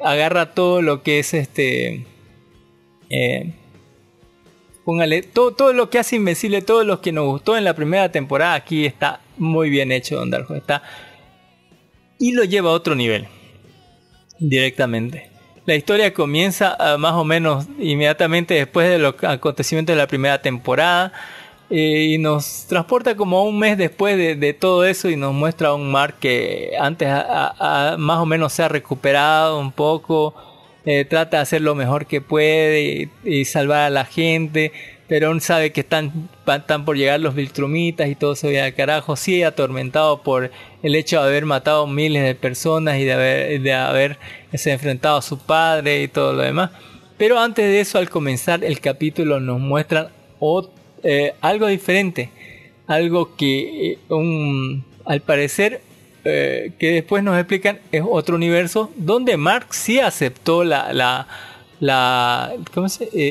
[0.02, 2.04] agarra todo lo que es este.
[3.10, 3.52] Eh,
[4.84, 8.10] póngale todo, todo lo que hace Invencible, todo lo que nos gustó en la primera
[8.10, 8.54] temporada.
[8.54, 10.54] Aquí está muy bien hecho, Don Darjo.
[10.54, 10.82] Está.
[12.18, 13.26] Y lo lleva a otro nivel.
[14.38, 15.30] Directamente.
[15.68, 20.40] La historia comienza ah, más o menos inmediatamente después de los acontecimientos de la primera
[20.40, 21.12] temporada.
[21.70, 25.90] Eh, y nos transporta como un mes después de, todo eso y nos muestra un
[25.90, 30.34] mar que antes más o menos se ha recuperado un poco,
[30.86, 34.72] eh, trata de hacer lo mejor que puede y, salvar a la gente,
[35.08, 38.74] pero aún sabe que están, están por llegar los Viltrumitas y todo se ve al
[38.74, 40.50] carajo, sí atormentado por
[40.82, 45.22] el hecho de haber matado miles de personas y de haber, de haberse enfrentado a
[45.22, 46.70] su padre y todo lo demás.
[47.18, 50.08] Pero antes de eso, al comenzar el capítulo, nos muestran
[50.38, 52.30] otro eh, algo diferente,
[52.86, 53.98] algo que eh,
[55.04, 55.80] al parecer
[56.24, 61.26] eh, que después nos explican es otro universo donde Mark sí aceptó la, la,
[61.80, 62.52] la,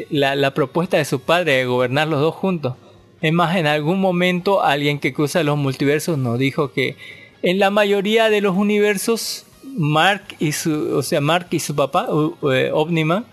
[0.10, 2.76] la, propuesta de su padre de gobernar los dos juntos.
[3.22, 6.96] Es más, en algún momento alguien que cruza los multiversos nos dijo que
[7.42, 12.08] en la mayoría de los universos Mark y su, o sea, Mark y su papá,
[12.10, 13.26] Omniman,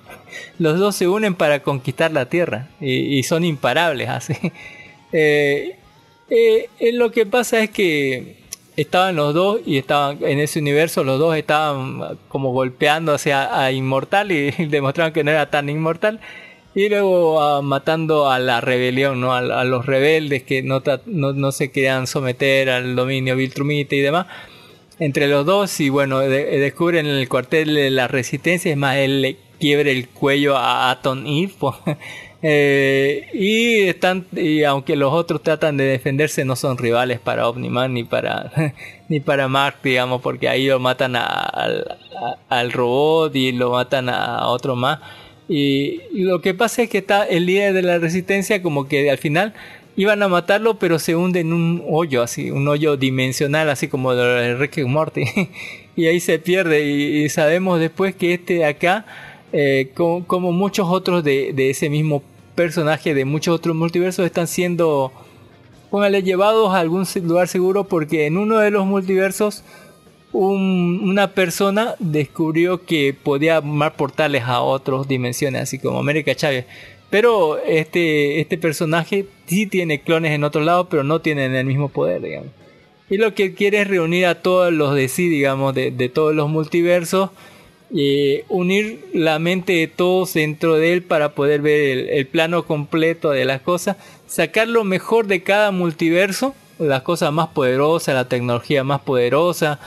[0.59, 4.35] los dos se unen para conquistar la Tierra y, son imparables así.
[5.13, 5.77] Eh,
[6.31, 8.37] eh, lo que pasa es que
[8.77, 14.33] estaban los dos y estaban en ese universo, los dos estaban como golpeándose a, Inmortal
[14.33, 16.21] y, demostraron que no era tan inmortal.
[16.77, 19.33] Y luego ah, matando a la rebelión, ¿no?
[19.33, 24.27] A, los rebeldes que no, no, se querían someter al dominio Viltrumite y demás
[24.99, 29.37] entre los dos y bueno, descubren en el cuartel de la resistencia, es más, él
[29.65, 31.55] quiebre el cuello a Aton Eve.
[32.47, 37.95] Eh, y están y aunque los otros tratan de defenderse no son rivales para Omniman
[37.95, 38.53] ni para
[39.09, 44.77] ni para Mark digamos porque ahí lo matan al robot y lo matan a otro
[44.77, 44.99] más
[45.49, 49.19] y, lo que pasa es que está el líder de la resistencia como que al
[49.19, 49.55] final
[49.97, 54.15] iban a matarlo, pero se hunde en un hoyo, así, un hoyo dimensional, así como
[54.15, 55.25] de Rick y Morty.
[55.97, 56.85] y ahí se pierde.
[56.85, 59.07] Y, sabemos después que este de acá,
[59.57, 62.23] eh, como, muchos otros de, ese mismo
[62.57, 65.13] personaje, de muchos otros multiversos, están siendo,
[66.23, 69.63] llevados a algún lugar seguro, porque en uno de los multiversos,
[70.33, 76.67] una persona descubrió que podía armar portales a otras dimensiones, así como América Chávez.
[77.11, 81.89] Pero este, este personaje sí tiene clones en otro lado, pero no tienen el mismo
[81.89, 82.51] poder, digamos.
[83.09, 86.49] Y lo que quiere es reunir a todos los de sí, digamos, de, todos los
[86.49, 87.31] multiversos,
[88.49, 93.45] unir la mente de todos dentro de él para poder ver el, plano completo de
[93.45, 99.03] las cosas, sacar lo mejor de cada multiverso, las cosas más poderosas, la tecnología más
[99.03, 99.79] poderosa,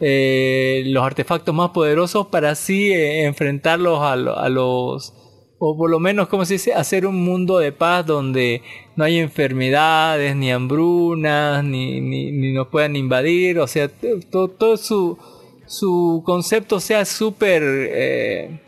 [0.00, 4.16] eh, los artefactos más poderosos, para así eh, enfrentarlos a
[4.48, 5.12] los
[5.58, 8.62] o por lo menos, como se dice, hacer un mundo de paz donde
[8.94, 13.88] no hay enfermedades, ni hambrunas, ni, ni, nos puedan invadir, o sea,
[14.30, 15.18] todo, todo su,
[15.66, 18.60] su concepto sea súper, eh,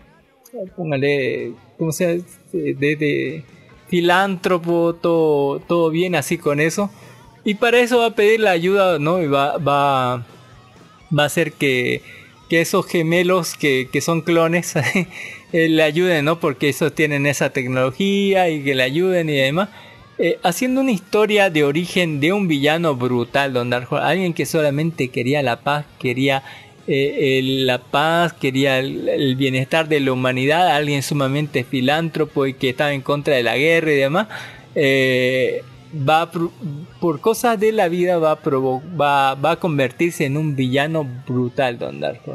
[0.77, 2.17] póngale, como sea,
[2.53, 3.45] de,
[3.89, 6.91] filántropo, todo, todo bien así con eso.
[7.45, 9.23] Y para eso va a pedir la ayuda, ¿no?
[9.23, 10.27] Y va, va,
[11.17, 12.03] va a hacer que,
[12.49, 14.75] que esos gemelos que, que son clones
[15.53, 16.41] Eh, le ayuden, ¿no?
[16.41, 19.71] Porque esos tienen esa tecnología y que le ayuden y demás.
[20.19, 25.43] Eh, haciendo una historia de origen de un villano brutal, Don alguien que solamente quería
[25.43, 26.43] la paz, quería
[26.89, 32.93] eh, la paz, quería el, bienestar de la humanidad, alguien sumamente filántropo y que estaba
[32.93, 34.29] en contra de la guerra y demás,
[36.09, 36.31] va
[37.01, 41.79] por cosas de la vida va a, va, va a convertirse en un villano brutal,
[41.79, 42.35] Don Darjo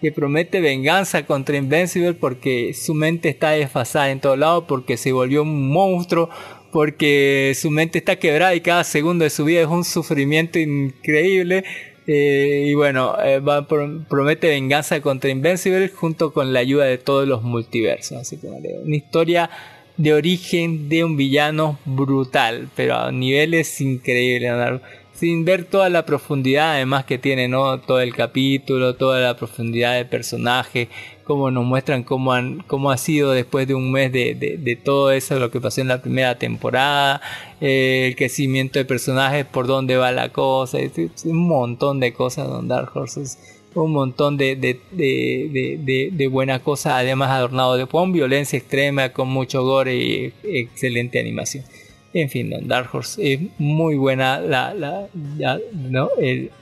[0.00, 5.12] que promete venganza contra Invincible porque su mente está desfasada en todos lados, porque se
[5.12, 6.28] volvió un monstruo,
[6.70, 11.64] porque su mente está quebrada y cada segundo de su vida es un sufrimiento increíble.
[12.06, 17.26] Eh, y bueno, eh, va, promete venganza contra Invincible junto con la ayuda de todos
[17.26, 18.18] los multiversos.
[18.18, 19.50] Así que una historia
[19.96, 24.80] de origen de un villano brutal, pero a niveles increíbles
[25.16, 27.80] sin ver toda la profundidad además que tiene ¿no?
[27.80, 30.88] todo el capítulo, toda la profundidad del personaje,
[31.26, 35.10] cómo nos muestran cómo, han, cómo ha sido después de un mes de, de, todo
[35.10, 37.20] eso, lo que pasó en la primera temporada,
[37.60, 40.78] eh, el crecimiento de personajes, por dónde va la cosa,
[41.24, 43.38] un montón de cosas Don Dark Horses,
[43.74, 49.28] un montón de, de, de, de buena cosa, además adornado de con violencia extrema, con
[49.28, 51.64] mucho gore y excelente animación.
[52.16, 55.06] En fin, Dark Horse es muy buena la, la
[55.74, 56.08] ¿no?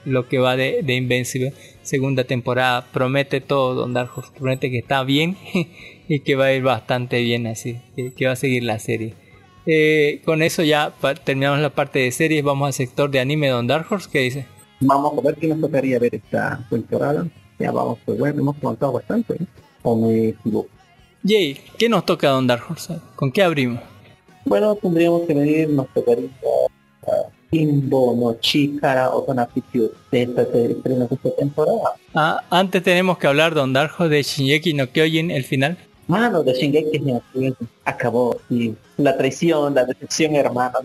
[0.03, 1.53] lo que va de, Invencible.
[1.85, 4.31] Segunda temporada promete todo, Don Dark Horse.
[4.35, 5.37] Promete que está bien
[6.07, 7.77] y que va a ir bastante bien así.
[7.95, 9.13] Que, va a seguir la serie.
[9.67, 10.93] Eh, con eso ya
[11.23, 12.43] terminamos la parte de series.
[12.43, 14.09] Vamos al sector de anime, Don Dark Horse.
[14.11, 14.47] ¿Qué dice?
[14.79, 17.27] Vamos a ver qué nos tocaría ver esta temporada.
[17.59, 19.35] Ya vamos, pues bueno, hemos contado bastante.
[19.35, 19.45] ¿eh?
[19.83, 20.69] O me equivoco.
[21.23, 22.95] Jay, ¿qué nos toca Don Dark Horse?
[23.15, 23.79] ¿Con qué abrimos?
[24.43, 26.29] Bueno, tendríamos que medir nos tocaría
[27.55, 30.45] Kimbo no Chikara o Tonapichu de esta
[31.37, 31.95] temporada.
[32.13, 35.77] Ah, antes tenemos que hablar, Don Darjo, de Shinjeki no Kyojin, el final.
[36.09, 37.21] Ah, no, de Shingeki no
[37.85, 38.39] acabó.
[38.49, 40.79] Y la traición, la decepción, hermano.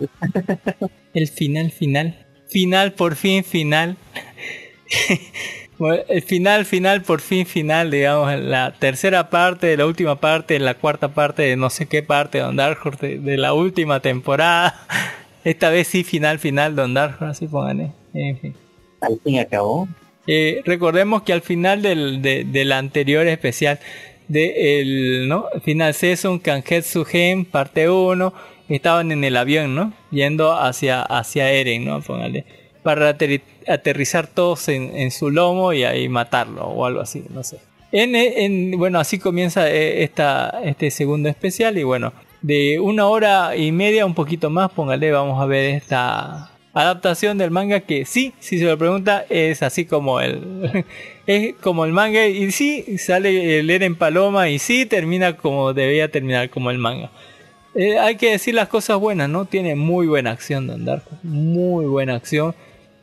[1.13, 2.25] el final, final.
[2.47, 3.97] Final, por fin, final.
[6.07, 11.09] el final, final, por fin, final, digamos, la tercera parte, la última parte, la cuarta
[11.13, 14.87] parte de no sé qué parte de Don Dark Horse de, la última temporada.
[15.43, 18.53] Esta vez sí, final, final, Don Dark así pongan, en fin.
[19.01, 19.87] Al fin acabó.
[20.27, 23.79] Eh, recordemos que al final del, de, anterior especial,
[24.27, 25.45] de el ¿no?
[25.63, 28.33] final Season, Kangetsu Gen, parte 1,
[28.69, 29.93] estaban en el avión, ¿no?
[30.11, 32.01] Yendo hacia, hacia Eren, ¿no?
[32.01, 32.45] Póngale.
[32.83, 33.17] Para
[33.67, 37.57] aterrizar todos en, en su lomo y ahí matarlo o algo así, no sé.
[37.91, 43.55] En, en- bueno, así comienza eh, esta, este segundo especial y bueno, de una hora
[43.55, 48.33] y media, un poquito más, póngale, vamos a ver esta adaptación del manga que sí,
[48.39, 50.85] si se lo pregunta, es así como el
[51.27, 56.09] es como el manga y sí, sale el Eren Paloma y sí, termina como debía
[56.09, 57.11] terminar como el manga.
[57.73, 59.45] Eh, hay que decir las cosas buenas, ¿no?
[59.45, 62.53] Tiene muy buena acción Don Darko, muy buena acción,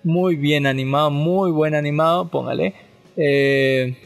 [0.02, 2.74] muy bien animado, muy buen animado, póngale.
[3.16, 3.97] Eh,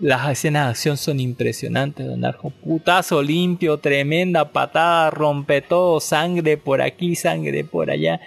[0.00, 2.50] las escenas de acción son impresionantes, Don Darko.
[2.50, 8.20] Putazo limpio, tremenda patada, rompe todo, sangre por aquí, sangre por allá.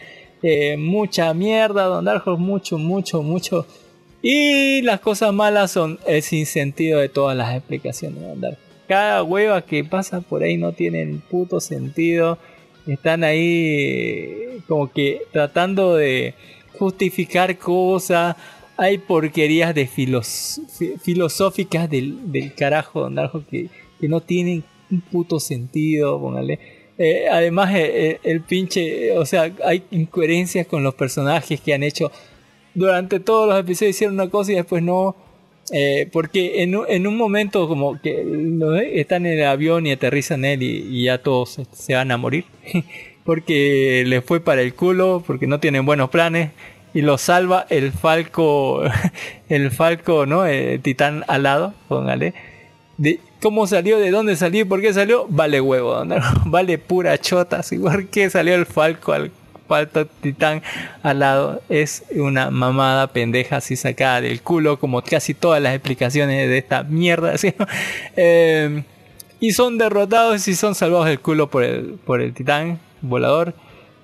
[0.44, 3.66] Eh, mucha mierda, Don Darko, mucho, mucho, mucho.
[4.22, 8.62] Y las cosas malas son el sinsentido de todas las explicaciones Don Darko.
[8.88, 12.38] Cada hueva que pasa por ahí no tiene puto sentido.
[12.86, 16.34] Están ahí como que tratando de
[16.78, 18.36] justificar cosas.
[18.84, 23.68] Hay porquerías de filos- fi- filosóficas del, carajo, Don Darko, que,
[24.08, 26.58] no tienen un puto sentido, póngale.
[26.98, 31.84] Eh, además, eh, eh, el pinche, o sea, hay incoherencias con los personajes que han
[31.84, 32.12] hecho
[32.74, 35.16] durante todos los episodios hicieron una cosa y después no.
[36.12, 38.26] Porque en, un- en un momento como que
[38.96, 42.46] están en el avión y aterrizan él y, ya todos se, se van a morir.
[43.24, 46.50] porque le fue para el culo, porque no tienen buenos planes.
[46.94, 48.84] Y lo salva el falco,
[49.50, 50.46] el falco, ¿no?
[50.46, 52.34] El titán alado, póngale.
[52.98, 56.16] De cómo salió, de dónde salió por qué salió, vale huevo, ¿no?
[56.46, 57.62] vale pura chota.
[57.82, 59.32] ¿Por qué salió el falco al
[59.72, 60.62] falta titán
[61.02, 66.50] al lado es una mamada pendeja así sacada del culo como casi todas las explicaciones
[66.50, 67.54] de esta mierda ¿sí?
[68.18, 68.84] Eh,
[69.40, 73.54] y son derrotados y son salvados del culo por el, por el titán volador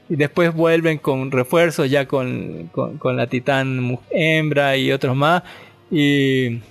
[0.09, 5.43] y después vuelven con refuerzos ya con, con, con la titán hembra y otros más.
[5.91, 6.61] Y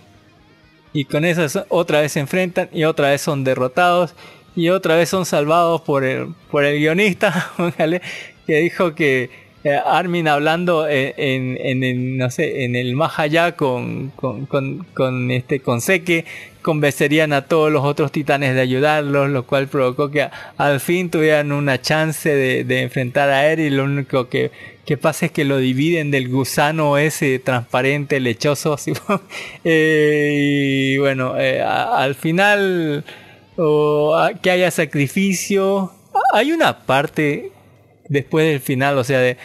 [0.96, 4.14] y con esas otra vez se enfrentan y otra vez son derrotados.
[4.54, 7.52] Y otra vez son salvados por el, por el guionista,
[8.46, 9.28] que dijo que
[9.66, 15.30] eh, Armin hablando en, en, en no sé, en el más allá con, con, con,
[15.32, 16.24] este, con Seke,
[16.62, 21.50] convencerían a todos los otros titanes de ayudarlos, lo cual provocó que al fin tuvieran
[21.50, 24.52] una chance de, enfrentar a y lo único que,
[24.84, 28.76] que pasa es que lo dividen del gusano ese transparente, lechoso,
[29.64, 33.04] eh, y bueno, eh, al final
[33.56, 35.92] o a- que haya sacrificio.
[36.32, 37.50] Hay una parte
[38.08, 39.36] después del final, o sea, de,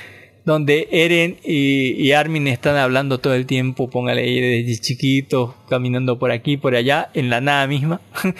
[0.46, 6.58] donde Eren y, Armin están hablando todo el tiempo, póngale desde chiquitos, caminando por aquí,
[6.58, 8.02] por allá, en la nada misma.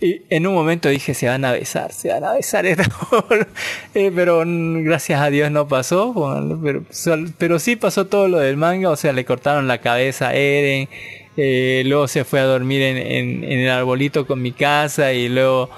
[0.00, 2.64] Y en un momento dije, se van a besar, se van a besar.
[3.94, 6.14] Eh, pero gracias a Dios no pasó.
[6.62, 6.84] Pero,
[7.36, 10.88] pero sí pasó todo lo del manga, o sea, le cortaron la cabeza a Eren.
[11.36, 15.28] eh, luego se fue a dormir en, en- en el arbolito con mi casa y
[15.28, 15.68] luego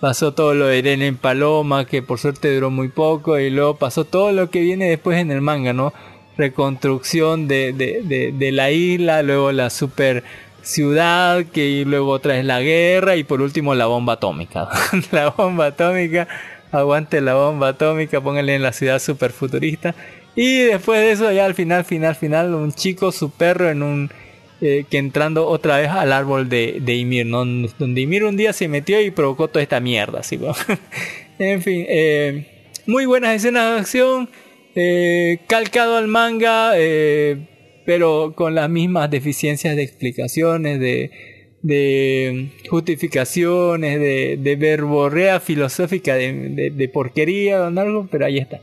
[0.00, 3.76] pasó todo lo de Eren en Paloma, que por suerte duró muy poco, y luego
[3.76, 5.92] pasó todo lo que viene después en el manga, ¿no?
[6.36, 10.24] Reconstrucción de, de, de, de la isla, luego la super
[10.62, 14.68] ciudad, que luego otra es la guerra, y por último la bomba atómica.
[15.12, 16.26] la bomba atómica,
[16.72, 19.94] aguante la bomba atómica, pónganle en la ciudad super futurista.
[20.34, 24.10] Y después de eso, ya al final, final, final, un chico, su perro en un
[24.60, 28.68] eh, que entrando otra vez al árbol de, de Ymir, donde Ymir un día se
[28.68, 30.22] metió y provocó toda esta mierda.
[30.22, 30.38] ¿sí?
[31.38, 34.28] en fin, eh, muy buenas escenas de acción,
[34.74, 36.72] eh, calcado al manga,
[37.86, 41.10] pero con las mismas deficiencias de explicaciones, de,
[41.62, 48.60] de justificaciones, de, de verborrea filosófica, de, de, de porquería, don algo, pero ahí está.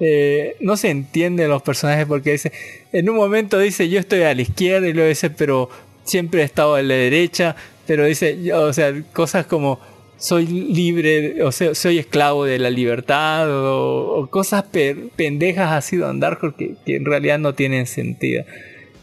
[0.00, 2.52] Eh, no se entienden los personajes porque dice,
[2.92, 5.68] en un momento dice yo estoy a la izquierda y luego dice pero
[6.04, 7.56] siempre he estado a la derecha,
[7.86, 9.80] pero dice, yo, o sea, cosas como
[10.16, 16.06] soy libre, o sea, soy esclavo de la libertad o, cosas per- pendejas así de
[16.06, 18.44] andar que, que en realidad no tienen sentido.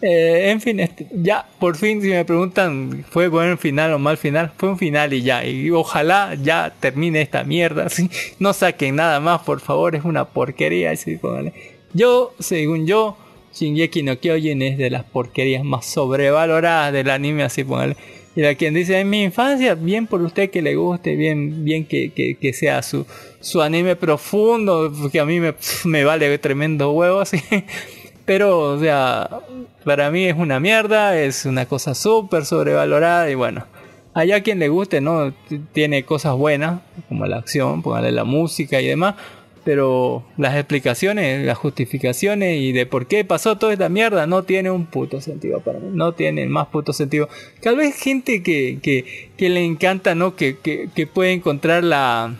[0.07, 4.17] Eh, en fin, este, ya por fin si me preguntan fue buen final o mal
[4.17, 5.43] final, fue un final y ya.
[5.43, 7.87] Y ojalá ya termine esta mierda.
[8.39, 10.93] No saquen nada más, por favor, es una porquería.
[11.93, 13.17] Yo, según yo,
[13.55, 17.95] Shingeki no Kyojin es de las porquerías más sobrevaloradas del anime, así póngale.
[18.35, 21.85] Y la quien dice, en mi infancia, bien por usted que le guste, bien, bien
[21.85, 23.07] que, que, que sea su,
[23.39, 25.55] su anime profundo, porque a mí me,
[25.85, 27.41] me vale tremendo huevo, así.
[28.25, 29.29] Pero, o sea,
[29.83, 33.65] para mí es una mierda, es una cosa súper sobrevalorada y bueno,
[34.15, 35.31] allá quien le guste, ¿no?
[35.73, 39.15] Tiene cosas buenas, como la acción, póngale la música y demás,
[39.65, 44.71] pero las explicaciones, las justificaciones y de por qué pasó toda esta mierda no tiene
[44.71, 45.89] un puto sentido para mí.
[45.91, 47.29] No tiene más puto sentido.
[47.61, 50.35] Tal vez gente que, que, que le encanta, ¿no?
[50.35, 52.35] Que, que, que, puede encontrar la,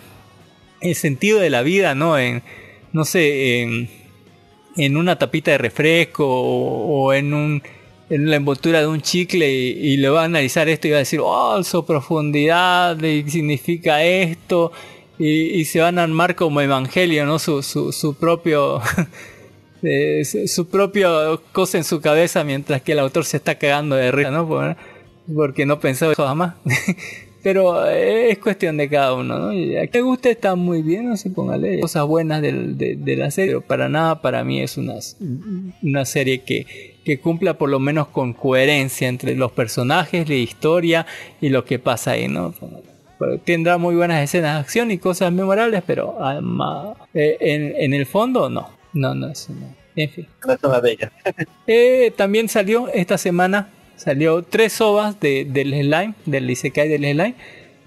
[0.82, 2.18] el sentido de la vida, ¿no?
[2.18, 2.44] En,
[2.94, 3.90] no sé, en,
[4.78, 7.64] en una tapita de refresco o, o en un
[8.10, 11.00] en la envoltura de un chicle y, le va a analizar esto y va a
[11.00, 14.72] decir, oh, su profundidad significa esto
[15.18, 17.40] y, se van a armar como evangelio, ¿no?
[17.40, 18.82] Su, su, su propio...
[19.88, 24.12] Eh, su propio cosa en su cabeza mientras que el autor se está cagando de
[24.12, 24.76] risa, ¿no?
[25.36, 26.56] Porque no pensaba eso jamás.
[27.46, 29.50] Pero eh, es cuestión de cada uno, ¿no?
[29.80, 33.52] A que guste está muy bien, no se póngale cosas buenas de, de, la serie,
[33.52, 34.96] pero para nada para mí es una,
[35.84, 41.06] una serie que, que cumpla por lo menos con coherencia entre los personajes, la historia
[41.40, 42.52] y lo que pasa ahí, ¿no?
[43.44, 46.18] tendrá muy buenas escenas de acción y cosas memorables, pero
[47.14, 48.70] eh, en, el fondo no.
[48.92, 49.50] No, no, es
[49.96, 50.28] En fin.
[51.68, 57.36] eh, también salió esta semana, salió tres ovas de, del slime, del Isekai del slime.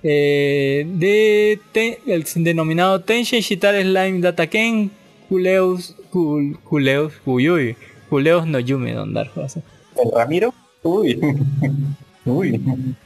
[0.03, 1.59] Eh, de
[2.07, 4.93] el denominado Tenshin Shitara Slime Dataken
[5.29, 5.97] Kuleus
[6.63, 7.75] Kuleus Uyuy
[8.09, 9.43] Kuleus no Yumi Don Darko.
[9.43, 10.55] ¿El Ramiro?
[10.85, 11.21] Uy.
[12.25, 12.61] Uy.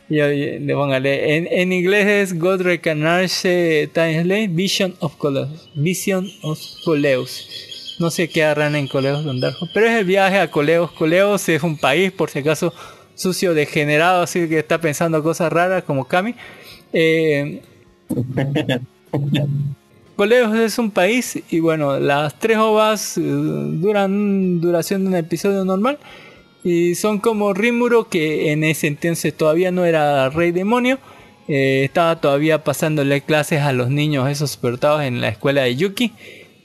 [0.09, 1.37] le póngale.
[1.37, 5.70] En, en, inglés es God Recanarse Timeslay Vision of Coleus.
[5.74, 7.72] Vision of Coleus.
[8.03, 9.69] No sé qué harán en Coleus Darjo.
[9.73, 10.91] Pero es el viaje a Coleus.
[10.91, 12.74] Coleus es un país, por si acaso,
[13.15, 16.35] sucio, degenerado, así que está pensando cosas raras como Kami.
[16.93, 17.62] Eh,
[20.16, 25.65] Coleus es un país y bueno, las tres ovas eh, duran duración de un episodio
[25.65, 25.99] normal.
[26.65, 30.99] Y son como Rimuro, que en ese entonces todavía no era rey demonio.
[31.47, 36.11] Eh, estaba todavía pasándole clases a los niños esos supertados en la escuela de Yuki.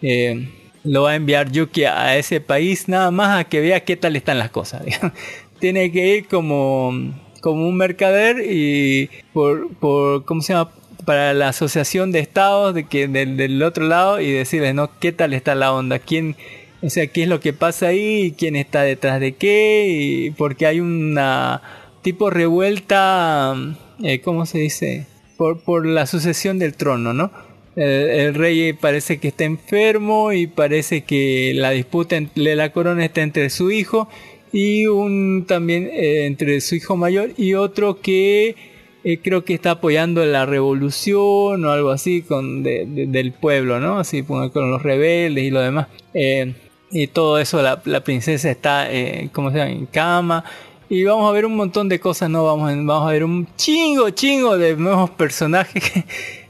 [0.01, 0.49] Eh,
[0.87, 4.15] lo va a enviar Yuki a ese país nada más a que vea qué tal
[4.15, 4.83] están las cosas.
[5.59, 6.93] Tiene que ir como,
[7.41, 10.71] como un mercader y por, por, ¿cómo se llama?
[11.05, 14.89] Para la asociación de estados de que del, del otro lado y decirles, ¿no?
[14.99, 15.99] ¿Qué tal está la onda?
[15.99, 16.35] ¿Quién,
[16.81, 20.65] o sea, qué es lo que pasa ahí, quién está detrás de qué, y porque
[20.65, 21.61] hay una
[22.01, 23.55] tipo revuelta,
[24.03, 25.07] eh, ¿cómo se dice?
[25.37, 27.31] Por, por la sucesión del trono, ¿no?
[27.77, 33.21] El, rey parece que está enfermo y parece que la disputa de la corona está
[33.21, 34.09] entre su hijo
[34.51, 38.55] y un también eh, entre su hijo mayor y otro que
[39.03, 43.99] eh, creo que está apoyando la revolución o algo así con del pueblo, ¿no?
[43.99, 45.87] Así con los rebeldes y lo demás.
[46.13, 46.53] Eh,
[46.91, 50.43] y todo eso, la, princesa está, eh, como se llama, en cama.
[50.89, 52.43] Y vamos a ver un montón de cosas, ¿no?
[52.43, 55.83] Vamos, vamos a ver un chingo, chingo de nuevos personajes.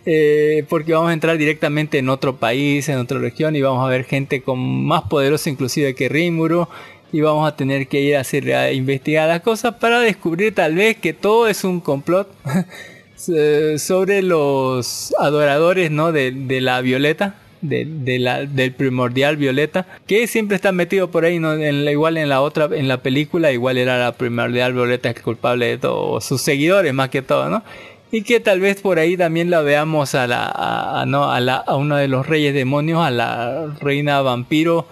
[0.09, 3.57] Eh, porque vamos a entrar directamente en otro país, en otra región.
[3.57, 6.67] Y vamos a ver gente con más poderosa inclusive que Rimuru.
[7.11, 11.13] Y vamos a tener que ir a, investigar las cosas para descubrir tal vez que
[11.13, 12.29] todo es un complot
[13.77, 16.11] sobre los adoradores, ¿no?
[16.13, 16.31] De,
[16.61, 22.69] la Violeta del primordial Violeta, que siempre está metido por ahí, igual en la otra,
[22.71, 27.21] en la película, igual era la primordial Violeta culpable de todo, sus seguidores más que
[27.21, 27.63] todo, ¿no?
[28.11, 31.31] Y que tal vez por ahí también la veamos a la, a, ¿no?
[31.31, 34.87] a, la, a uno de los reyes demonios, a la reina vampiro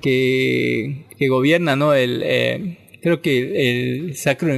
[0.00, 1.94] que, que gobierna, ¿no?
[1.94, 4.54] El, eh, creo que el sacro,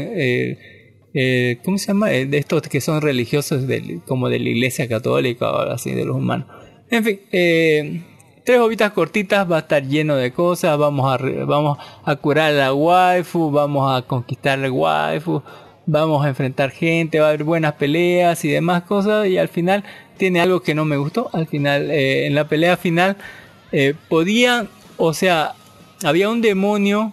[1.65, 2.09] ¿cómo se llama?
[2.11, 3.65] de estos que son religiosos
[4.07, 6.47] como de la iglesia católica o así, de los humanos.
[6.93, 8.03] En fin, eh,
[8.45, 11.17] tres hobitas cortitas, va a estar lleno de cosas, vamos a,
[11.47, 15.43] vamos a curar a la waifu, vamos a conquistar la waifu,
[15.87, 19.85] vamos a enfrentar gente, va a haber buenas peleas y demás cosas y al final
[20.17, 23.17] tiene algo que no me gustó, al final, eh, en la pelea final,
[23.73, 25.55] eh, podía, o sea,
[26.05, 27.13] había un demonio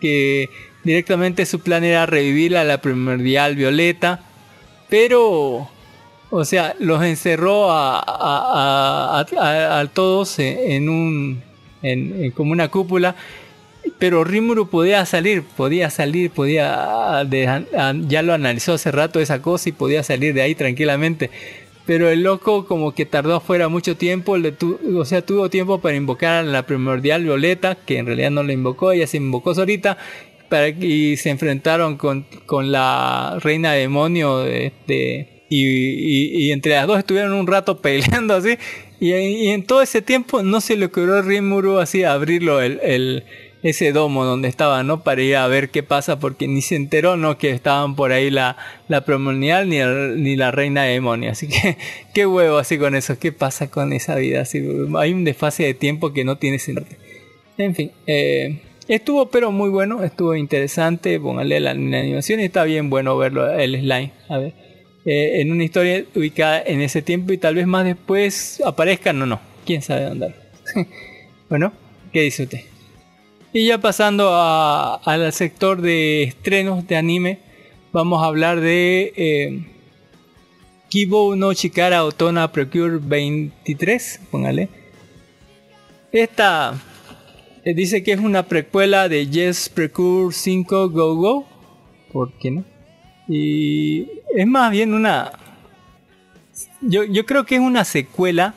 [0.00, 0.48] que
[0.84, 4.20] directamente su plan era revivir a la primordial violeta,
[4.88, 5.68] pero
[6.30, 9.24] o sea, los encerró a,
[9.92, 11.42] todos en un
[11.82, 13.16] en, como una cúpula,
[13.98, 19.72] pero Rimuru podía salir, podía salir, podía ya lo analizó hace rato esa cosa y
[19.72, 21.30] podía salir de ahí tranquilamente.
[21.86, 24.36] Pero el loco como que tardó afuera mucho tiempo,
[24.96, 28.52] o sea, tuvo tiempo para invocar a la primordial Violeta, que en realidad no la
[28.52, 29.98] invocó, ella se invocó solita,
[30.48, 34.72] para, y se enfrentaron con, con la reina demonio de,
[35.50, 38.56] y, entre las dos estuvieron un rato peleando así.
[39.00, 43.24] Y, en todo ese tiempo no se le ocurrió a Rimuru así abrirlo el,
[43.62, 45.02] ese domo donde estaba, ¿no?
[45.02, 47.36] Para ir a ver qué pasa, porque ni se enteró, ¿no?
[47.36, 48.56] Que estaban por ahí la,
[48.88, 49.78] la promunial ni,
[50.20, 51.30] ni la reina de demonio.
[51.30, 51.76] Así que,
[52.14, 53.18] qué huevo así con eso.
[53.18, 54.42] ¿Qué pasa con esa vida?
[54.42, 54.62] Así,
[54.96, 56.98] hay un desfase de tiempo que no tiene sentido.
[57.58, 61.20] En fin, eh, estuvo pero muy bueno, estuvo interesante.
[61.20, 64.12] Póngale la, animación y está bien bueno verlo, el slime.
[64.28, 64.54] A ver.
[65.06, 69.26] Eh, en una historia ubicada en ese tiempo y tal vez más después aparezcan o
[69.26, 69.40] no.
[69.66, 70.34] Quién sabe dónde.
[71.48, 71.72] bueno,
[72.12, 72.69] ¿qué dice usted?
[73.52, 77.40] Y ya pasando al sector de estrenos de anime,
[77.92, 79.66] vamos a hablar de eh,
[80.88, 84.68] Kibo no Chikara Otona Precure 23, póngale.
[86.12, 86.74] Esta
[87.64, 91.46] eh, dice que es una precuela de Yes Precure 5 Go Go,
[92.12, 92.64] ¿por qué no?
[93.26, 95.32] Y es más bien una...
[96.82, 98.54] Yo, yo creo que es una secuela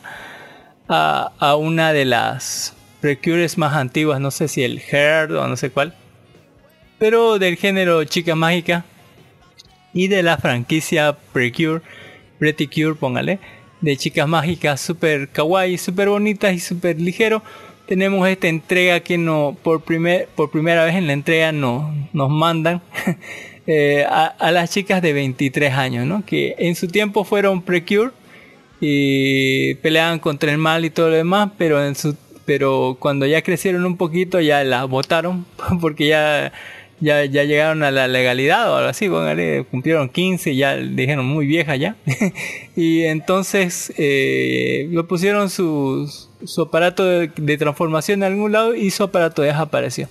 [0.88, 5.58] a, a una de las Precures más antiguas, no sé si el Herd o no
[5.58, 5.94] sé cuál,
[6.98, 8.86] pero del género chica mágica
[9.94, 11.82] y de la franquicia Precure,
[12.40, 13.40] Pretty Cure, póngale,
[13.82, 17.44] de chicas mágicas super kawaii, super bonitas y super ligero.
[17.88, 22.30] Tenemos esta entrega que no, por, primer, por primera vez en la entrega no, nos
[22.30, 22.82] mandan
[23.68, 26.26] eh, a, las chicas de 23 años, ¿no?
[26.26, 28.12] que en su tiempo fueron Precure
[28.80, 33.42] y peleaban contra el mal y todo lo demás, pero en su pero cuando ya
[33.42, 35.46] crecieron un poquito ya las votaron
[35.82, 36.52] porque ya,
[37.00, 39.10] ya, ya llegaron a la legalidad o algo así,
[39.70, 41.96] cumplieron 15, ya dijeron muy vieja ya.
[42.76, 46.12] y entonces eh, lo pusieron su,
[46.44, 50.08] su aparato de, transformación en algún lado y su aparato desapareció.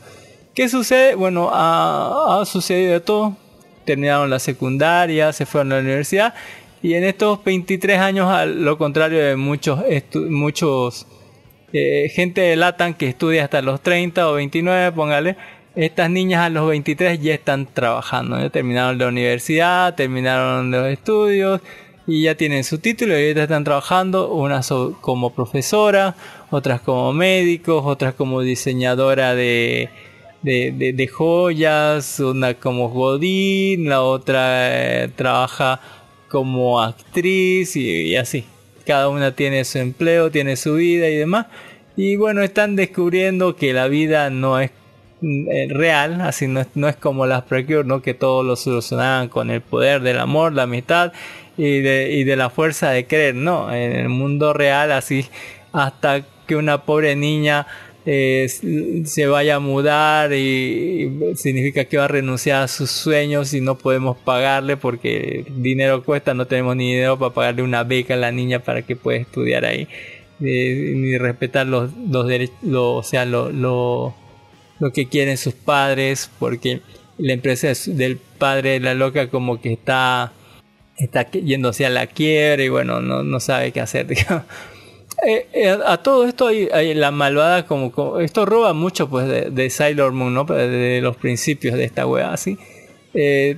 [0.54, 1.14] ¿Qué sucede?
[1.14, 3.36] Bueno, ha, ha sucedido de todo.
[3.84, 6.34] Terminaron la secundaria, se fueron a la universidad
[6.82, 9.80] y en estos 23 años, a lo contrario de muchos,
[10.14, 11.06] muchos
[11.72, 15.36] eh, gente de Latam que estudia hasta los 30 o 29, póngale,
[15.74, 21.62] estas niñas a los 23 ya están trabajando, terminaron la universidad, terminaron los estudios
[22.06, 24.70] y ya tienen su título y ya están trabajando, unas
[25.00, 26.14] como profesora,
[26.50, 29.88] otras como médicos, otras como diseñadora de,
[30.42, 35.80] de, joyas, una como godín, la otra eh, trabaja
[36.28, 38.44] como actriz y así
[38.82, 41.46] cada una tiene su empleo, tiene su vida y demás.
[41.96, 44.70] Y bueno, están descubriendo que la vida no es
[45.20, 48.02] mm, eh, real, así no es, no es como las Precure, ¿no?
[48.02, 51.12] que todo lo solucionaban con el poder del amor, la amistad
[51.56, 55.26] y de, y de la fuerza de creer, no, en el mundo real así
[55.72, 57.66] hasta que una pobre niña
[58.04, 58.48] eh,
[59.04, 63.78] se vaya a mudar y, significa que va a renunciar a sus sueños y no
[63.78, 68.32] podemos pagarle porque dinero cuesta, no tenemos ni dinero para pagarle una beca a la
[68.32, 69.86] niña para que pueda estudiar ahí,
[70.40, 74.14] eh, ni respetar los, los derechos, o sea, lo, lo,
[74.80, 76.80] lo que quieren sus padres, porque
[77.18, 80.32] la empresa del padre de la loca como que está
[80.96, 84.06] está yéndose a la quiebra y bueno, no, no sabe qué hacer.
[84.08, 84.44] Digamos.
[85.24, 89.70] Eh, eh, a todo esto hay, la malvada como, esto roba mucho pues de, de,
[89.70, 90.44] Sailor Moon, ¿no?
[90.44, 92.58] De, los principios de esta wea así.
[93.14, 93.56] Eh,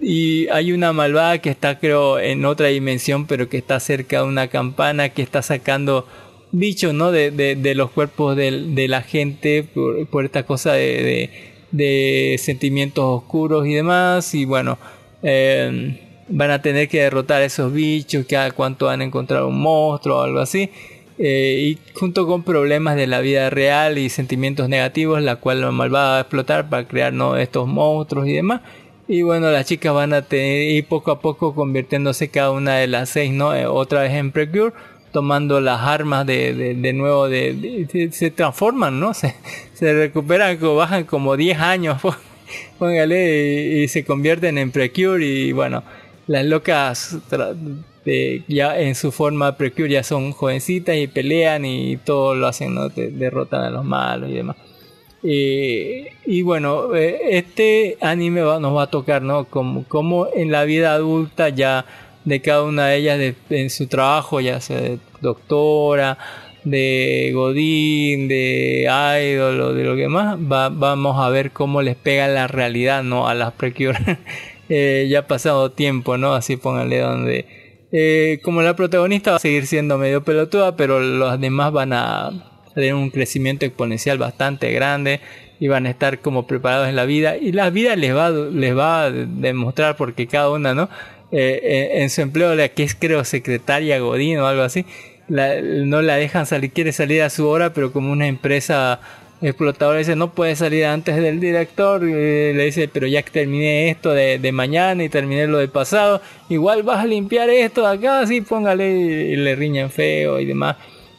[0.00, 4.24] y hay una malvada que está creo en otra dimensión, pero que está cerca de
[4.24, 6.06] una campana que está sacando
[6.50, 7.12] bichos, ¿no?
[7.12, 9.62] De, de los cuerpos de, la gente
[10.10, 14.34] por, esta cosa de, sentimientos oscuros y demás.
[14.34, 14.78] Y bueno,
[15.22, 20.18] van a tener que derrotar a esos bichos, cada cuánto van a encontrar un monstruo
[20.18, 20.70] o algo así.
[21.18, 25.70] Eh, y junto con problemas de la vida real y sentimientos negativos, la cual la
[25.70, 27.36] malvada va a explotar para crear ¿no?
[27.36, 28.62] estos monstruos y demás.
[29.06, 32.86] Y bueno, las chicas van a tener, ir poco a poco convirtiéndose cada una de
[32.86, 33.54] las seis, ¿no?
[33.54, 34.72] Eh, otra vez en Precure,
[35.12, 39.12] tomando las armas de, de, nuevo, de, se transforman, ¿no?
[39.14, 39.34] Se,
[39.74, 42.00] se recuperan, bajan como 10 años,
[42.78, 45.84] póngale, y, se convierten en Precure y bueno,
[46.26, 47.18] las locas
[48.48, 52.88] ya en su forma Precure ya son jovencitas y pelean y todo lo hacen, ¿no?
[52.88, 54.56] derrotan a los malos y demás.
[55.22, 59.46] y bueno, eh, este anime nos va a tocar, ¿no?
[59.46, 61.86] Como, como en la vida adulta ya
[62.24, 66.18] de cada una de ellas en su trabajo, ya sea de doctora,
[66.64, 72.26] de Godín, de Idol o de lo que más, vamos a ver cómo les pega
[72.28, 73.28] la realidad, ¿no?
[73.28, 73.98] A las Precure.
[74.68, 76.34] eh, ya ha pasado tiempo, ¿no?
[76.34, 77.63] Así pónganle donde
[77.96, 82.32] eh, como la protagonista va a seguir siendo medio pelotuda, pero los demás van a
[82.74, 85.20] tener un crecimiento exponencial bastante grande
[85.60, 87.36] y van a estar como preparados en la vida.
[87.36, 90.88] Y la vida les va les va a demostrar porque cada una no
[91.30, 94.84] eh, eh, en su empleo la que es creo secretaria Godín o algo así
[95.28, 99.00] no la dejan salir quiere salir a su hora pero como una empresa
[99.46, 104.12] explotador dice no puede salir antes del director le dice pero ya que terminé esto
[104.12, 108.40] de, mañana y terminé lo del pasado igual vas a limpiar esto de acá así
[108.40, 110.76] póngale y le riñan feo y demás.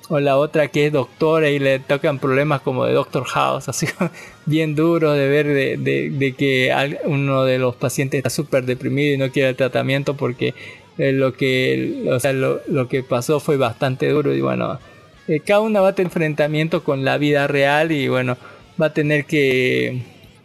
[0.07, 3.88] O la otra que es doctora y le tocan problemas como de Doctor House, así
[4.45, 5.47] bien duro de ver
[5.80, 6.72] de, que
[7.06, 10.53] uno de los pacientes está súper deprimido y no quiere tratamiento porque
[10.99, 14.80] eh, lo, que, o sea, lo, que pasó fue bastante duro y bueno,
[15.27, 18.38] eh, cada una va a tener enfrentamiento con la vida real y bueno,
[18.81, 20.02] va a tener que,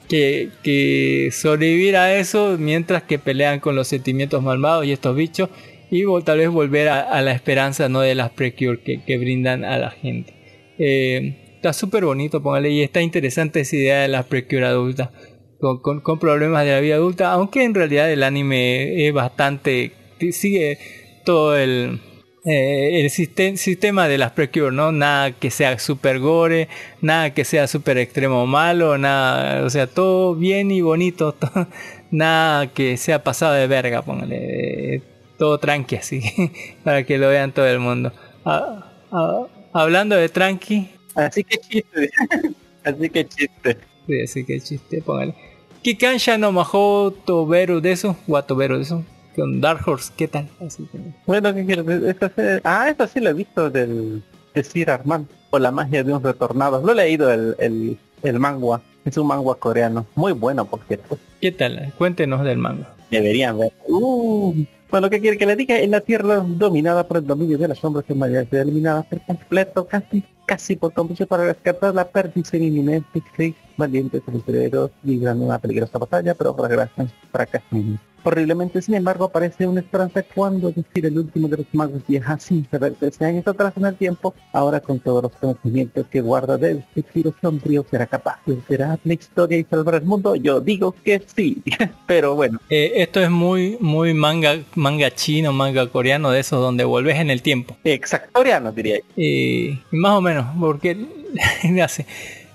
[0.08, 5.50] que, sobrevivir a eso mientras que pelean con los sentimientos malvados y estos bichos
[5.90, 9.76] y tal vez volver a, la esperanza no de las precure que, que brindan a
[9.76, 10.34] la gente.
[10.78, 15.10] Eh, está súper bonito, póngale, y está interesante esa idea de las precure adultas,
[15.58, 19.92] con, con, problemas de la vida adulta, aunque en realidad el anime es bastante,
[20.30, 20.78] sigue
[21.24, 22.00] todo el,
[22.44, 23.10] eh, el
[23.58, 24.92] sistema de las precure, ¿no?
[24.92, 26.68] Nada que sea super gore,
[27.02, 31.36] nada que sea super extremo malo, nada, o sea, todo bien y bonito,
[32.10, 35.02] nada que sea pasado de verga, póngale
[35.38, 36.22] todo tranqui así,
[36.84, 38.12] para que lo vean todo el mundo.
[38.44, 40.90] Ah, ah, hablando de tranqui.
[41.14, 42.10] Así que chiste,
[42.84, 43.76] así que chiste.
[44.06, 45.34] Sí, así que chiste, póngale.
[45.82, 49.04] Kikansha no majo Toberu de eso, Watoberu de eso.
[49.40, 50.46] Con Dark Horse, ¿qué tal?
[50.60, 50.86] Así
[51.24, 51.86] Bueno, ¿qué quieres?
[51.88, 52.30] Esta
[52.62, 54.22] Ah, esta sí lo he visto del
[54.54, 56.82] de Sir Armand, o la magia de un retornado.
[56.84, 58.82] Lo he leído el, el, el manga.
[59.06, 60.04] Es un manga coreano.
[60.14, 61.16] Muy bueno, por cierto.
[61.40, 61.90] ¿Qué tal?
[61.96, 62.92] Cuéntenos del manga.
[63.10, 63.72] Deberían ver.
[63.88, 64.54] Uh,
[64.90, 65.78] bueno, ¿qué quiere que le diga?
[65.78, 69.86] En la Tierra dominada por el dominio de las sombras que mayor eliminada por completo,
[69.86, 75.98] casi, casi por completo para rescatar la perdición inminente, seis valientes aventureros libran una peligrosa
[75.98, 78.82] batalla, pero fracasan, fracasan horriblemente.
[78.82, 82.94] Sin embargo, aparece una esperanza cuando decir el último de los magos viaja sin saber
[82.98, 84.34] tres años atrás en el tiempo.
[84.52, 89.14] Ahora con todos los conocimientos que guarda del tiro sombrío será capaz de alterar la
[89.14, 90.36] historia y salvar el mundo.
[90.36, 91.62] Yo digo que sí,
[92.06, 92.60] pero bueno.
[92.68, 97.30] Eh, esto es muy muy manga manga chino, manga coreano de esos donde vuelves en
[97.30, 97.76] el tiempo.
[97.84, 99.00] Exacto, coreano diría.
[99.16, 101.06] Y más o menos, porque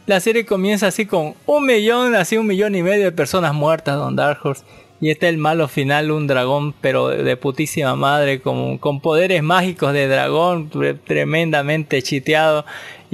[0.06, 3.96] la serie comienza así con un millón, así un millón y medio de personas muertas,
[3.96, 4.64] Don Dark Horse.
[5.02, 9.44] Y este es el malo final, un dragón, pero de putísima madre, con, con poderes
[9.44, 10.72] mágicos de dragón,
[11.06, 12.66] tremendamente chiteado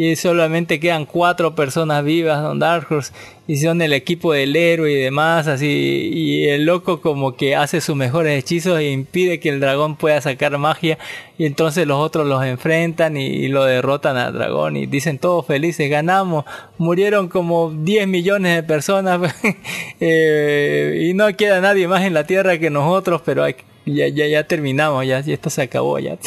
[0.01, 3.13] y solamente quedan cuatro personas vivas Don Dark Horse
[3.45, 7.81] y son el equipo del héroe y demás así y el loco como que hace
[7.81, 10.97] sus mejores hechizos e impide que el dragón pueda sacar magia
[11.37, 15.87] y entonces los otros los enfrentan y, lo derrotan al dragón y dicen todos felices
[15.87, 16.45] ganamos
[16.79, 19.35] murieron como 10 millones de personas
[19.99, 24.27] eh, y no queda nadie más en la tierra que nosotros pero hay ya, ya,
[24.27, 26.17] ya terminamos, ya, esto se acabó ya.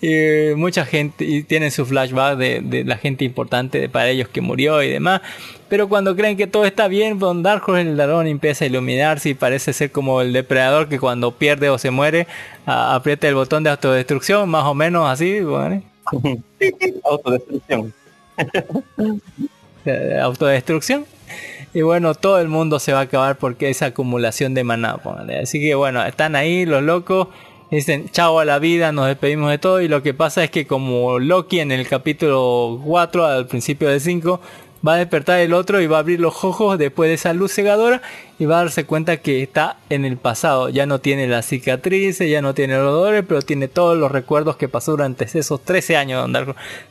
[0.00, 4.40] y mucha gente y tienen su flashback de, de, la gente importante para ellos que
[4.40, 5.20] murió y demás.
[5.68, 9.34] Pero cuando creen que todo está bien, Don Dark el dragón empieza a iluminarse y
[9.34, 12.26] parece ser como el depredador que cuando pierde o se muere
[12.66, 15.40] aprieta el botón de autodestrucción, más o menos así.
[15.40, 15.82] Bueno.
[17.04, 17.94] autodestrucción.
[20.22, 21.06] autodestrucción.
[21.72, 24.98] Y bueno, todo el mundo se va a acabar porque es acumulación de maná.
[25.40, 27.28] Así que bueno, están ahí los locos.
[27.70, 29.80] Dicen chao a la vida, nos despedimos de todo.
[29.80, 34.00] Y lo que pasa es que como Loki en el capítulo 4, al principio del
[34.00, 34.40] 5,
[34.86, 37.52] va a despertar el otro y va a abrir los ojos después de esa luz
[37.52, 38.02] cegadora
[38.40, 40.70] y va a darse cuenta que está en el pasado.
[40.70, 44.56] Ya no tiene las cicatrices, ya no tiene los dolores, pero tiene todos los recuerdos
[44.56, 46.28] que pasó durante esos 13 años.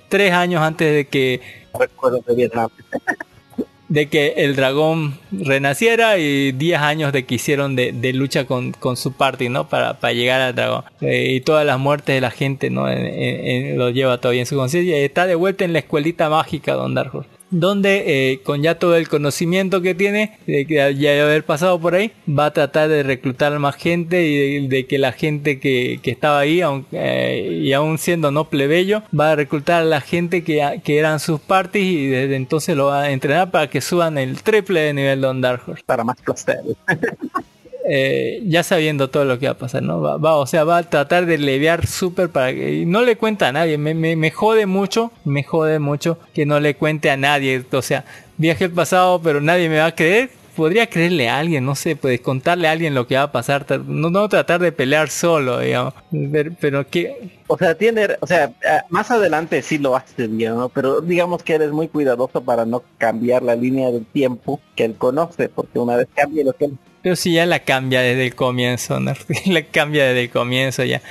[0.07, 1.41] Tres años antes de que...
[1.77, 2.69] Recuerdo de Vietnam
[3.89, 9.11] de que el dragón renaciera y 10 años de que hicieron de, lucha con, su
[9.13, 9.67] party, ¿no?
[9.67, 10.83] Para, llegar al dragón.
[11.01, 12.87] Eh, y todas las muertes de la gente, ¿no?
[12.87, 16.93] lo lleva todavía en su conciencia y está de vuelta en la escuelita mágica, Don
[16.93, 17.11] Dark
[17.51, 21.95] donde eh, con ya todo el conocimiento que tiene, de que ya haber pasado por
[21.95, 26.39] ahí, va a tratar de reclutar más gente y de, que la gente que, estaba
[26.39, 26.61] ahí,
[26.91, 30.59] eh, y aún siendo no plebeyo, va a reclutar a la gente que,
[30.99, 34.81] eran sus parties y desde entonces lo va a entrenar para que suban el triple
[34.81, 35.61] de nivel de Dark.
[35.85, 36.59] Para más placer.
[37.91, 39.99] Eh, ya sabiendo todo lo que va a pasar, ¿no?
[39.99, 43.51] Va, o sea, va a tratar de leviar súper para que no le cuenta a
[43.51, 43.79] nadie.
[43.79, 47.65] Me, me, jode mucho, me jode mucho que no le cuente a nadie.
[47.71, 48.05] O sea,
[48.37, 50.29] viaje al pasado, pero nadie me va a creer.
[50.55, 53.65] Podría creerle a alguien, no sé, puedes contarle a alguien lo que va a pasar.
[53.87, 55.95] No, no tratar de pelear solo, digamos.
[56.61, 57.39] Pero, que.
[57.47, 58.53] O sea, tiene, o sea,
[58.89, 60.69] más adelante sí lo hace bien, ¿no?
[60.69, 64.95] Pero digamos que eres muy cuidadoso para no cambiar la línea del tiempo que él
[64.95, 66.69] conoce, porque una vez cambie lo que
[67.01, 68.99] pero si ya la cambia desde el comienzo,
[69.45, 71.01] la cambia desde el comienzo ya.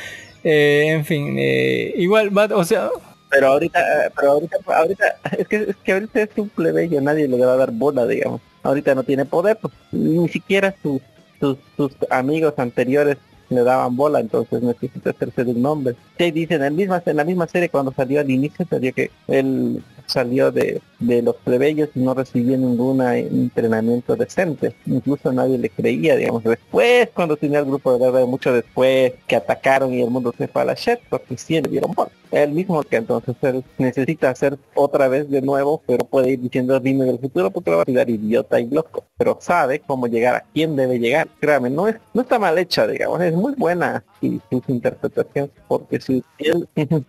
[0.45, 2.91] Eh, en fin, eh, igual o sea,
[3.31, 3.81] pero ahorita,
[4.17, 7.57] pero ahorita, ahorita, es que, es que ahorita es un plebeyo, nadie le va a
[7.57, 8.41] dar bola, digamos.
[8.63, 11.01] Ahorita no tiene poder, pues, ni siquiera sus,
[11.41, 13.19] sus, sus amigos anteriores
[13.51, 15.97] le daban bola, entonces necesita hacerse de un nombre.
[16.19, 19.83] Sí, dicen, en, misma, en la misma serie cuando salió al inicio, salió que él
[20.07, 24.75] salió de, de los plebeyos y no recibió ningún entrenamiento decente.
[24.87, 26.45] Incluso nadie le creía, digamos.
[26.45, 30.49] Después, cuando tenía el grupo de verdad, mucho después, que atacaron y el mundo se
[30.49, 32.11] fue a la shit, porque sí le dieron bola.
[32.31, 36.79] Él mismo que entonces él necesita hacer otra vez de nuevo, pero puede ir diciendo
[36.79, 39.05] dime del futuro porque lo va a quedar idiota y loco.
[39.17, 41.29] Pero sabe cómo llegar a quién debe llegar.
[41.41, 46.01] Créame, no es, no está mal hecha, digamos, es muy buena y su interpretación, porque
[46.01, 46.69] si él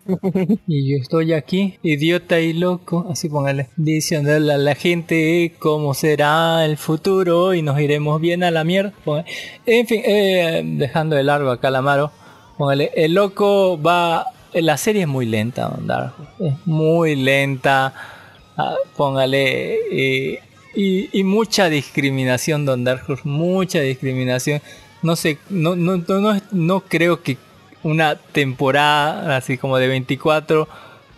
[0.68, 6.66] y yo estoy aquí, idiota y loco, así póngale, diciéndole a la gente cómo será
[6.66, 8.94] el futuro y nos iremos bien a la mierda.
[9.66, 12.12] En fin, eh, dejando de largo a Calamaro,
[12.58, 15.72] póngale, el loco va la serie es muy lenta,
[16.40, 17.94] Es muy lenta.
[18.58, 19.76] Ah, póngale.
[19.92, 20.40] Eh,
[20.76, 24.62] y, mucha discriminación, Don Dark Mucha discriminación.
[25.02, 27.38] No sé, no, no, no, no creo que
[27.84, 30.68] una temporada así como de 24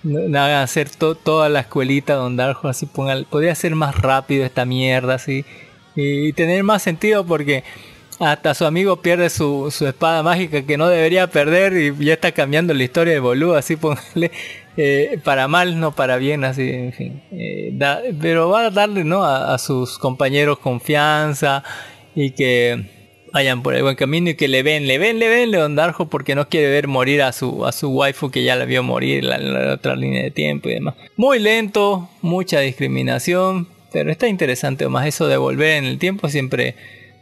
[0.03, 3.25] hagan hacer toda la escuelita Don Dark así póngale.
[3.29, 5.45] Podría ser más rápido esta mierda así.
[5.95, 7.63] y tener más sentido porque
[8.21, 12.71] hasta su amigo pierde su, espada mágica que no debería perder y ya está cambiando
[12.73, 14.31] la historia de boludo, así póngale.
[14.77, 17.21] Eh, para mal, no para bien, así, en fin.
[17.29, 17.77] Eh,
[18.21, 19.25] pero va a darle ¿no?
[19.25, 21.61] A, sus compañeros confianza
[22.15, 22.85] y que
[23.33, 26.09] vayan por el buen camino y que le ven, le ven, le ven Leon Darjo
[26.09, 29.25] porque no quiere ver morir a su, a su waifu que ya la vio morir
[29.25, 30.95] en la otra línea de tiempo y demás.
[31.15, 36.75] Muy lento, mucha discriminación, pero está interesante, más eso de volver en el tiempo siempre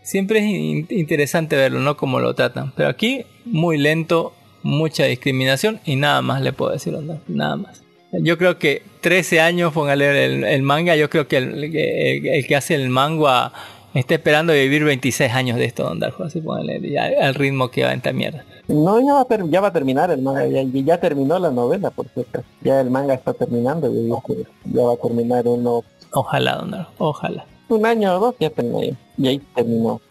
[0.10, 1.96] siempre es interesante verlo, ¿no?
[1.96, 2.74] Como lo tratan.
[2.76, 4.34] Pero aquí, muy lento,
[4.64, 6.94] mucha discriminación y nada más le puedo decir,
[7.28, 7.84] nada más.
[8.12, 12.74] Yo creo que 13 años, póngale el, el manga, yo creo que el, que hace
[12.74, 13.54] el manga
[13.94, 17.84] está esperando vivir 26 años de esto, Don Darjo, así póngale ya, al ritmo que
[17.84, 18.46] va en esta mierda.
[18.68, 22.08] No, ya va, a ya va a terminar el manga, ya, terminó la novela, por
[22.10, 22.44] cierto.
[22.62, 25.84] Ya el manga está terminando, ya va a terminar uno.
[26.12, 28.82] Ojalá, Don Darjo, ojalá un año o dos ya terminó.
[29.18, 30.02] Y ahí terminó.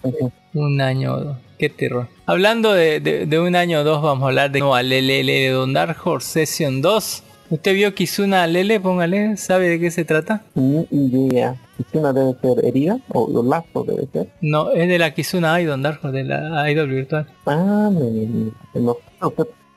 [0.55, 1.37] Un año o dos.
[1.59, 2.07] Qué terror.
[2.27, 5.73] Hablando de, de, un año o dos, vamos a hablar de no, Lele de Don
[5.73, 7.23] Dark Horse Session 2.
[7.51, 8.79] ¿Usted vio Kizuna Lele?
[8.79, 10.43] Póngale, ¿sabe de qué se trata?
[10.55, 11.57] Ni idea.
[11.79, 12.99] ¿Kizuna debe ser herida?
[13.09, 14.29] ¿O los lazos debe ser?
[14.41, 17.27] No, es de la Kizuna Idol, Horse, de la Idol virtual.
[17.47, 18.97] Ah, no, no.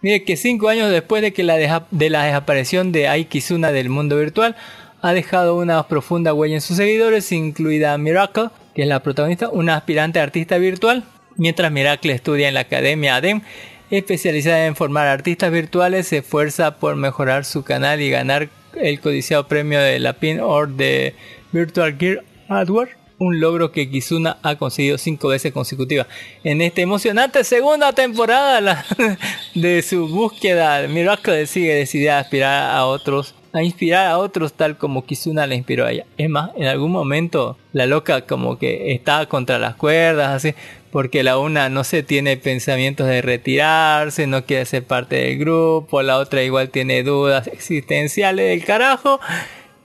[0.02, 1.58] Mire que cinco años después de que la
[1.92, 4.56] de la desaparición de Ai Kizuna del mundo virtual,
[5.02, 9.76] ha dejado una profunda huella en sus seguidores, incluida Miracle, que es la protagonista, una
[9.76, 11.04] aspirante artista virtual,
[11.38, 13.42] mientras Miracle estudia en la Academia ADEM,
[13.90, 19.48] especializada en formar artistas virtuales, se esfuerza por mejorar su canal y ganar el codiciado
[19.48, 21.14] premio de la Pin or de
[21.52, 26.08] Virtual Gear Hardware un logro que Kizuna ha conseguido cinco veces consecutivas.
[26.44, 28.84] En esta emocionante segunda temporada
[29.56, 34.78] de su búsqueda, Miracle sigue decidida a aspirar a otros a inspirar a otros tal
[34.78, 36.06] como Kizuna la inspiró a ella.
[36.18, 40.56] Es más, en algún momento la loca como que está contra las cuerdas, así,
[40.90, 46.02] porque la una no se tiene pensamientos de retirarse, no quiere ser parte del grupo,
[46.02, 49.20] la otra igual tiene dudas existenciales del carajo.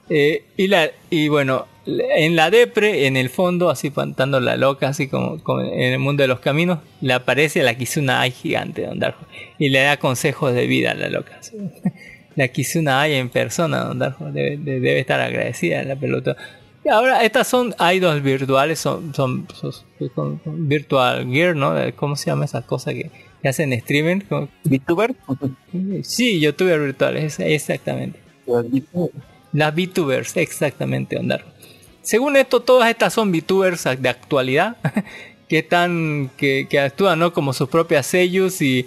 [0.09, 4.89] Eh, y, la, y bueno, en la depre, en el fondo, así pantando la loca,
[4.89, 8.89] así como, en el mundo de los caminos, le aparece la Kizuna Ai gigante de
[8.89, 9.25] Ondarjo
[9.57, 11.39] y le da consejos de vida a la loca.
[12.35, 16.35] La Kizuna Ai en persona, Ondarjo debe, estar agradecida a la pelota.
[16.83, 19.47] Y ahora, estas son idols virtuales, son, son,
[20.45, 21.73] virtual gear, ¿no?
[21.95, 23.09] ¿Cómo se llama esa cosa que,
[23.43, 24.21] hacen streaming?
[24.65, 25.15] ¿VTuber?
[26.03, 28.19] Sí, YouTuber virtuales, exactamente.
[29.57, 31.43] Las VTubers, exactamente, Ondar.
[32.03, 34.77] Según esto, todas estas son VTubers de actualidad,
[35.49, 37.33] que están, que, actúan ¿no?
[37.33, 38.85] como sus propias sellos y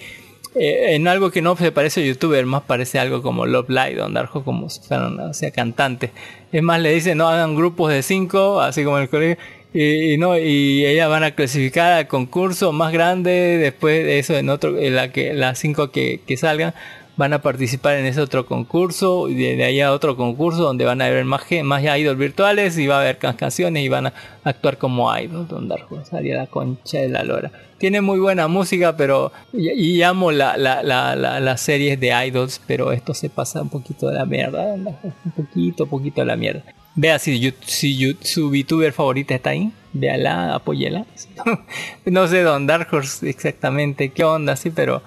[0.55, 4.01] eh, en algo que no se parece a youtuber, más parece algo como Love Live,
[4.01, 6.13] Ondarjo como si fueran, o sea, cantantes.
[6.53, 9.39] Es más, le dicen, no, hagan grupos de cinco, así como en el colegio,
[9.75, 14.49] y, no, y ellas van a clasificar al concurso más grande, después de eso, en
[14.49, 16.75] otro, en la que, las cinco que, que salgan,
[17.17, 21.03] van a participar en ese otro concurso y de, ahí a otro concurso donde van
[21.03, 24.13] a haber más, más idols virtuales y va a haber canciones y van a
[24.45, 25.77] actuar como idols donde
[26.09, 27.51] salía la concha de la lora.
[27.79, 32.93] Tiene muy buena música pero y, amo la, la, la, las series de idols pero
[32.93, 36.63] esto se pasa un poquito de la mierda un poquito poquito de la mierda.
[36.95, 41.05] Vea si, si su VTuber favorita está ahí véala apóyela.
[42.05, 45.03] No sé Don Dark Horse exactamente qué onda sí pero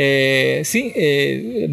[0.00, 1.68] Eh, sí, eh,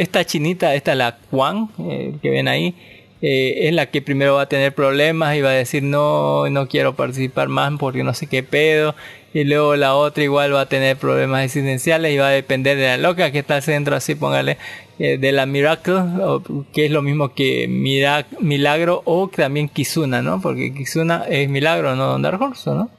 [0.00, 2.74] esta chinita, esta la Juan, eh, que ven ahí,
[3.22, 6.68] eh, es la que primero va a tener problemas y va a decir no, no
[6.68, 8.94] quiero participar más porque no sé qué pedo.
[9.32, 12.86] Y luego la otra igual va a tener problemas existenciales y va a depender de
[12.86, 14.58] la loca que está al centro, así póngale,
[14.98, 16.02] eh, de la Miracle,
[16.74, 20.40] que es lo mismo que Milagro o también Kizuna, ¿no?
[20.42, 22.90] Porque Kizuna es Milagro, no Dark Horse, ¿no?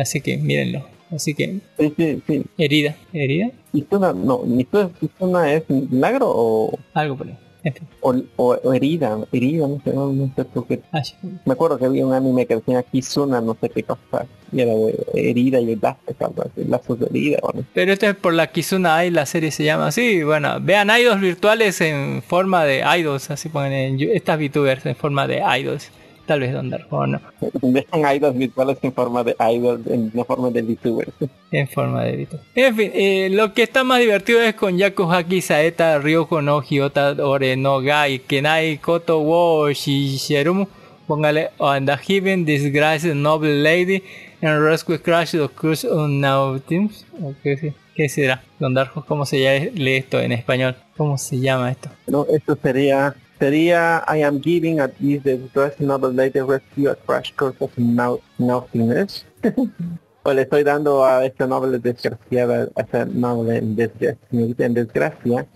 [0.00, 0.95] Así que mírenlo.
[1.14, 2.42] Así que, Sí, sí, sí.
[2.58, 4.40] herida, herida, Kizuna, no,
[4.98, 7.38] Kizuna es milagro o, algo por ahí.
[7.62, 7.88] En fin.
[8.00, 10.80] o, o- o herida, herida, no sé, no, no sé por qué.
[10.92, 11.14] Ah, sí.
[11.44, 14.72] Me acuerdo que había un anime que decía Kizuna, no sé qué cosa, y era
[14.72, 17.64] de herida y así, lazos de herida, bueno.
[17.74, 20.22] Pero esto es por la Kizuna Ai, la serie se llama así.
[20.22, 25.26] Bueno, vean idols virtuales en forma de idols, así ponen en estas VTubers en forma
[25.26, 25.90] de idols.
[26.26, 27.20] Tal vez Don Dark, o no,
[27.62, 31.12] Dejan idols virtuales en forma de idols, en forma de VTubers.
[31.52, 32.40] en forma de VTuber.
[32.54, 36.60] En fin, eh, lo que está más divertido es con Yaku Haki Saeta, Ryoko no
[36.62, 40.66] Hyota Ore no Gai, Kenai Koto wo Shishirumu.
[41.06, 44.02] Póngale on the Heaven Disgraced Noble Lady
[44.42, 47.06] and Rescue Crash of Cruise on Now Teams.
[47.22, 47.72] ¿O ¿Qué, sí?
[47.94, 48.42] ¿Qué será?
[48.58, 50.74] Don Darjo, ¿cómo se lee esto en español?
[50.96, 51.90] ¿Cómo se llama esto?
[52.08, 56.94] No, esto sería, sería I am giving at least the dress novel later rescue a
[56.94, 57.70] crash course of
[58.38, 59.24] nothingness.
[60.22, 65.46] o le estoy dando a esta novela desgraciada, a esta novela en desgracia, en desgracia,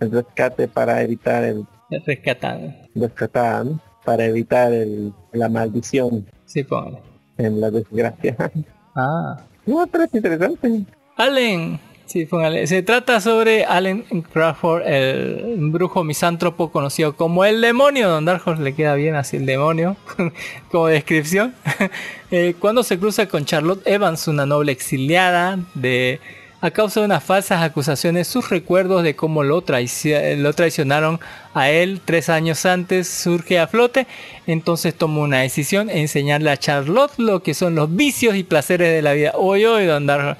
[0.00, 1.66] el rescate para evitar el
[2.06, 2.72] Rescatado.
[2.94, 3.66] rescatar,
[4.04, 6.98] para evitar el, la maldición Sí, póngale.
[7.38, 8.36] en la desgracia.
[8.94, 9.38] Ah.
[9.64, 10.84] no, pero es interesante.
[11.16, 11.80] Allen.
[12.12, 18.10] Se trata sobre Allen Crawford, el brujo misántropo conocido como el demonio.
[18.10, 19.96] Don Dark le queda bien así el demonio
[20.70, 21.54] como descripción.
[22.34, 26.18] Eh, cuando se cruza con Charlotte Evans, una noble exiliada, de
[26.62, 31.20] a causa de unas falsas acusaciones, sus recuerdos de cómo lo traicionaron
[31.52, 34.06] a él tres años antes surge a flote.
[34.46, 39.02] Entonces toma una decisión, enseñarle a Charlotte lo que son los vicios y placeres de
[39.02, 39.32] la vida.
[39.34, 40.38] Hoy, hoy, Don Dark.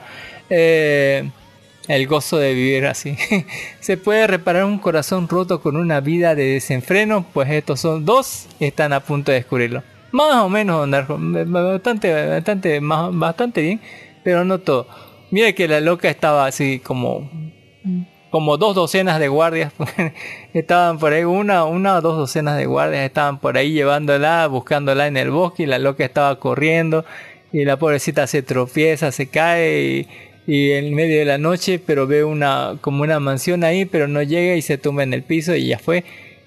[0.49, 1.29] Eh,
[1.89, 3.17] el gozo de vivir así.
[3.81, 8.47] Se puede reparar un corazón roto con una vida de desenfreno, pues estos son dos,
[8.61, 9.83] están a punto de descubrirlo.
[10.13, 13.81] Más o menos, Don bastante, bastante, bastante bien,
[14.23, 14.87] pero no todo.
[15.31, 17.31] Mire que la loca estaba así como,
[18.31, 19.73] como dos docenas de guardias,
[20.53, 25.07] estaban por ahí, una, una o dos docenas de guardias estaban por ahí llevándola, buscándola
[25.07, 27.07] en el bosque y la loca estaba corriendo
[27.51, 30.09] y la pobrecita se tropieza, se cae y,
[30.47, 34.23] y en medio de la noche, pero ve una como una mansión ahí, pero no
[34.23, 36.05] llega y se tumba en el piso y ya fue.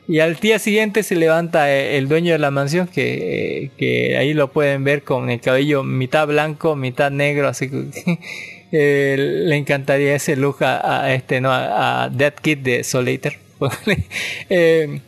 [0.08, 4.18] Y al día siguiente se levanta eh, el dueño de la mansión, que, eh, que
[4.18, 7.86] ahí lo pueden ver con el cabello mitad blanco, mitad negro, así que
[8.72, 11.52] eh, le encantaría ese look a, a este, ¿no?
[11.52, 13.46] A, a Dead Kid de Solater.
[14.50, 15.00] eh,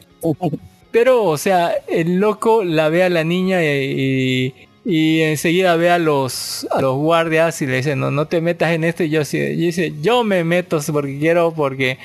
[0.91, 4.53] pero, o sea, el loco la ve a la niña y,
[4.87, 8.41] y, y enseguida ve a los, a los guardias y le dice, no, no te
[8.41, 9.03] metas en esto.
[9.03, 11.97] Y yo, y dice, yo me meto porque quiero, porque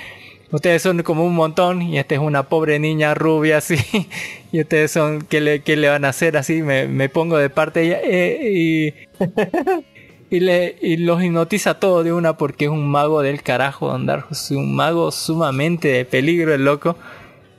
[0.50, 3.76] ustedes son como un montón y esta es una pobre niña rubia así.
[4.52, 6.62] Y ustedes son, ¿qué le, qué le van a hacer así?
[6.62, 8.00] Me, me pongo de parte de ella.
[8.04, 8.94] eh,
[10.30, 13.88] y, y, le, y los hipnotiza todo de una porque es un mago del carajo,
[13.88, 14.32] Don Darjo.
[14.32, 16.96] Es un mago sumamente de peligro el loco.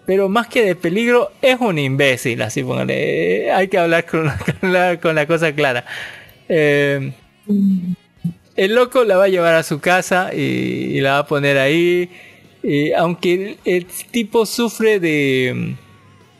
[0.05, 3.47] Pero más que de peligro, es un imbécil, así póngale.
[3.47, 4.25] Eh, Hay que hablar con,
[4.61, 5.85] la, con la cosa clara.
[6.49, 7.13] Eh,
[8.55, 12.09] el loco la va a llevar a su casa y, la va a poner ahí.
[12.61, 15.75] Y aunque el, el tipo sufre de,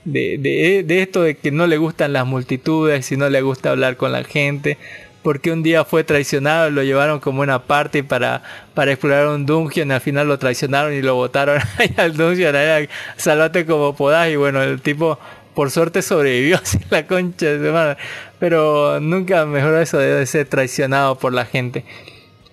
[0.06, 3.72] de, de- de esto de que no le gustan las multitudes y no le gusta
[3.72, 4.78] hablar con la gente.
[5.24, 8.44] Porque un día fue traicionado, lo llevaron como una parte para,
[8.74, 9.92] para explorar un dungeon.
[9.92, 12.56] Al final lo traicionaron y lo botaron ahí al dungeon.
[12.56, 14.30] Ahí, salvate como podás.
[14.30, 15.18] Y bueno, el tipo
[15.56, 17.98] por suerte sobrevivió así la concha de madre.
[18.40, 21.86] Pero nunca mejoró eso de ser traicionado por la gente.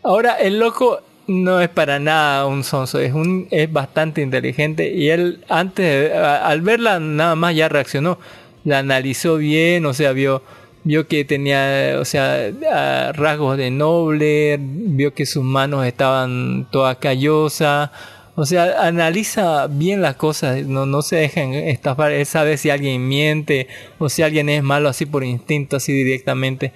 [0.03, 5.11] Ahora, el loco no es para nada un sonso, es, un, es bastante inteligente y
[5.11, 8.19] él antes, al verla nada más ya reaccionó,
[8.65, 10.43] la analizó bien, o sea, vio,
[10.85, 12.51] vio que tenía, o sea,
[13.13, 17.91] rasgos de noble, vio que sus manos estaban todas callosas,
[18.37, 23.07] o sea, analiza bien las cosas, no, no se dejan estafar, él sabe si alguien
[23.09, 26.73] miente o si alguien es malo así por instinto, así directamente.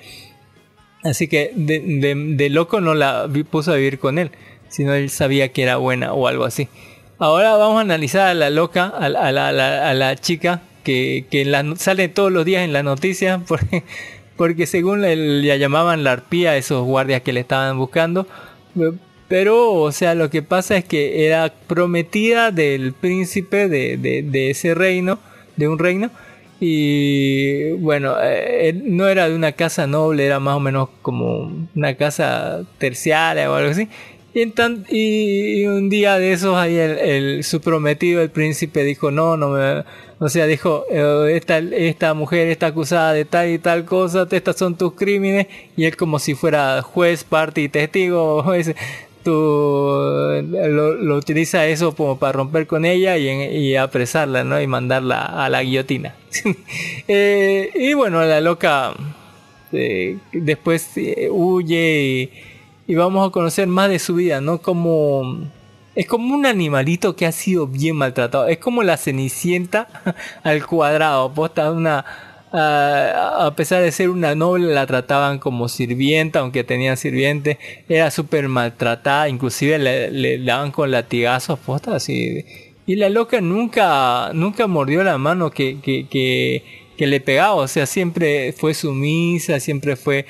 [1.03, 4.31] Así que de, de- loco no la puso a vivir con él,
[4.69, 6.69] sino él sabía que era buena o algo así.
[7.19, 10.63] Ahora vamos a analizar a la loca, a, a la, a la- a la chica
[10.85, 11.45] que, que
[11.77, 13.83] sale todos los días en la noticia, porque,
[14.37, 18.29] porque según le, la llamaban la arpía, esos guardias que le estaban buscando,
[18.79, 18.93] eh,
[19.27, 24.75] Pero, o sea, lo que pasa es que era prometida del príncipe de, de, ese
[24.75, 25.19] reino,
[25.57, 26.11] de un reino,
[26.61, 31.95] y bueno, eh, no era de una casa noble, era más o menos como una
[31.95, 33.89] casa terciaria o algo así.
[34.35, 39.51] Y, y un día de esos ahí el, su prometido, el príncipe, dijo, no, no
[39.51, 39.85] me...
[40.19, 44.57] O sea, dijo, eh, esta, esta mujer está acusada de tal y tal cosa, estas
[44.57, 45.47] son tus crímenes.
[45.77, 48.45] Y él como si fuera juez, parte y testigo,
[49.25, 54.61] tú lo, utiliza eso como para romper con ella y, apresarla, ¿no?
[54.61, 56.15] Y mandarla a la guillotina.
[57.07, 58.95] Eh, y bueno, la loca
[59.73, 62.31] eh, después eh, huye y,
[62.89, 64.59] vamos a conocer más de su vida, ¿no?
[64.59, 65.39] Como...
[65.95, 68.49] Es como un animalito que ha sido bien maltratado.
[68.49, 69.89] Es como la cenicienta
[70.43, 71.33] al cuadrado.
[71.33, 72.05] Posta una
[72.57, 77.59] a pesar de ser una noble, la trataban como sirvienta, aunque tenía sirviente,
[77.89, 82.45] era súper maltratada, inclusive le, daban con latigazos, posta así.
[82.87, 86.07] Y la loca nunca, nunca mordió la mano que, que,
[86.97, 90.27] que, le pegaba, o sea, siempre fue sumisa, siempre fue...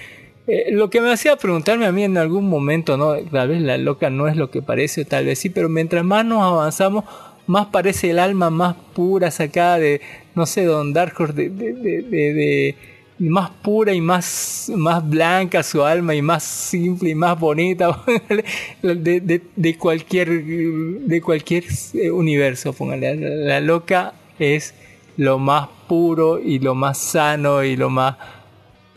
[0.46, 3.14] Eh, lo que me hacía preguntarme a mí en algún momento, ¿no?
[3.14, 6.24] Tal vez la loca no es lo que parece, tal vez sí, pero mientras más
[6.24, 7.04] nos avanzamos,
[7.46, 10.00] más parece el alma más pura sacada de,
[10.34, 12.76] no sé, Don Dark Horse, de,
[13.18, 18.02] más pura y más, más blanca su alma y más simple y más bonita
[18.82, 21.64] de, cualquier de cualquier
[21.94, 24.74] eh, universo póngale la, loca es
[25.16, 28.16] lo más puro y lo más sano y lo más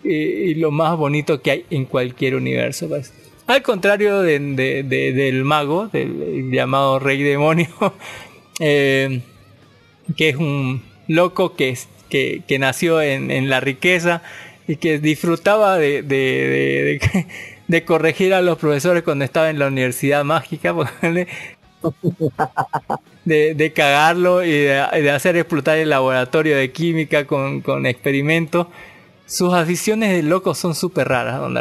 [0.08, 3.14] y lo más bonito que hay en cualquier universo pues.
[3.48, 7.68] al contrario del mago del llamado rey demonio
[8.60, 9.22] eh,
[10.16, 11.78] que es un loco que,
[12.60, 14.22] nació en, la riqueza
[14.68, 17.00] y que disfrutaba de,
[17.86, 20.74] corregir a los profesores cuando estaba en la universidad mágica,
[23.26, 28.68] de, cagarlo y de, hacer explotar el laboratorio de química con experimentos.
[29.28, 31.54] Sus aficiones de loco son súper raras, don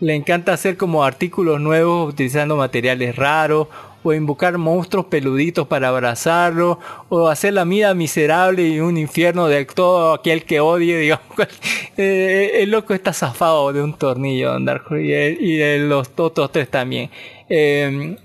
[0.00, 3.68] Le encanta hacer como artículos nuevos utilizando materiales raros
[4.02, 6.78] o invocar monstruos peluditos para abrazarlo,
[7.08, 11.24] o hacer la vida miserable y un infierno de todo aquel que odie, digamos.
[11.96, 17.08] Eh, el loco está zafado de un tornillo, andar y, de los otros tres también.
[17.48, 18.16] Em,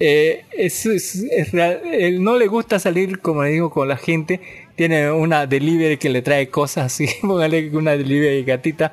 [0.00, 1.82] eh, es, real,
[2.20, 4.40] no le gusta salir, como le digo, con la gente.
[4.78, 8.92] Tiene una delivery que le trae cosas así, póngale una delivery gatita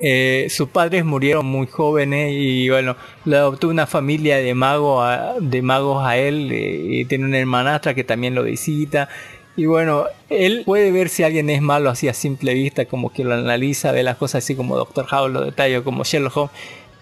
[0.00, 5.34] eh, sus padres murieron muy jóvenes y bueno, le adoptó una familia de, magos a,
[5.40, 9.08] de magos a él eh, y tiene una hermanastra que también lo visita.
[9.56, 13.24] Y bueno, él puede ver si alguien es malo así a simple vista, como que
[13.24, 16.52] lo analiza, ve las cosas así como Doctor House lo detalla, como Sherlock Holmes,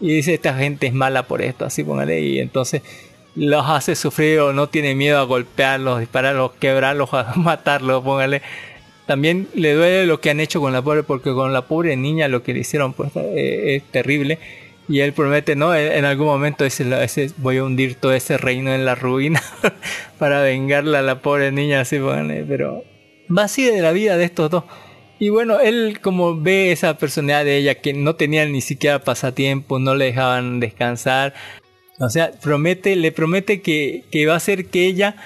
[0.01, 2.81] y dice esta gente es mala por esto, así póngale, y entonces
[3.37, 8.43] los hace sufrir o no tiene miedo a golpearlos, dispararlos, quebrarlos, matarlos, póngale.
[9.07, 12.27] También le duele lo que han hecho con la pobre, porque con la pobre niña
[12.27, 14.39] lo que le hicieron pues, eh, es terrible.
[14.89, 15.75] Y él promete, ¿no?
[15.75, 19.43] En algún momento ese, voy a hundir todo ese reino en la ruina
[20.19, 21.99] para vengarla a la pobre niña, así,
[22.47, 22.85] pero
[23.37, 24.65] va así de la vida de estos dos.
[25.19, 29.79] Y bueno, él como ve esa personalidad de ella que no tenía ni siquiera pasatiempo,
[29.79, 31.35] no le dejaban descansar.
[31.98, 35.16] O sea, promete, le promete que, que va a hacer que ella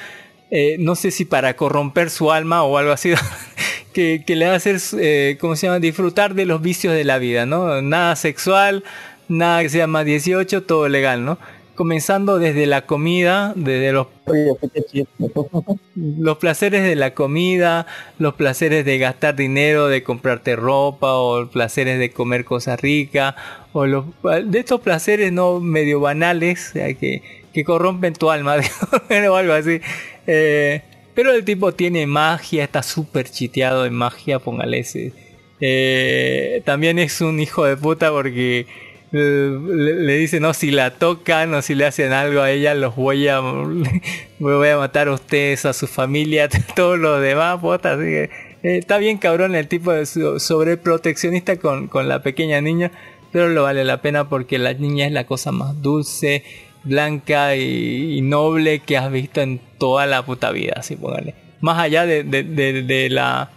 [0.50, 3.12] eh, no sé si para corromper su alma o algo así,
[3.94, 7.18] que, le va a hacer, eh, ¿cómo se llama?, disfrutar de los vicios de la
[7.18, 7.80] vida, ¿no?
[7.82, 8.82] Nada sexual,
[9.28, 11.38] nada que sea más 18, todo legal, ¿no?
[11.80, 14.08] Comenzando desde la comida, desde los,
[15.94, 17.86] los placeres de la comida,
[18.18, 23.34] los placeres de gastar dinero, de comprarte ropa, o placeres de comer cosas ricas,
[23.72, 24.04] o los,
[24.44, 28.56] de estos placeres no medio banales, que, que corrompen tu alma,
[29.30, 29.80] o algo así.
[30.26, 30.82] Eh,
[31.14, 35.14] pero el tipo tiene magia, está súper chiteado en magia, póngale ese.
[35.62, 38.66] Eh, también es un hijo de puta porque
[39.12, 42.96] eh, le, dice, no, si la tocan o si le hacen algo a ella, los
[42.96, 43.40] voy a,
[44.38, 47.94] voy a matar a ustedes, a su familia, a todos los demás, puta.
[47.94, 48.30] Así que,
[48.62, 52.92] está bien cabrón el tipo de sobreproteccionista con, con la pequeña niña,
[53.32, 56.44] pero lo vale la pena porque la niña es la cosa más dulce
[56.84, 61.34] blanca y, noble que has visto en toda la puta vida, así póngale.
[61.60, 63.50] Más allá de, de, de, la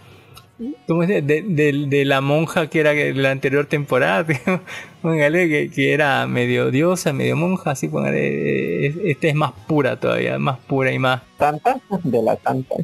[0.56, 4.24] De, de, la monja que era la anterior temporada,
[5.02, 10.38] póngale que, que, era medio diosa, medio monja, así póngale, este es más pura todavía,
[10.38, 11.22] más pura y más.
[11.38, 12.76] Santa, de la santa,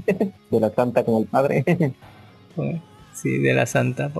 [0.51, 1.65] de la santa con el padre.
[3.15, 4.11] Sí, de la santa,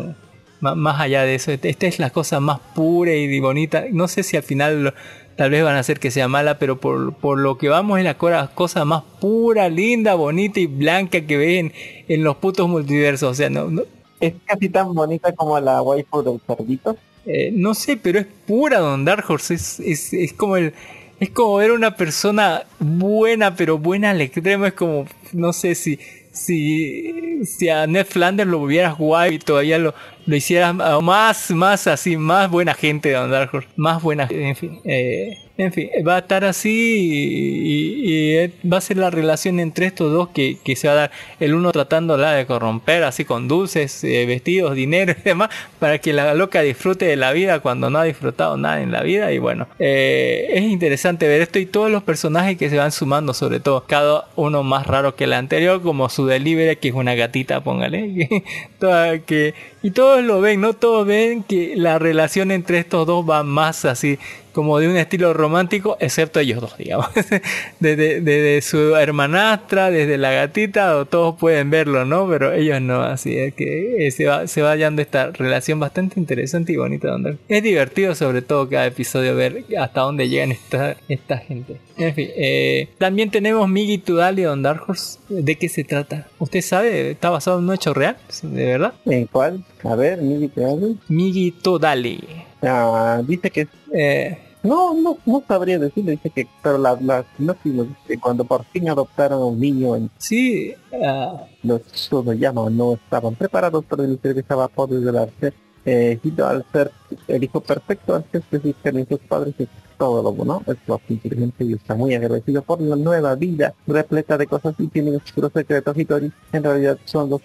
[0.60, 3.85] más allá de eso, esta es la cosa más pura y bonita.
[3.90, 4.94] No sé si al final
[5.36, 8.05] tal vez van a hacer que sea mala, pero por, por lo que vamos es
[8.05, 11.73] la cosa más pura, linda, bonita y blanca que ven
[12.09, 13.31] en los putos multiversos.
[13.31, 13.82] O sea, no, no,
[14.20, 16.97] Es casi tan bonita como la waifu del cerdito.
[17.24, 19.55] eh, no sé, pero es pura Don Dark Horse.
[19.55, 20.74] Es, es, es como el.
[21.19, 24.65] Es como ver una persona buena, pero buena al extremo.
[24.66, 25.98] Es como, no sé si,
[26.32, 29.94] si, si a Ned Flanders lo hubieras guay y todavía lo,
[30.27, 33.69] lo hicieras más, más así, más buena gente de Dark Horse.
[33.77, 34.81] Más buena, en fin.
[34.85, 40.12] eh, en fin, va a estar así y, va a ser la relación entre estos
[40.12, 41.10] dos que, que se va a dar.
[41.38, 46.12] El uno tratándola de corromper, así con dulces, eh, vestidos, dinero y demás, para que
[46.12, 49.32] la loca disfrute de la vida cuando no ha disfrutado nada en la vida.
[49.32, 53.34] Y bueno, eh, es interesante ver esto y todos los personajes que se van sumando,
[53.34, 57.14] sobre todo, cada uno más raro que el anterior, como su delivery, que es una
[57.14, 58.44] gatita, póngale.
[59.82, 60.72] y todos lo ven, ¿no?
[60.74, 64.18] Todos ven que la relación entre estos dos va más así
[64.60, 67.06] como de un estilo romántico, excepto ellos dos, digamos.
[67.80, 72.28] Desde, desde su hermanastra, desde la gatita, todos pueden verlo, ¿no?
[72.28, 76.20] Pero ellos no, así es que eh, se va, se va hallando esta relación bastante
[76.20, 77.08] interesante y bonita.
[77.08, 81.76] Donde es divertido, sobre todo, cada episodio ver hasta dónde llegan esta, esta gente.
[81.96, 85.20] En fin, eh, también tenemos Migi Tudali Don Dark Horse.
[85.30, 86.26] ¿De qué se trata?
[86.38, 87.12] ¿Usted sabe?
[87.12, 88.18] ¿Está basado en un hecho real?
[88.42, 88.92] ¿De verdad?
[89.06, 89.64] ¿En cuál?
[89.84, 90.96] A ver, Migi, ¿qué hace?
[91.08, 92.20] Migi Tudali.
[92.62, 97.72] Ah, dice que Eh, no, no, no sabría decirle, dice que, pero la, la sinopsis
[97.74, 100.74] nos dice que cuando por fin adoptaron a un niño en sí,
[101.04, 105.52] ah, los Tsunoyama no estaban preparados para el que estaba poder del arte.
[105.86, 106.90] Eh, al ser
[107.26, 108.74] el hijo perfecto antes de sus
[109.08, 109.66] sus padres es
[109.96, 114.36] todo lo bueno, es lo inteligente y está muy agradecido por la nueva vida repleta
[114.36, 116.30] de cosas y tiene oscuros secretos Hitori.
[116.52, 117.40] En realidad son los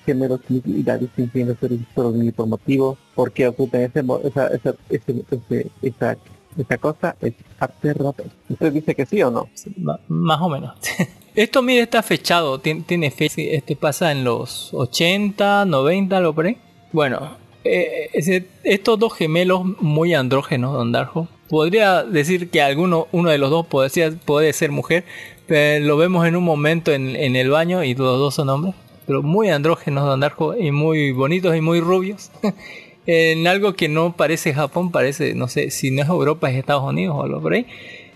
[0.49, 5.23] Miki y Dadi sintiendo ser por un por motivo porque ocultan ese, esa, esa, ese-
[5.31, 6.17] ese- esa,
[6.57, 8.15] esa cosa es aterrador.
[8.49, 9.49] ¿Usted dice que sí o no?
[9.53, 9.73] Sí,
[10.07, 10.76] más o menos.
[11.36, 13.41] Esto, mire, está fechado, tiene, tiene fecha.
[13.41, 16.57] Este pasa en los 80, 90, lo por ahí.
[16.94, 21.27] Bueno, eh, estos dos gemelos muy andrógenos, Don Darjo.
[21.49, 25.03] Podría decir que alguno, uno de los dos ser, puede ser mujer,
[25.45, 28.76] pero lo vemos en un momento en, en el baño y los dos son hombres.
[29.06, 32.32] Pero muy andrógenos, Don Darjo, y muy bonitos y muy rubios.
[33.07, 36.84] en algo que no parece Japón, parece, no sé, si no es Europa es Estados
[36.84, 37.65] Unidos o algo por ahí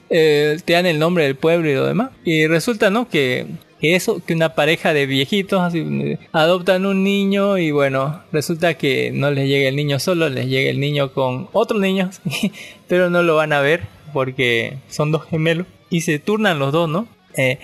[0.09, 2.11] eh, te dan el nombre del pueblo y lo demás.
[2.23, 3.07] Y resulta, ¿no?
[3.07, 3.45] Que,
[3.79, 9.11] que eso, que una pareja de viejitos así, adoptan un niño y bueno, resulta que
[9.11, 12.21] no les llega el niño solo, les llega el niño con otros niños,
[12.87, 13.83] pero no lo van a ver
[14.13, 17.07] porque son dos gemelos y se turnan los dos, ¿no?
[17.35, 17.59] Eh,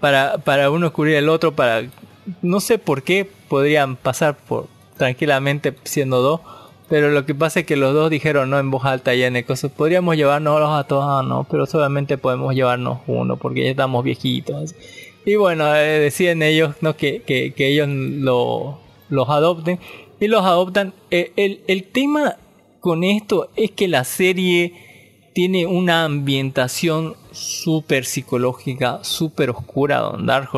[0.00, 1.82] para, para uno cubrir el otro, para...
[2.42, 6.40] No sé por qué podrían pasar por tranquilamente siendo dos,
[6.90, 9.36] pero lo que pasa es que los dos dijeron no en voz alta ya en
[9.36, 9.68] el coso.
[9.68, 14.74] Podríamos llevarnos a todos, ah, no, pero solamente podemos llevarnos uno porque ya estamos viejitos.
[15.24, 19.78] Y bueno, eh, ellos no que, que, que ellos lo, los adopten
[20.18, 20.92] y los adoptan.
[21.12, 22.34] Eh, el, el tema
[22.80, 24.72] con esto es que la serie
[25.32, 30.50] tiene una ambientación súper psicológica, súper oscura, Don Dark.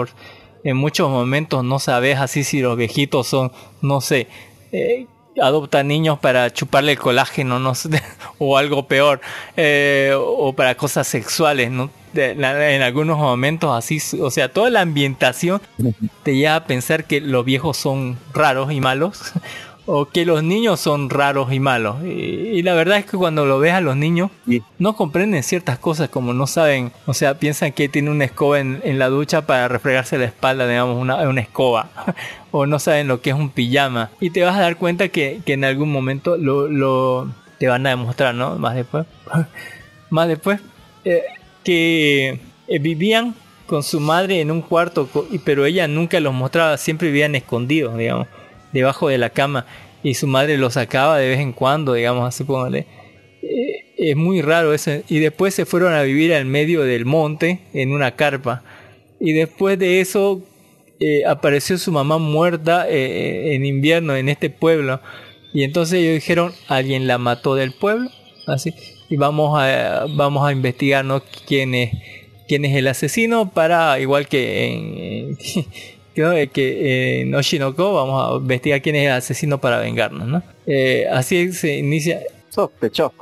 [0.64, 3.52] En muchos momentos no sabes así si los viejitos son,
[3.82, 4.28] no sé,
[4.70, 5.06] eh,
[5.40, 7.88] adoptan niños para chuparle el colágeno, no sé,
[8.38, 9.20] o algo peor,
[9.56, 11.90] eh, o para cosas sexuales, ¿no?
[12.12, 15.62] De- la- en algunos momentos así, o sea, toda la ambientación
[16.22, 19.32] te lleva a pensar que los viejos son raros y malos,
[19.86, 21.96] o que los niños son raros y malos.
[22.04, 24.62] Y, y la verdad es que cuando lo ves a los niños, Sí.
[24.78, 28.80] no comprenden ciertas cosas como no saben, o sea, piensan que tiene una escoba en,
[28.84, 31.88] en la ducha para refregarse la espalda, digamos, una, una escoba,
[32.52, 34.10] o no saben lo que es un pijama.
[34.20, 37.28] Y te vas a dar cuenta que, que en algún momento lo, lo
[37.58, 38.56] te van a demostrar, ¿no?
[38.58, 39.06] Más después,
[40.10, 40.60] más después,
[41.04, 41.22] eh,
[41.64, 42.38] que
[42.68, 43.34] eh, vivían
[43.66, 45.08] con su madre en un cuarto,
[45.44, 48.26] pero ella nunca los mostraba, siempre vivían escondidos, digamos,
[48.72, 49.66] debajo de la cama,
[50.02, 52.86] y su madre los sacaba de vez en cuando, digamos, así póngale.
[53.42, 54.90] Eh, es muy raro eso.
[55.08, 58.62] Y después se fueron a vivir al medio del monte, en una carpa.
[59.20, 60.42] Y después de eso
[60.98, 65.00] eh, apareció su mamá muerta eh, en invierno en este pueblo.
[65.54, 68.10] Y entonces ellos dijeron, alguien la mató del pueblo.
[68.46, 68.74] Así.
[69.08, 71.22] Y vamos a, vamos a investigar ¿no?
[71.46, 71.92] quién, es,
[72.48, 75.36] quién es el asesino para, igual que en,
[76.14, 80.26] que, que en Oshinoko, vamos a investigar quién es el asesino para vengarnos.
[80.28, 80.42] ¿no?
[80.66, 82.20] Eh, así se inicia
[82.50, 83.14] Sospechoso.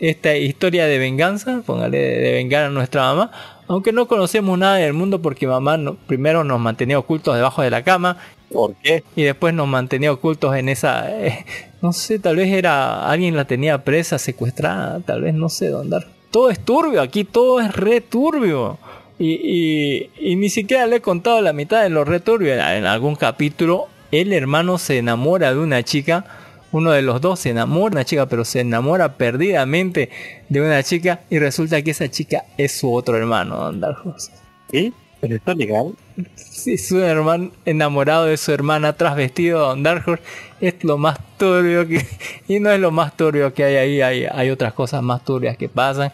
[0.00, 3.30] esta historia de venganza, póngale de, de vengar a nuestra mamá,
[3.68, 7.70] aunque no conocemos nada del mundo porque mamá no- primero nos mantenía ocultos debajo de
[7.70, 8.16] la cama
[8.50, 9.04] ¿Por qué?
[9.14, 11.44] y después nos mantenía ocultos en esa, eh,
[11.82, 15.98] no sé, tal vez era alguien la tenía presa, secuestrada, tal vez no sé dónde.
[16.30, 18.78] todo es turbio, aquí todo es re turbio.
[19.22, 22.54] Y, y, ni siquiera le he contado la mitad de lo re turbio.
[22.54, 26.24] En algún capítulo, el hermano se enamora de una chica.
[26.72, 30.08] Uno de los dos se enamora de una chica, pero se enamora perdidamente
[30.48, 31.20] de una chica.
[31.28, 33.70] Y resulta que esa chica es su otro hermano.
[34.70, 34.94] ¿Sí?
[35.20, 35.92] ¿Pero esto es legal?
[36.34, 40.20] Sí, su hermano enamorado de su hermana trasvestido Don Dark
[40.62, 42.06] es lo más turbio que...
[42.48, 45.58] Y no es lo más turbio que hay ahí, hay, hay otras cosas más turbias
[45.58, 46.10] que pasan.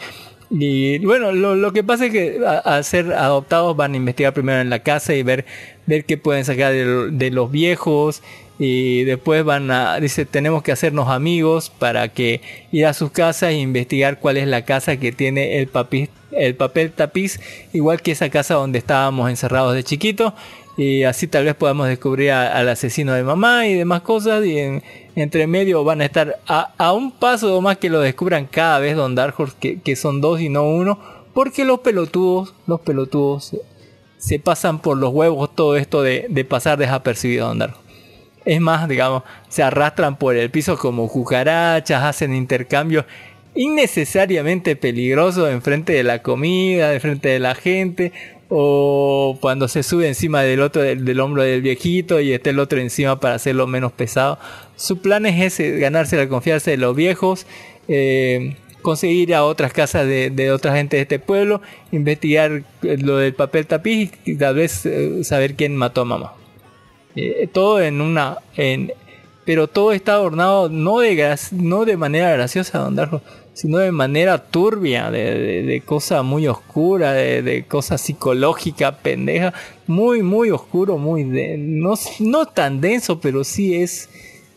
[0.50, 4.70] Y bueno, lo, que pasa es que al ser adoptados van a investigar primero en
[4.70, 5.44] la casa y ver,
[5.86, 8.22] ver qué pueden sacar de, los viejos.
[8.58, 12.40] Y después van a, dice, tenemos que hacernos amigos para que
[12.72, 16.54] ir a sus casas e investigar cuál es la casa que tiene el, papi, el
[16.54, 17.38] papel tapiz,
[17.74, 20.34] igual que esa casa donde estábamos encerrados de chiquito
[20.76, 24.82] y así tal vez podamos descubrir al asesino de mamá y demás cosas y en,
[25.14, 29.14] entre medio van a estar a, un paso más que lo descubran cada vez Don
[29.14, 30.98] Dark que, que, son dos y no uno
[31.32, 33.56] porque los pelotudos los pelotudos
[34.18, 37.76] se, pasan por los huevos todo esto de, de pasar desapercibido Don Dark
[38.44, 43.06] es más digamos se arrastran por el piso como cucarachas hacen intercambios
[43.56, 48.12] innecesariamente peligrosos enfrente de la comida, enfrente de la gente,
[48.48, 52.78] o cuando se sube encima del otro del, hombro del viejito y está el otro
[52.78, 54.38] encima para hacerlo menos pesado.
[54.76, 57.46] Su plan es ese, ganarse la confianza de los viejos,
[57.88, 61.60] eh, conseguir a otras casas de, otra gente de este pueblo,
[61.90, 66.32] investigar lo del papel tapiz y tal vez eh, saber quién mató a mamá.
[67.16, 68.38] Eh, todo en una...
[68.56, 68.92] En,
[69.44, 73.22] pero todo está adornado no de, no de manera graciosa, don Darjo,
[73.56, 79.54] sino de manera turbia, de, de, cosa muy oscura, de, de, cosa psicológica, pendeja,
[79.86, 84.10] muy, muy oscuro, muy, no, no tan denso, pero sí es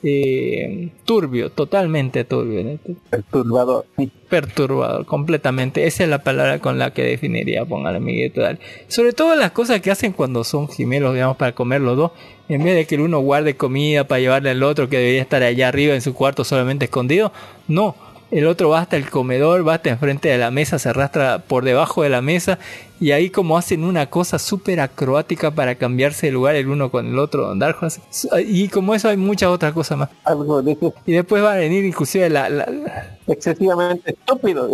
[0.04, 2.78] eh, turbio, totalmente turbio.
[3.10, 3.86] Perturbador.
[4.30, 5.88] Perturbador, completamente.
[5.88, 8.60] Esa es la palabra con la que definiría, póngale Miguel
[8.90, 12.12] Sobre todo las cosas que hacen cuando son gemelos, digamos, para comer los dos.
[12.50, 15.42] En vez de que el uno guarde comida para llevarle al otro que debería estar
[15.42, 17.32] allá arriba en su cuarto solamente escondido.
[17.68, 17.96] No,
[18.32, 21.64] el otro va hasta el comedor, va hasta enfrente de la mesa, se arrastra por
[21.64, 22.60] debajo de la mesa
[23.00, 27.08] y ahí como hacen una cosa súper acrobática para cambiarse de lugar el uno con
[27.08, 27.54] el otro,
[28.46, 30.10] y como eso hay muchas otras cosas más.
[31.06, 32.68] Y después va a venir inclusive la...
[33.28, 34.70] Excesivamente estúpido.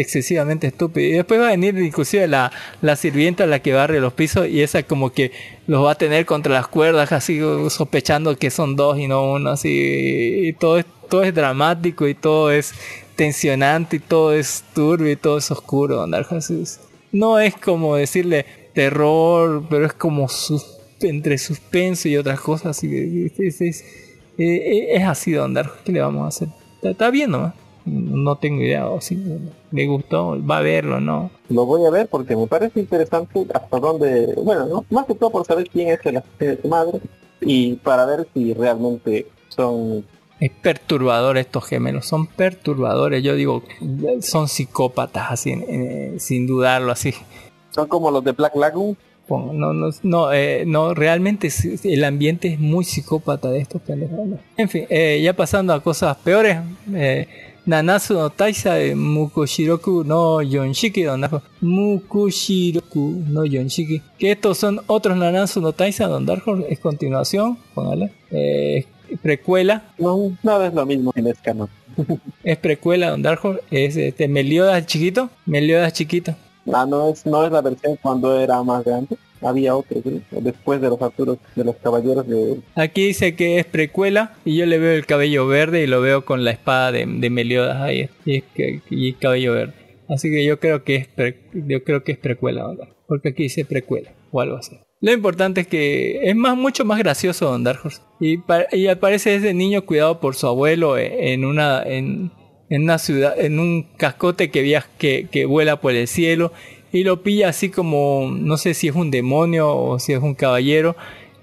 [0.00, 1.06] Excesivamente estúpido.
[1.06, 2.52] Y después va a venir inclusive la,
[2.82, 5.32] la sirvienta la que barre los pisos y esa como que
[5.66, 9.50] los va a tener contra las cuerdas así sospechando que son dos y no uno
[9.50, 12.74] así y todo es, todo es dramático y todo es
[13.16, 16.06] tensionante y todo es turbio y todo es oscuro
[17.12, 18.44] no es como decirle
[18.74, 20.28] terror pero es como
[21.00, 23.84] entre suspenso y otras cosas y es, es,
[24.36, 26.48] es, así de andar ¿qué le vamos a hacer?
[26.76, 27.63] está, está bien ¿no?
[27.84, 29.22] No tengo idea o si
[29.70, 31.30] me gustó, va a verlo, ¿no?
[31.48, 34.84] Lo voy a ver porque me parece interesante hasta dónde, bueno, ¿no?
[34.90, 37.00] más que todo por saber quién es el de su madre
[37.40, 40.04] y para ver si realmente son...
[40.40, 43.62] Es perturbador estos gemelos, son perturbadores, yo digo,
[44.20, 45.54] son psicópatas, así,
[46.18, 47.14] sin dudarlo, así.
[47.70, 48.96] Son como los de Black Lagoon.
[49.28, 51.48] No, no, no, eh, no, realmente
[51.84, 54.18] el ambiente es muy psicópata de estos pendejos.
[54.56, 56.58] En fin, eh, ya pasando a cosas peores,
[56.92, 57.26] eh,
[57.66, 61.28] Nanasu no Taisa de Mukoshiroku no Yonshiki, donde
[61.62, 64.02] Mukoshiroku no Yonshiki.
[64.18, 68.12] Que estos son otros Nanasu no Taisa, Don Dark es continuación, póngale.
[68.30, 68.86] Eh,
[69.22, 69.82] precuela.
[69.98, 71.68] No, no es lo mismo en escano.
[72.44, 75.30] es precuela, Don Dark Es este, Meliodas chiquito.
[75.46, 76.34] Meliodas chiquito.
[76.72, 80.00] Ah, no es, no es la versión cuando era más grande había otro,
[80.30, 82.60] después de los Arturos de los Caballeros de...
[82.74, 86.24] Aquí dice que es precuela y yo le veo el cabello verde y lo veo
[86.24, 88.42] con la espada de, Meliodas ahí y,
[89.08, 89.74] es cabello verde.
[90.08, 91.08] Así que yo creo que es
[91.52, 92.66] yo creo que es precuela,
[93.06, 94.78] porque aquí dice precuela o algo así.
[95.00, 98.38] Lo importante es que es más mucho más gracioso Don Dark Horse y,
[98.72, 102.32] y aparece ese niño cuidado por su abuelo en una en,
[102.70, 106.52] en una ciudad en un cascote que viaja que, que vuela por el cielo
[106.94, 110.36] y lo pilla así como, no sé si es un demonio o si es un
[110.36, 110.94] caballero,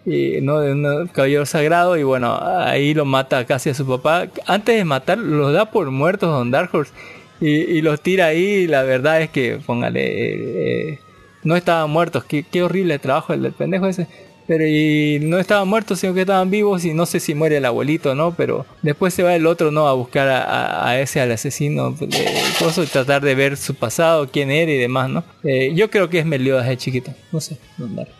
[0.05, 0.61] ¿no?
[0.61, 4.29] De un caballero sagrado y bueno, ahí lo mata casi a su papá.
[4.47, 6.93] Antes de matar, los da por muertos Don Dark Horse
[7.41, 10.99] y, los tira ahí y la verdad es que, póngale, eh,
[11.43, 14.07] no estaban muertos, qué horrible trabajo el del pendejo ese
[14.51, 17.63] pero y no estaban muertos, sino que estaban vivos y no sé si muere el
[17.63, 18.33] abuelito, ¿no?
[18.33, 19.87] Pero después se va el otro, ¿no?
[19.87, 24.77] A buscar a, ese, al asesino, de, tratar de ver su pasado, quién era y
[24.77, 25.23] demás, ¿no?
[25.45, 27.59] Eh, yo creo que es Meliodas de chiquito, no sé,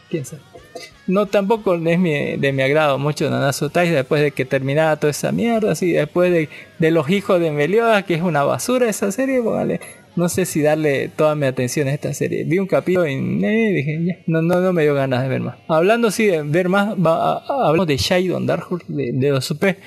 [0.09, 0.41] quién sabe.
[1.05, 5.11] No, tampoco es mi, de mi agrado mucho Nanazo Tais después de que terminara toda
[5.11, 6.47] esa mierda, así, después de,
[6.79, 9.81] de los hijos de Meliodas, que es una basura esa serie, vale
[10.15, 12.43] no sé si darle toda mi atención a esta serie.
[12.43, 15.41] Vi un capítulo y eh, dije, ya, no, no, no me dio ganas de ver
[15.41, 15.55] más.
[15.67, 19.49] Hablando sí de ver más, va, a- hablamos de Shaidon Dark Horse, de, de los
[19.51, 19.77] estás-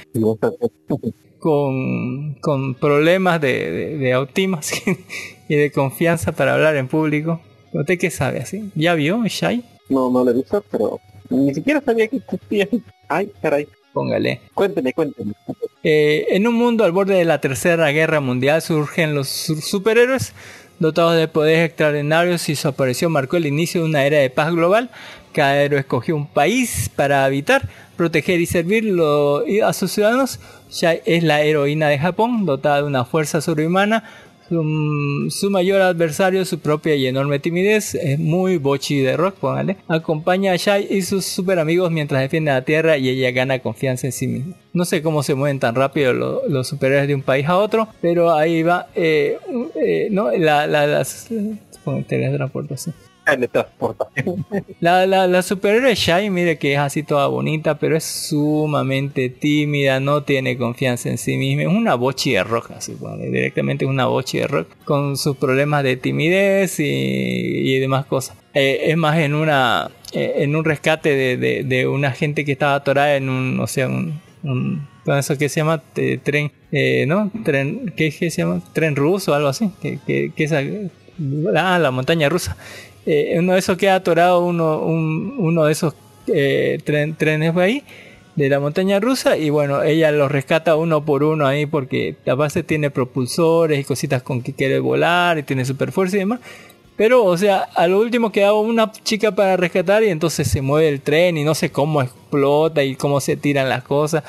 [1.38, 4.60] con, con problemas de, de, de autismo
[5.48, 7.40] y de confianza para hablar en público.
[7.72, 8.70] ¿Usted qué sabe así?
[8.74, 9.64] ¿Ya vio Shai?
[9.90, 10.98] No, no lo he visto, pero
[11.28, 12.68] ni siquiera sabía que existía.
[13.08, 13.66] Ay, caray.
[13.94, 14.40] Póngale.
[14.52, 15.32] Cuénteme, cuénteme.
[15.84, 20.32] Eh, en un mundo al borde de la Tercera Guerra Mundial surgen los su- superhéroes
[20.80, 24.52] dotados de poderes extraordinarios y su aparición marcó el inicio de una era de paz
[24.52, 24.90] global.
[25.32, 28.92] Cada héroe escogió un país para habitar, proteger y servir
[29.64, 30.40] a sus ciudadanos.
[30.70, 34.04] Shai es la heroína de Japón, dotada de una fuerza sobrehumana.
[35.30, 39.76] Su, mayor adversario, su propia y enorme timidez, es muy bochi de rock, póngale.
[39.88, 44.06] Acompaña a Shai y sus super amigos mientras defiende la tierra y ella gana confianza
[44.06, 44.54] en sí misma.
[44.72, 47.88] No sé cómo se mueven tan rápido lo- los superhéroes de un país a otro,
[48.00, 49.38] pero ahí va, eh,
[49.76, 50.30] eh, ¿no?
[50.32, 51.04] La, la,
[51.84, 52.94] con teletransportación.
[54.80, 60.00] La, la, la superhéroe Shai, mire que es así toda bonita, pero es sumamente tímida,
[60.00, 61.62] no tiene confianza en sí misma.
[61.62, 62.96] Es una bochi de rock, así,
[63.30, 68.36] directamente es una bochi de rock, con sus problemas de timidez y, y demás cosas.
[68.52, 72.76] Eh, es más, en una eh, en un rescate de, de, una gente que estaba
[72.76, 75.82] atorada en un, o sea, un, un con eso que se llama
[76.22, 77.30] tren, eh, ¿no?
[77.44, 78.62] Tren, ¿qué, qué se llama?
[78.72, 80.60] Tren ruso o algo así, que, que, que esa,
[81.56, 82.56] ah, la montaña rusa.
[83.06, 85.94] Eh, uno de esos queda atorado, uno, un- uno de esos
[86.26, 87.82] eh, tren- trenes por ahí,
[88.34, 92.34] de la montaña rusa, y bueno, ella los rescata uno por uno ahí porque la
[92.34, 96.40] base tiene propulsores y cositas con que quiere volar y tiene super fuerza y demás.
[96.96, 100.88] Pero, o sea, a lo último quedaba una chica para rescatar y entonces se mueve
[100.88, 104.22] el tren y no sé cómo explota y cómo se tiran las cosas.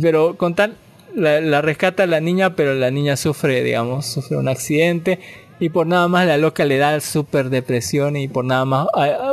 [0.00, 0.76] Pero con tal,
[1.14, 5.18] la, la rescata la niña, pero la niña sufre, digamos, sufre un accidente
[5.64, 8.86] y por nada más la loca le da súper depresión y por nada más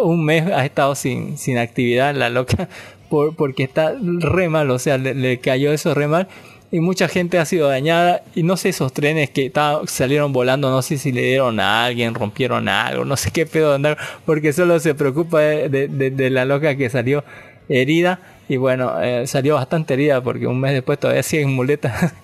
[0.04, 2.70] un mes ha estado sin, sin actividad la loca
[3.10, 6.28] por, porque está re mal, o sea, le, cayó eso re mal.
[6.74, 8.22] Y mucha gente ha sido dañada.
[8.34, 11.84] Y no sé esos trenes que estaban- salieron volando, no sé si le dieron a
[11.84, 16.12] alguien, rompieron algo, no sé qué pedo andar, porque solo se preocupa de, de- de-
[16.12, 17.26] de la loca que salió
[17.68, 18.22] herida.
[18.48, 22.14] Y bueno, eh, salió bastante herida porque un mes después todavía sigue en muletas.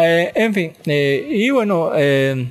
[0.00, 2.46] Eh, en fin, eh, y bueno, eh,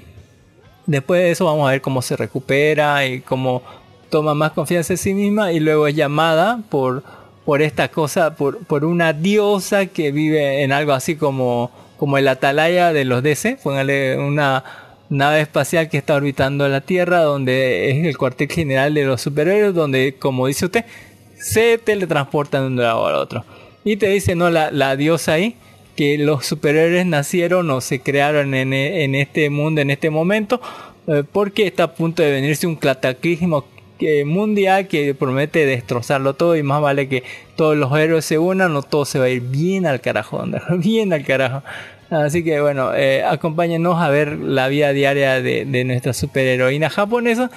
[0.87, 3.61] después de eso vamos a ver cómo se recupera y cómo
[4.09, 7.03] toma más confianza en sí misma y luego es llamada por,
[7.45, 12.27] por esta cosa, por, por una diosa que vive en algo así como, como el
[12.27, 14.63] atalaya de los DC, póngale una
[15.09, 19.73] nave espacial que está orbitando la Tierra, donde es el cuartel general de los superhéroes,
[19.73, 20.85] donde, como dice usted,
[21.39, 23.45] se teletransportan de un lado al otro.
[23.83, 25.55] Y te dice, no, la, la diosa ahí,
[25.97, 30.61] que los superhéroes nacieron o se crearon en, e- en este mundo, en este momento,
[31.07, 33.65] eh, porque está a punto de venirse un cataclismo
[34.25, 37.23] mundial que promete destrozarlo todo y más vale que
[37.55, 40.43] todos los héroes se unan o todo se va a ir bien al carajo,
[40.77, 41.63] bien al carajo.
[42.09, 47.49] Así que bueno, eh, acompáñenos a ver la vida diaria de, de nuestra superheroína japonesa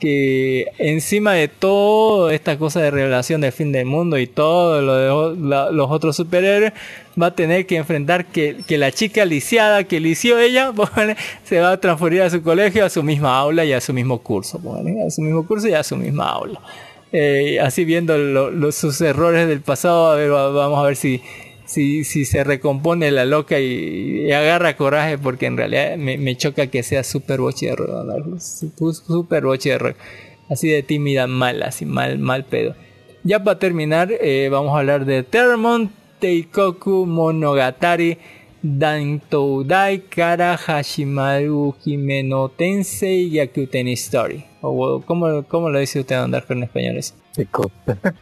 [0.00, 5.34] que encima de toda esta cosa de revelación del fin del mundo y todo lo
[5.34, 6.72] de los otros superhéroes
[7.20, 11.60] va a tener que enfrentar que, que la chica lisiada que lició ella póngale, se
[11.60, 14.58] va a transferir a su colegio, a su misma aula y a su mismo curso,
[14.60, 16.60] póngale, a su mismo curso y a su misma aula.
[17.10, 20.94] Eh, así viendo lo- lo- sus errores del pasado, a ver, va- vamos a ver
[20.94, 21.22] si,
[21.68, 26.36] si, si se recompone la loca y, y agarra coraje, porque en realidad me, me
[26.36, 27.76] choca que sea super boche de.
[28.40, 29.94] Su- super boche de.
[30.50, 32.74] Así de tímida, mal, así mal, mal pedo.
[33.22, 35.90] Ya para terminar, eh, vamos a hablar de Termon
[36.20, 38.16] Teikoku Monogatari
[38.62, 44.44] Dantoudai Kara Hashimaru Himeno Tensei Yakuten Story.
[44.62, 47.14] O, ¿cómo, ¿Cómo lo dice usted andar con español eso?
[47.36, 47.70] Qué cosa.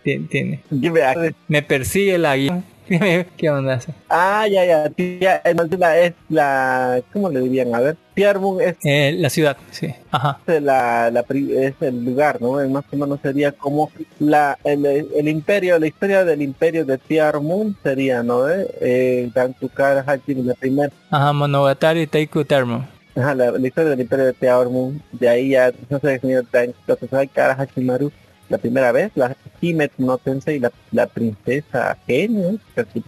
[0.05, 0.61] Tien- Tiene.
[1.49, 2.63] Me persigue la guía.
[3.37, 3.81] ¿Qué onda?
[4.09, 4.89] Ah, ya, ya.
[4.91, 7.03] tía, entonces la, es la...
[7.13, 7.75] ¿Cómo le dirían?
[7.75, 7.97] A ver.
[8.15, 9.93] Tiarmun es Eh, la ciudad, sí.
[10.11, 10.39] Ajá.
[10.47, 12.53] la, la es el lugar, ¿no?
[12.69, 17.77] Más o menos sería como la el, el imperio, la historia del imperio de Tiarmun
[17.83, 18.49] sería, ¿no?
[18.49, 22.87] Eh, eh Dantukar Hachiri, la primera, Ajá, Monogatari Taiku Termo.
[23.17, 27.61] ajá, la, la historia del imperio de Tiarmun, de ahí ya no se definió Dantukar
[27.61, 28.11] Hachimaru
[28.49, 32.59] la primera vez, la Himet no Tensei, la, la princesa genio,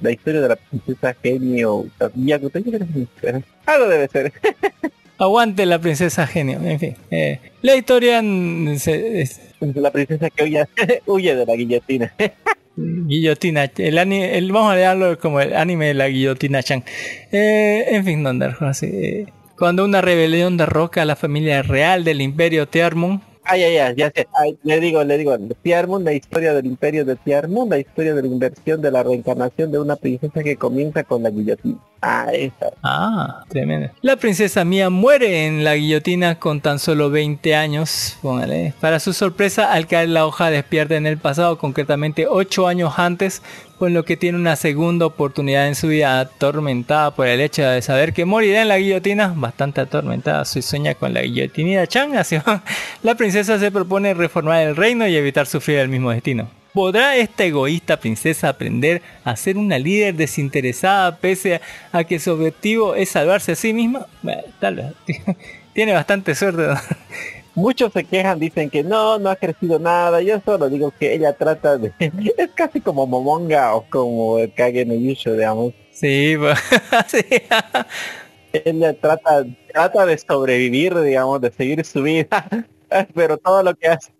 [0.00, 4.32] la historia de la princesa genio, Yakuto, yo creo algo debe ser.
[5.18, 6.60] Aguante la princesa genio.
[6.62, 6.94] En fin.
[7.10, 8.20] eh, la historia
[8.78, 9.40] se- es-
[9.74, 10.64] La princesa que huye,
[11.06, 12.14] huye de la guillotina.
[12.76, 16.84] Guillotina, el, ani- el vamos a leerlo como el anime de la guillotina Chan.
[17.32, 18.86] Eh, en fin, no así.
[18.86, 19.26] eh,
[19.58, 23.20] Cuando una rebelión derroca a la familia real del imperio Tearmon,
[23.50, 24.28] Ay, ay, ay, ya sé.
[24.62, 28.28] Le digo, le digo, Tiarmund, la historia del imperio de Tiarmund, la historia de la
[28.28, 31.78] inversión de la reencarnación de una princesa que comienza con la guillotina.
[32.00, 32.70] Ah, esa.
[32.82, 33.90] Ah, tremendo.
[34.02, 38.16] La princesa Mía muere en la guillotina con tan solo 20 años.
[38.22, 38.72] Póngale.
[38.80, 43.42] Para su sorpresa, al caer la hoja despierta en el pasado, concretamente 8 años antes,
[43.78, 47.82] con lo que tiene una segunda oportunidad en su vida atormentada por el hecho de
[47.82, 52.12] saber que morirá en la guillotina, bastante atormentada, su sueña con la guillotinida Chang,
[53.02, 56.57] la princesa se propone reformar el reino y evitar sufrir el mismo destino.
[56.78, 61.60] ¿Podrá esta egoísta princesa aprender a ser una líder desinteresada pese
[61.90, 64.06] a que su objetivo es salvarse a sí misma?
[64.22, 64.94] Bueno, tal vez.
[65.72, 66.68] Tiene bastante suerte.
[66.68, 66.74] ¿no?
[67.56, 70.22] Muchos se quejan, dicen que no, no ha crecido nada.
[70.22, 71.92] Yo solo digo que ella trata de...
[72.38, 75.74] Es casi como Momonga o como el Kage no Yusho, digamos.
[75.90, 76.60] Sí, pues,
[77.08, 77.24] sí.
[78.52, 82.46] Ella trata, trata de sobrevivir, digamos, de seguir su vida.
[83.14, 84.10] Pero todo lo que hace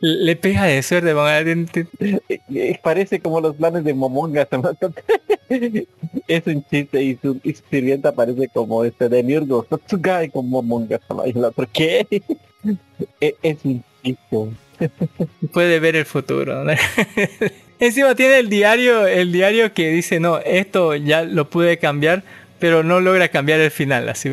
[0.00, 1.14] Le pega de suerte,
[2.82, 4.48] parece como los planes de Momonga.
[6.28, 9.64] Es un chiste y su, y su sirvienta parece como este de Nurgo.
[9.68, 10.98] Totsugai con Momonga.
[11.26, 12.06] Y el otro, ¿qué?
[13.20, 14.48] E- Es un chiste.
[15.52, 16.64] puede ver el futuro.
[16.64, 16.72] ¿no?
[17.78, 22.22] Encima tiene el diario, el diario que dice, no, esto ya lo pude cambiar,
[22.58, 24.08] pero no logra cambiar el final.
[24.08, 24.30] Así.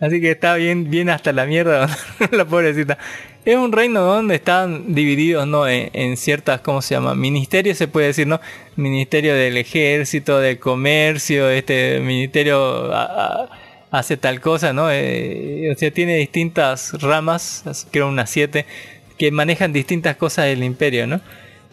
[0.00, 1.88] Así que está bien, bien hasta la mierda,
[2.30, 2.98] la pobrecita.
[3.44, 5.66] Es un reino donde están divididos, ¿no?
[5.66, 7.14] En, ciertas, ¿cómo se llama?
[7.14, 8.40] Ministerios, se puede decir, ¿no?
[8.76, 12.92] Ministerio del ejército, del comercio, este ministerio
[13.90, 14.90] hace tal cosa, ¿no?
[14.90, 18.66] Eh, o sea, tiene distintas ramas, creo unas siete,
[19.16, 21.20] que manejan distintas cosas del imperio, ¿no?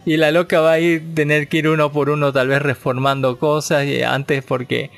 [0.04, 3.38] Y la loca va a ir tener que ir uno por uno, tal vez reformando
[3.38, 4.90] cosas y antes porque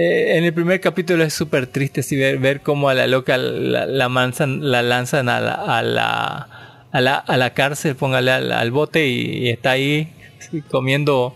[0.00, 3.36] eh, en el primer capítulo es súper triste si ver, ver cómo a la loca
[3.36, 6.48] la, la manzan- la lanzan a la, a la,
[6.92, 10.08] a la, a la cárcel, póngale al, bote y, está ahí
[10.70, 11.34] comiendo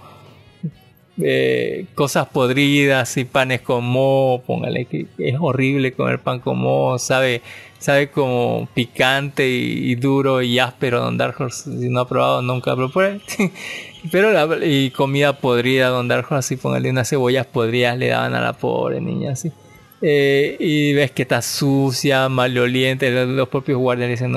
[1.20, 7.00] eh, cosas podridas y panes con moho, póngale que es horrible comer pan con moho,
[7.00, 7.42] sabe,
[7.80, 12.92] sabe como picante y, duro y áspero Don Dark si no ha probado nunca lo
[12.92, 13.20] pruebe.
[14.10, 18.40] Pero la, y comida podrida Don Horse, así póngale unas cebollas podridas le daban a
[18.40, 19.52] la pobre niña así.
[20.00, 24.32] Eh, y ves que está sucia, maloliente, los, los propios guardias dicen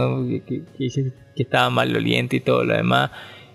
[0.46, 0.90] que, que-
[1.36, 3.10] que- estaba maloliente y todo lo demás.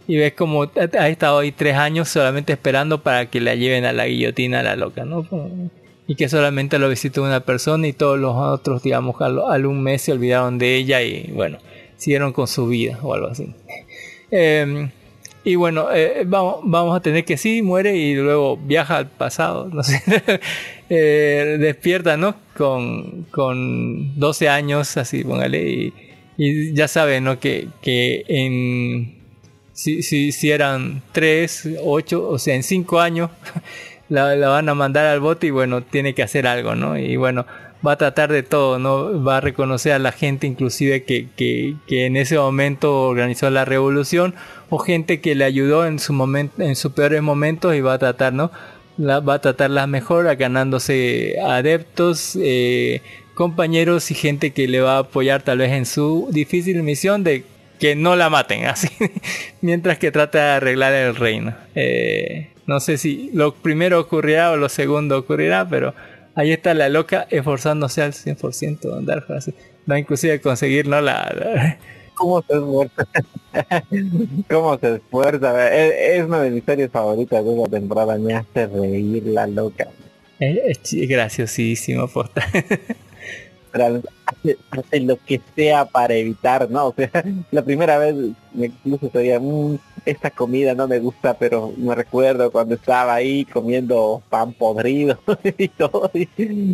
[0.08, 3.92] Y ves como ha estado ahí tres años solamente esperando para que la lleven a
[3.92, 5.24] la guillotina a la loca, ¿no?
[6.08, 10.02] Y que solamente lo visitó una persona y todos los otros, digamos, al, un mes
[10.02, 11.58] se olvidaron de ella y bueno,
[11.96, 13.54] siguieron con su vida o algo así.
[14.32, 14.88] Eh,
[15.42, 19.68] y bueno, eh, vamos, vamos a tener que sí, muere y luego viaja al pasado,
[19.72, 20.02] no sé.
[20.92, 22.34] Eh, despierta, ¿no?
[22.56, 25.92] Con, con 12 años, así, póngale,
[26.36, 27.38] y, ya sabe, ¿no?
[27.38, 29.14] Que, que en
[29.72, 33.30] si, si, si eran 3, 8, o sea, en 5 años
[34.08, 36.98] la van a mandar al bote y bueno, tiene que hacer algo, ¿no?
[36.98, 37.46] Y bueno,
[37.86, 39.22] va a tratar de todo, ¿no?
[39.22, 43.64] Va a reconocer a la gente inclusive que, que, que en ese momento organizó la
[43.64, 44.34] revolución
[44.68, 47.98] o gente que le ayudó en su momento, en sus peores momentos y va a
[47.98, 48.50] tratar, ¿no?
[48.98, 53.00] Va a tratarlas mejor, ganándose adeptos, eh,
[53.40, 57.44] compañeros y gente que le va a apoyar tal vez en su difícil misión de
[57.78, 58.90] que no la maten así
[59.62, 64.58] mientras que trata de arreglar el reino Eh, no sé si lo primero ocurrirá o
[64.58, 65.94] lo segundo ocurrirá pero
[66.34, 69.52] ahí está la loca esforzándose al 100% de andar así
[69.90, 71.78] va inclusive a conseguir no la, la-
[72.14, 73.06] ¿Cómo se esfuerza?
[74.50, 75.74] ¿Cómo se esfuerza?
[75.74, 78.18] Es, es una de mis series favoritas de esa temporada.
[78.18, 79.88] Me hace reír la loca.
[80.38, 82.44] es, es graciosísimo posta.
[83.72, 86.88] Pero hace, hace lo que sea para evitar, ¿no?
[86.88, 87.10] O sea,
[87.52, 88.14] la primera vez
[88.52, 93.44] me incluso sería, "Mm, esta comida no me gusta, pero me recuerdo cuando estaba ahí
[93.44, 95.18] comiendo pan podrido
[95.58, 96.10] y todo.
[96.14, 96.26] Y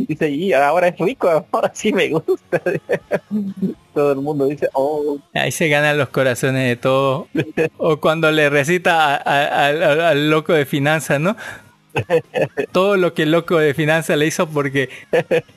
[0.06, 2.60] dice, y ahora es rico, ahora sí me gusta.
[3.94, 7.28] Todo el mundo dice, oh, Ahí se ganan los corazones de todos.
[7.78, 11.34] O cuando le recita al loco de finanzas, ¿no?
[12.72, 14.88] Todo lo que el loco de finanzas le hizo porque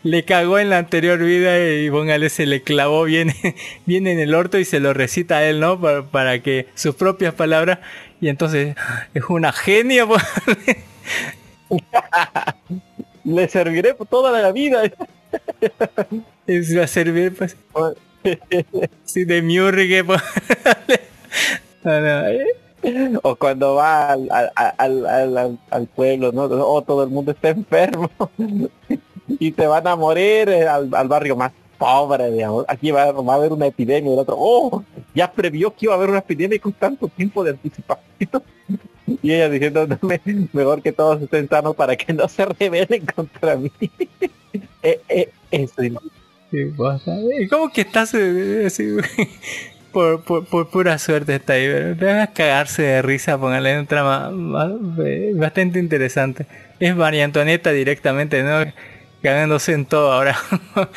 [0.04, 3.34] le cagó en la anterior vida y póngale se le clavó bien,
[3.86, 5.80] bien en el orto y se lo recita a él, ¿no?
[5.80, 7.80] Para, para que sus propias palabras
[8.22, 8.76] y entonces
[9.14, 10.06] es una genia.
[13.24, 14.84] le serviré toda la vida.
[16.48, 17.56] Es va a servir pues
[19.06, 20.04] sí, de miurgue.
[20.04, 20.22] pues.
[21.84, 22.46] No, no, eh.
[23.24, 26.44] O cuando va al, al, al, pueblo, ¿no?
[26.44, 28.10] Oh, todo el mundo está enfermo.
[29.28, 32.66] y te van a morir eh, al, barrio más pobre, digamos.
[32.68, 34.84] Aquí va, va a haber una epidemia el otro, oh,
[35.14, 38.08] ya previó que iba a haber una epidemia con tanto tiempo de anticipación.
[39.24, 40.22] Y ella diciendo, "No, me-
[40.54, 43.72] mejor que todos estén sanos para que no se rebelen contra mí.
[44.84, 45.82] eh, eh, eso,
[46.52, 47.18] Sí, posta.
[47.40, 48.68] ¿Y cómo que estás eh,
[49.92, 51.68] por, por, por pura suerte está ahí?
[51.68, 54.72] pero Debes cagarse de risa, póngale un trama ma-
[55.06, 56.46] eh, bastante interesante.
[56.80, 58.62] Es María Antonieta directamente, ¿no?
[59.22, 60.36] Cagándose en todo ahora.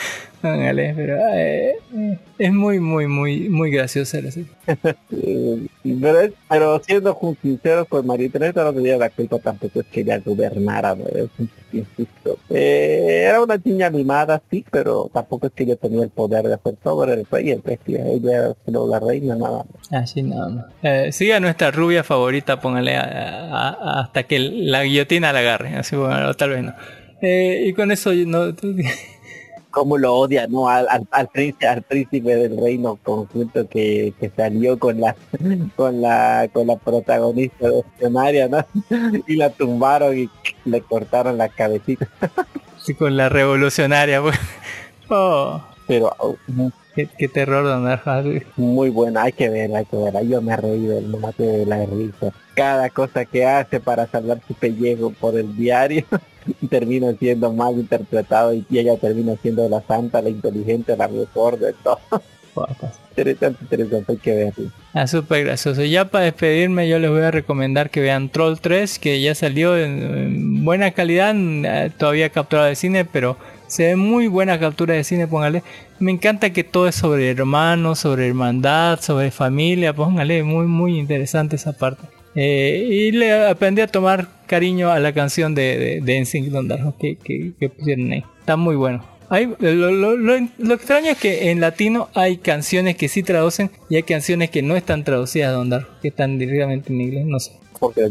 [0.43, 1.75] Póngale, pero eh,
[2.37, 4.51] es muy, muy, muy, muy graciosa la serie.
[6.49, 10.97] Pero, siendo sinceros, pues María Teresa no tenía la culpa tampoco es que ella gobernara,
[10.97, 11.05] ¿no?
[12.51, 16.55] Eh, era una niña mimada, sí, pero tampoco es que ella tenía el poder de
[16.55, 19.93] hacer todo, era el rey, el ella era solo la reina, nada más.
[20.03, 20.65] Así nada más.
[20.83, 25.77] Eh, siga nuestra rubia favorita, póngale a- a- a- hasta que la guillotina la agarre.
[25.77, 26.75] Así, bueno, tal vez no.
[27.23, 28.55] Eh, y con eso no,
[29.71, 30.69] Cómo lo odia, ¿no?
[30.69, 35.17] Al, al, al príncipe, al príncipe del reino conjunto que, que salió con la
[35.77, 38.67] con la con la protagonista de escenario, ¿no?
[39.27, 40.29] Y la tumbaron y
[40.67, 42.07] le cortaron la cabecita.
[42.79, 44.21] Sí, con la revolucionaria.
[44.21, 44.37] pues.
[45.09, 46.37] Oh, Pero oh,
[46.95, 48.23] qué, qué terror, don Arja.
[48.57, 50.23] muy buena, hay que verla, hay que verla.
[50.23, 52.33] Yo me he reído, no mate de la risa.
[52.55, 56.05] Cada cosa que hace para salvar su pellejo por el diario
[56.71, 61.73] termina siendo mal interpretado y ella termina siendo la santa, la inteligente, la mejor de
[61.73, 62.01] todo.
[63.11, 64.71] Interesante, interesante, hay que verlo.
[64.95, 65.85] Ah, súper gracioso.
[65.85, 69.77] Ya para despedirme, yo les voy a recomendar que vean Troll 3, que ya salió
[69.77, 73.37] en, en buena calidad, eh, todavía capturado de cine, pero
[73.73, 75.63] se ve muy buena captura de cine, póngale.
[75.99, 81.57] Me encanta que todo es sobre hermanos, sobre hermandad, sobre familia, póngale, muy, muy interesante
[81.57, 82.03] esa parte.
[82.35, 86.67] Eh, y le aprendí a tomar cariño a la canción de, de, de NSYNC Don
[86.69, 88.25] Darjo que, que, que pusieron ahí.
[88.41, 89.05] Está muy bueno.
[89.29, 93.71] Hay, lo, lo- lo- lo extraño es que en latino hay canciones que sí traducen
[93.89, 97.39] y hay canciones que no están traducidas Don Darjo, que están directamente en inglés, no
[97.41, 97.53] sé.
[97.81, 98.03] Porque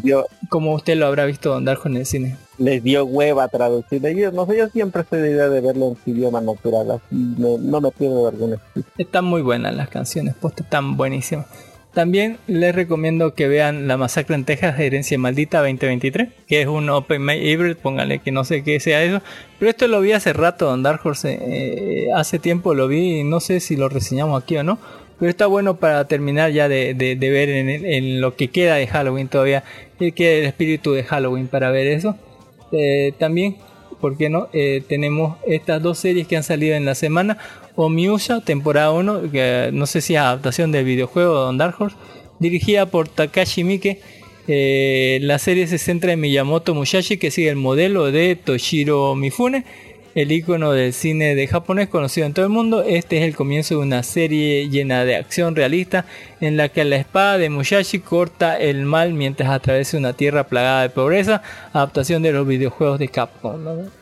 [0.49, 2.35] Como usted lo habrá visto Don Darjo en el cine.
[2.61, 4.01] Les dio hueva traducir.
[4.15, 7.03] Yo, no sé, yo siempre estoy de idea de verlo en su idioma natural, así
[7.11, 8.57] no, no me pierdo de alguna.
[8.97, 11.45] Están muy buenas las canciones, posta, están buenísimas.
[11.93, 16.89] También les recomiendo que vean La Masacre en Texas, Herencia Maldita 2023, que es un
[16.89, 19.21] Open May Hybrid, póngale que no sé qué sea eso.
[19.59, 23.23] Pero esto lo vi hace rato, Don Dark Horse, eh, hace tiempo lo vi, y
[23.25, 24.79] no sé si lo reseñamos aquí o no.
[25.19, 28.87] Pero está bueno para terminar ya de, de- ver en, en lo que queda de
[28.87, 29.63] Halloween todavía,
[29.99, 32.15] que queda el espíritu de Halloween para ver eso.
[32.71, 33.57] Eh, también,
[33.99, 34.49] ¿por qué no?
[34.53, 37.37] Eh, tenemos estas dos series que han salido en la semana.
[37.75, 41.95] Omiusha, temporada 1, que no sé si es adaptación del videojuego de Dark Horse,
[42.39, 44.01] dirigida por Takashi Miike.
[44.47, 49.65] Eh, la serie se centra en Miyamoto Musashi, que sigue el modelo de Toshiro Mifune,
[50.15, 52.83] el icono del cine de japonés conocido en todo el mundo.
[52.83, 56.05] Este es el comienzo de una serie llena de acción realista
[56.39, 60.83] en la que la espada de Musashi corta el mal mientras atraviesa una tierra plagada
[60.83, 61.41] de pobreza,
[61.73, 63.63] adaptación de los videojuegos de Capcom.
[63.63, 64.01] ¿no?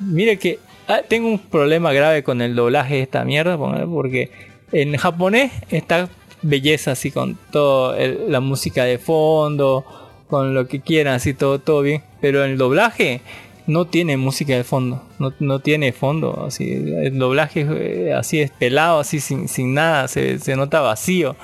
[0.00, 0.58] Mire que
[0.88, 4.30] ah, tengo un problema grave con el doblaje de esta mierda, porque
[4.72, 6.08] en japonés está
[6.42, 7.98] belleza así con toda
[8.28, 9.84] la música de fondo,
[10.28, 13.20] con lo que quieran, así todo, todo bien, pero el doblaje
[13.66, 18.50] no tiene música de fondo, no, no tiene fondo, así el doblaje eh, así es
[18.50, 21.36] pelado, así sin, sin nada, se, se nota vacío.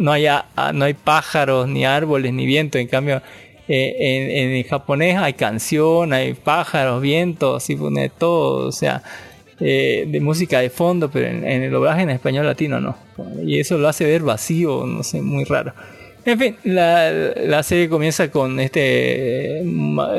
[0.00, 2.76] No, hay, a- no hay pájaros, ni árboles, ni viento.
[2.78, 3.22] En cambio,
[3.68, 9.02] eh, en, en el japonés hay canción, hay pájaros, vientos, así pone todo, o sea,
[9.58, 12.96] eh, de música de fondo, pero en, en el doblaje en español latino no.
[13.46, 15.72] Y eso lo hace ver vacío, no sé, muy raro.
[16.26, 20.10] En fin, la, serie comienza con este eh, Ma-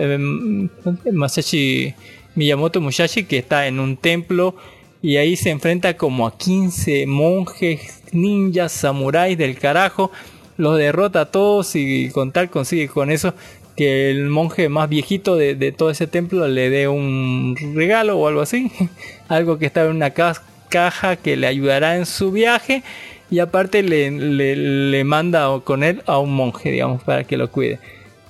[1.11, 1.93] Masashi
[2.35, 4.55] Miyamoto Musashi que está en un templo
[5.01, 10.11] y ahí se enfrenta como a 15 monjes, ninjas, samuráis del carajo.
[10.55, 13.33] Los derrota a todos y con tal consigue con eso
[13.75, 18.41] que el monje más viejito de, todo ese templo le dé un regalo o algo
[18.41, 18.71] así.
[19.27, 22.81] algo que está en una ca- caja que le ayudará en su viaje.
[23.29, 27.79] Y aparte le, le- manda con él a un monje, digamos, para que lo cuide.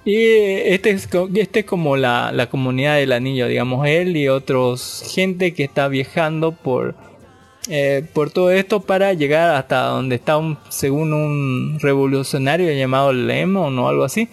[0.06, 5.03] Y este es, este es como la, la comunidad del anillo, digamos, él y otros
[5.14, 6.95] gente que está viajando por,
[7.69, 13.78] eh, por todo esto para llegar hasta donde está un, según un revolucionario llamado Lemon
[13.80, 14.30] o algo así,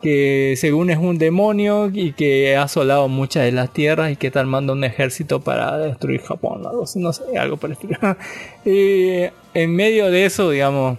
[0.00, 4.28] que según es un demonio y que ha asolado muchas de las tierras y que
[4.28, 7.76] está armando un ejército para destruir Japón, algo así, no sé, algo por el
[8.64, 10.98] y en medio de eso, digamos,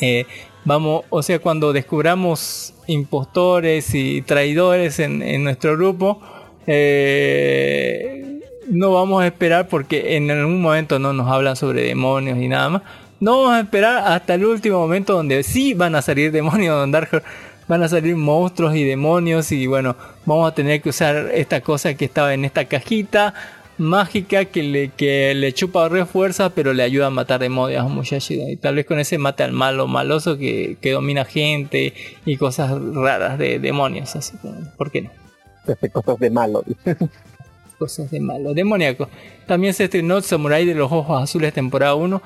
[0.00, 0.26] eh,
[0.64, 6.20] vamos, o sea, cuando descubramos impostores y traidores en, nuestro grupo,
[6.66, 8.32] Eh,
[8.68, 12.68] no vamos a esperar porque en algún momento no nos hablan sobre demonios y nada
[12.68, 12.82] más.
[13.20, 16.90] No vamos a esperar hasta el último momento donde sí van a salir demonios en
[16.90, 17.22] Dark.
[17.68, 21.94] Van a salir monstruos y demonios y bueno, vamos a tener que usar esta cosa
[21.94, 23.34] que estaba en esta cajita
[23.78, 27.88] mágica que le, que le chupa re fuerza pero le ayuda a matar demonios a
[27.88, 31.94] muchacho y tal vez con ese mate al malo maloso que, que domina gente
[32.26, 34.36] y cosas raras de demonios así
[34.76, 35.10] ¿por qué no?
[35.66, 36.64] Este, cosas de malo.
[37.78, 39.08] Cosas de malo demoníaco.
[39.46, 42.22] También se estrenó Samurai de los Ojos Azules temporada 1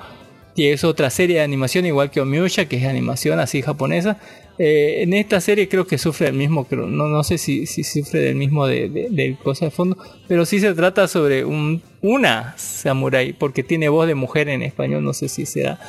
[0.57, 4.19] y es otra serie de animación igual que Omiusha que es animación así japonesa
[4.59, 7.83] eh, en esta serie creo que sufre el mismo, creo, no, no sé si, si
[7.83, 9.95] sufre del mismo de, de, cosa de fondo,
[10.27, 15.03] pero sí se trata sobre un, una samurai, porque tiene voz de mujer en español,
[15.03, 15.79] no sé si será,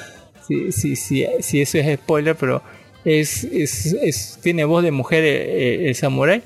[0.47, 2.63] si, si, si, si eso es spoiler, pero
[3.05, 6.43] es, es, es tiene voz de mujer el, eh, eh, el samurai.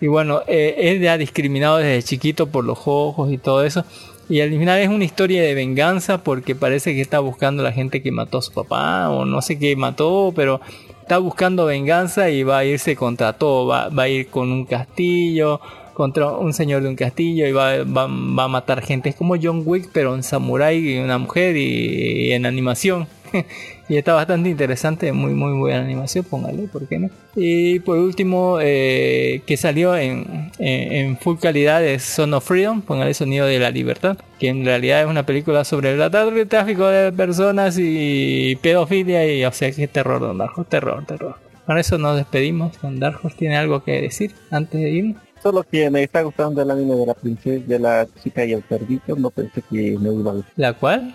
[0.00, 3.84] Y bueno, eh, es ya discriminado desde chiquito por los ojos y todo eso.
[4.28, 7.72] Y al final es una historia de venganza porque parece que está buscando a la
[7.72, 10.60] gente que mató a su papá o no sé qué mató, pero
[11.02, 14.64] está buscando venganza y va a irse contra todo, va, va a ir con un
[14.64, 15.60] castillo,
[15.92, 19.10] contra un señor de un castillo y va, va, va, a matar gente.
[19.10, 23.06] Es como John Wick, pero en samurai y una mujer y en animación.
[23.88, 27.10] y está bastante interesante, muy muy buena animación, póngale, ¿por qué no?
[27.36, 33.12] Y por último, eh, que salió en, en, full calidad es Son of Freedom, póngale
[33.14, 37.76] Sonido de la Libertad, que en realidad es una película sobre el tráfico de personas
[37.78, 41.36] y pedofilia y o sea que terror, Don Darjo, terror, terror.
[41.66, 45.90] Con eso nos despedimos, Don Darjo tiene algo que decir antes de irnos solo que
[45.90, 49.28] me está gustando el anime de la princesa, de la chica y el cerdito, no
[49.28, 50.52] pensé que me iba a gustar.
[50.56, 51.14] ¿La cual?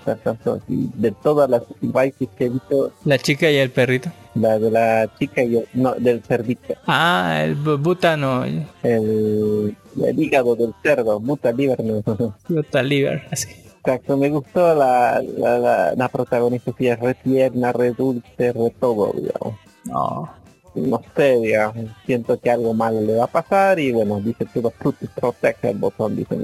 [0.67, 2.91] De todas las waifus que he visto.
[3.05, 4.11] La chica y el perrito.
[4.35, 6.75] La de la chica y el, no, del cerdito.
[6.85, 8.45] Ah, el butano.
[8.45, 11.83] El, el hígado del cerdo, buta liver.
[11.83, 12.03] No.
[12.47, 13.49] Buta liver, así.
[13.79, 18.73] Exacto, me gustó la, la, la, la protagonista, que es re tierna, re dulce, re
[18.79, 19.55] todo, digamos.
[19.85, 20.38] No
[20.75, 21.75] no sé, digamos,
[22.05, 25.77] siento que algo malo le va a pasar y bueno, dice todo frutos protege el
[25.77, 26.37] botón, dice.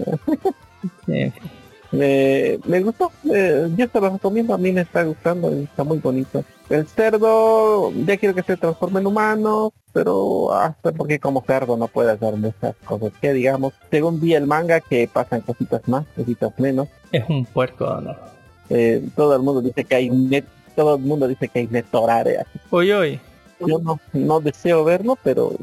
[1.91, 5.99] me, me gustó, eh, yo se lo recomiendo, a mí me está gustando, está muy
[5.99, 6.43] bonito.
[6.69, 11.87] El cerdo, ya quiero que se transforme en humano, pero hasta porque como cerdo no
[11.87, 16.57] puede hacer muchas cosas que digamos, según vi el manga que pasan cositas más, cositas
[16.59, 16.87] menos.
[17.11, 18.15] Es un puerco, ¿no?
[18.69, 20.45] Eh, todo el mundo dice que hay net,
[20.75, 22.45] todo el mundo dice que hay netorare.
[22.71, 23.19] Hoy hoy
[23.59, 25.53] yo no, no deseo verlo, pero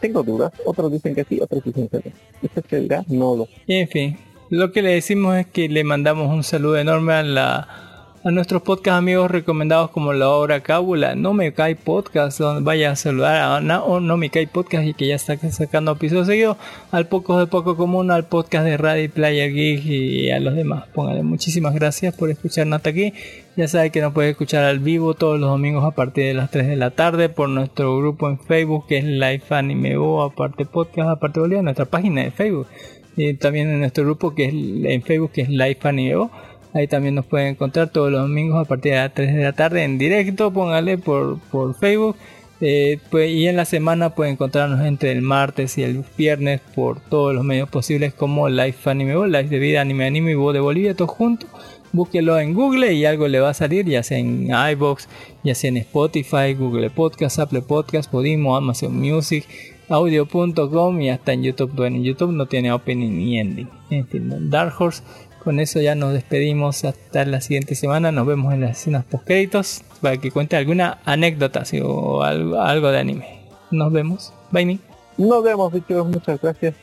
[0.00, 0.52] tengo dudas.
[0.64, 2.12] Otros dicen que sí, otros dicen que no.
[2.42, 3.04] ¿Usted se dirá?
[3.08, 3.48] No lo.
[3.66, 4.18] en fin,
[4.50, 7.92] lo que le decimos es que le mandamos un saludo enorme a la
[8.24, 12.92] a nuestros podcast amigos recomendados como la obra Cábula, No Me Cae Podcast, donde vaya
[12.92, 16.56] a saludar a no, no Me Cae Podcast y que ya está sacando episodios seguidos,
[16.92, 20.84] al Poco de Poco Común, al podcast de Radio Player Geek y a los demás.
[20.94, 23.12] Póngale muchísimas gracias por escucharnos hasta aquí.
[23.54, 26.50] Ya sabe que nos puede escuchar al vivo todos los domingos a partir de las
[26.50, 30.64] 3 de la tarde por nuestro grupo en Facebook que es Life Anime O, aparte
[30.64, 32.66] podcast, aparte Bolivia, nuestra página de Facebook.
[33.14, 36.30] Y también en nuestro grupo que es en Facebook que es Life Anime O
[36.74, 39.52] Ahí también nos pueden encontrar todos los domingos a partir de las 3 de la
[39.52, 42.16] tarde en directo, póngale por, por Facebook.
[42.62, 47.00] Eh, pues, y en la semana pueden encontrarnos entre el martes y el viernes por
[47.00, 50.52] todos los medios posibles como Life Anime Bo, Life de Vida Anime Anime y Bo
[50.52, 51.50] de Bolivia, todos juntos.
[51.92, 55.08] Búsquelo en Google y algo le va a salir, ya sea en iBox,
[55.44, 59.46] ya sea en Spotify, Google Podcast, Apple Podcast, Podimo, Amazon Music,
[59.88, 61.72] audio.com y hasta en YouTube.
[61.74, 63.68] Bueno, en YouTube no tiene opening ni ending.
[63.90, 65.02] En fin, Dark Horse
[65.42, 68.12] con eso ya nos despedimos hasta la siguiente semana.
[68.12, 72.98] Nos vemos en las escenas post créditos para que cuente alguna anécdota o algo, de
[72.98, 73.40] anime.
[73.70, 74.32] Nos vemos.
[74.52, 74.78] Bye.
[75.18, 76.06] Nos vemos, chicos.
[76.06, 76.74] Muchas gracias.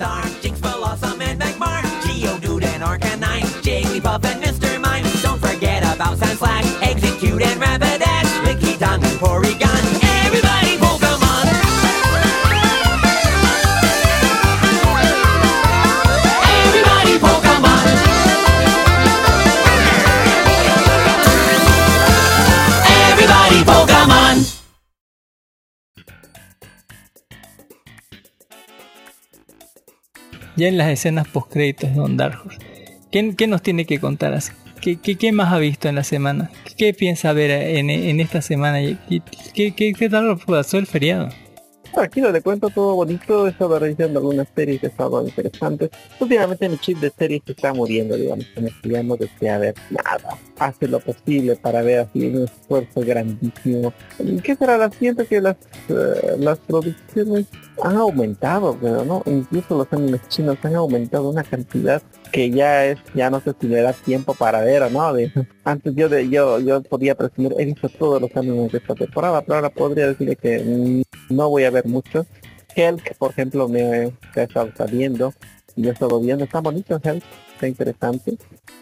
[0.00, 0.39] start.
[30.60, 32.38] Ya en las escenas post créditos de Don Dark
[33.10, 34.38] ¿Qué, ¿Qué, nos tiene que contar?
[34.82, 36.50] ¿Qué, qué, qué más ha visto en la semana?
[36.76, 38.78] ¿Qué, piensa ver en, esta semana?
[39.54, 41.30] ¿Qué, qué, qué tal pasó el feriado?
[41.96, 45.90] Aquí le cuento todo bonito, he estado revisando algunas series que estaban interesantes.
[46.20, 48.46] Últimamente mi chip de series se está muriendo, digamos,
[48.84, 50.38] ya no desea ver nada.
[50.58, 53.92] Hace lo posible para ver así un esfuerzo grandísimo.
[54.42, 54.78] ¿Qué será?
[54.78, 55.56] La siento que las,
[55.88, 57.46] eh, las producciones
[57.82, 62.98] han aumentado, pero no, incluso los animes chinos han aumentado una cantidad que ya es,
[63.14, 65.12] ya no sé si le da tiempo para ver o no.
[65.12, 65.32] De,
[65.64, 69.42] antes yo de, yo, yo podía presumir, he visto todos los animes de esta temporada,
[69.42, 72.26] pero ahora podría decirle que mm, no voy a ver mucho.
[72.76, 75.32] Helk, por ejemplo, me ha estado saliendo,
[75.76, 77.24] yo he estado viendo, está bonito Helk,
[77.54, 78.38] está interesante.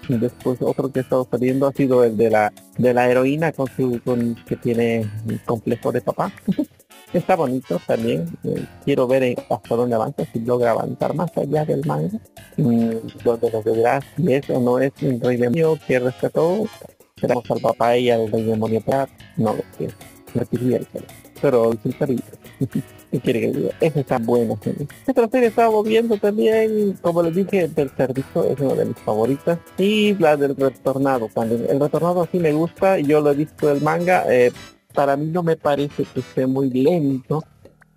[0.08, 3.52] Y después otro que ha estado saliendo ha sido el de la de la heroína
[3.52, 5.10] con su con que tiene
[5.44, 6.32] complejo de papá.
[7.12, 8.26] está bonito también.
[8.44, 12.18] Eh, quiero ver eh, hasta dónde avanza, si logra avanzar más allá del manga.
[12.56, 12.90] Mm,
[13.24, 16.66] donde lo verás si es o no es un rey demonio que rescató.
[17.20, 18.82] Tenemos al papá y al rey demonio
[19.36, 19.94] no lo quiero.
[21.40, 21.72] Pero
[23.10, 23.70] ¿Qué quiere que diga?
[23.80, 24.86] Esa está buena serie.
[25.30, 29.58] Serie estaba viendo también, como les dije, el tercer disco es una de mis favoritas.
[29.78, 31.66] Y la del retornado también.
[31.68, 34.24] El retornado sí me gusta, yo lo he visto el manga.
[34.28, 34.52] Eh,
[34.94, 37.44] para mí no me parece que esté muy lento.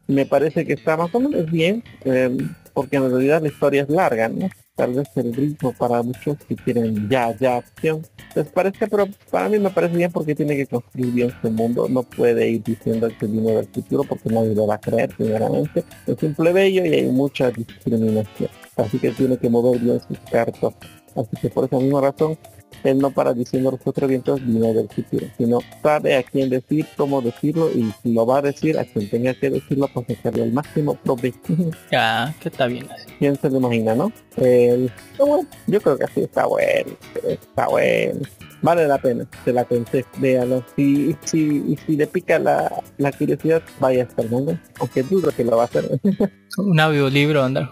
[0.07, 2.37] Me parece que está más o menos bien, eh,
[2.73, 4.49] porque en realidad la historia es larga, ¿no?
[4.75, 8.01] Tal vez el ritmo para muchos que quieren ya, ya acción.
[8.35, 11.87] Les parece, pero para mí me parece bien porque tiene que construir bien su mundo.
[11.89, 15.83] No puede ir diciendo que vino del futuro porque nadie lo va a creer, primeramente.
[16.07, 18.49] Es un plebeyo y hay mucha discriminación.
[18.77, 20.73] Así que tiene que mover bien sus cartas.
[21.15, 22.37] Así que por esa misma razón
[22.83, 26.85] él no para diciendo los cuatro vientos vino del futuro, sino sabe a quién decir,
[26.97, 30.53] cómo decirlo y lo va a decir a quien tenga que decirlo para sacarle el
[30.53, 31.53] máximo provecho.
[31.91, 33.05] Ya, que está bien así.
[33.19, 34.11] ¿Quién se lo imagina, no?
[34.35, 36.91] bueno, yo creo que así está bueno,
[37.23, 38.21] está bueno.
[38.63, 40.63] Vale la pena, se la pensé, véalo.
[40.75, 45.43] Si, si, si le pica la, la curiosidad, vaya a estar mundo, aunque dudo que
[45.43, 45.99] lo va a hacer.
[46.57, 47.71] Un audiolibro, andar,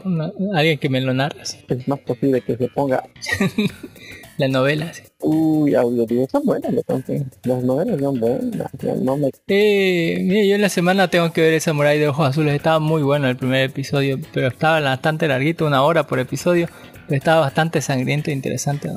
[0.56, 1.42] alguien que me lo narre.
[1.42, 3.04] Es más posible que se ponga
[4.40, 5.04] las novelas.
[5.20, 8.72] Uy, audiolibros son buenas, las novelas son buenas.
[9.02, 9.30] No me...
[9.48, 12.56] eh, mira, yo en la semana tengo que ver el Samurai de Ojos Azules.
[12.56, 16.68] Estaba muy bueno el primer episodio, pero estaba bastante larguito, una hora por episodio.
[17.08, 18.90] Pero estaba bastante sangriento e interesante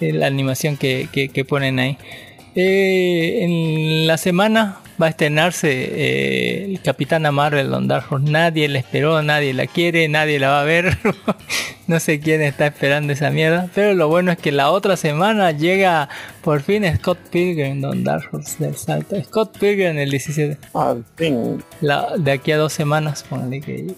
[0.00, 1.98] la animación que, que, ponen ahí.
[2.54, 8.78] Eh, en la semana va a estrenarse eh, el Capitán Marvel Don Dark Nadie la
[8.78, 10.96] esperó, nadie la quiere, nadie la va a ver.
[11.86, 13.68] no sé quién está esperando esa mierda.
[13.74, 16.08] Pero lo bueno es que la otra semana llega
[16.42, 19.22] por fin Scott Pilgrim Don Dark del salto.
[19.24, 20.58] Scott Pilgrim el 17.
[20.74, 20.96] Ah,
[21.80, 23.94] la, de aquí a dos semanas, ponle que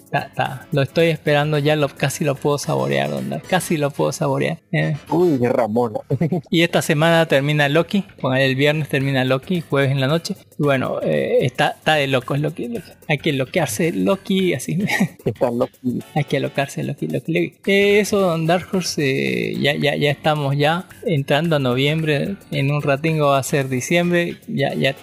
[0.73, 3.45] Lo estoy esperando, ya lo, casi lo puedo saborear, Don Dark.
[3.49, 4.59] Casi lo puedo saborear.
[4.73, 4.97] Eh.
[5.11, 6.01] Uy, Ramona.
[6.51, 8.05] y esta semana termina Loki.
[8.37, 10.37] el viernes termina Loki, jueves en la noche.
[10.59, 12.71] Y bueno, eh, está, está de locos Loki,
[13.09, 14.79] Hay que loquearse Loki, así.
[15.25, 16.01] Está Loki.
[16.15, 17.55] Hay que alocarse Loki, Loki.
[17.67, 22.37] Eh, eso, Dark Horse, eh, ya, ya, ya estamos ya entrando a noviembre.
[22.51, 24.37] En un ratingo va a ser diciembre.
[24.49, 24.95] Ya, ya,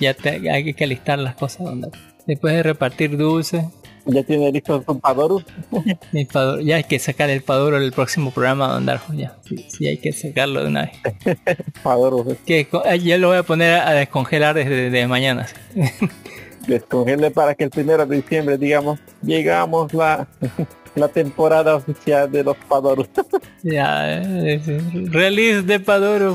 [0.00, 0.16] ya
[0.52, 1.68] hay que alistar las cosas,
[2.26, 3.64] Después de repartir dulces,
[4.06, 5.42] ya tiene listo su Padoro.
[6.62, 9.12] ya hay que sacar el Padoro el próximo programa, Don Darjo.
[9.12, 9.36] Ya,
[9.68, 11.36] sí, hay que sacarlo de una vez.
[11.82, 12.24] Padoro.
[12.46, 12.68] Que
[13.02, 15.46] ya lo voy a poner a descongelar desde, mañana.
[16.66, 20.26] Descongele para que el primero de diciembre, digamos, llegamos la
[20.96, 23.08] la temporada oficial de los Padoros.
[23.62, 24.22] ya,
[25.10, 26.34] release de Padoro,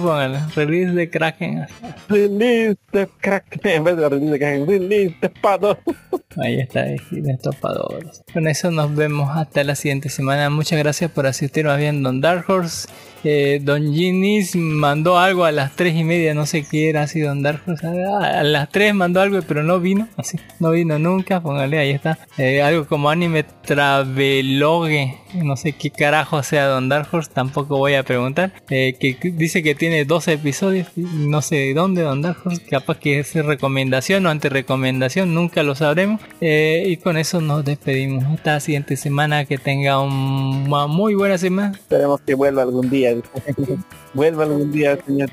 [0.56, 1.68] Release de Kraken.
[2.08, 3.60] Release de Kraken.
[3.64, 5.80] En vez de release de Kraken, release de Padoro.
[6.38, 8.24] Ahí está, estos Padoros.
[8.32, 10.50] Con eso nos vemos hasta la siguiente semana.
[10.50, 12.88] Muchas gracias por asistirnos viendo Don Dark Horse.
[13.24, 17.22] Eh, don Ginis mandó algo a las tres y media, no sé qué era así
[17.22, 17.88] Don Dark Horse.
[17.88, 21.42] A las 3 mandó algo, pero no vino, así, no vino nunca.
[21.42, 22.18] Póngale, ahí está.
[22.38, 27.94] Eh, algo como anime travelogue, no sé qué carajo sea Don Dark Horse, tampoco voy
[27.94, 28.54] a preguntar.
[28.70, 32.98] Eh, que dice que tiene 12 episodios, no sé de dónde Don Dark Horse, capaz
[32.98, 36.22] que es recomendación o ante recomendación, nunca lo sabremos.
[36.42, 38.24] y con eso nos despedimos.
[38.26, 41.72] Hasta la siguiente semana, que tenga una muy buena semana.
[41.72, 43.11] Esperemos que vuelva algún día.
[44.14, 45.30] Vuelva algún día, señor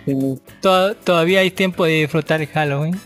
[1.04, 2.98] Todavía hay tiempo de disfrutar el Halloween.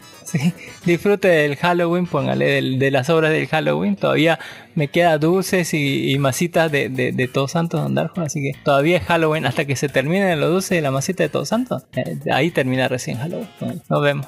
[0.84, 3.96] Disfrute del Halloween, póngale de, las obras del Halloween.
[3.96, 4.38] Todavía
[4.74, 9.46] me queda dulces y, masitas de, de, Todos Santos Darjo, así que todavía es Halloween
[9.46, 11.84] hasta que se termine los dulces y la masita de Todos Santos.
[11.96, 13.48] Eh, ahí termina recién Halloween.
[13.88, 14.26] nos vemos.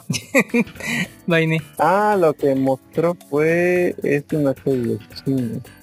[1.26, 4.98] Bye, Ah, lo que mostró fue es una serie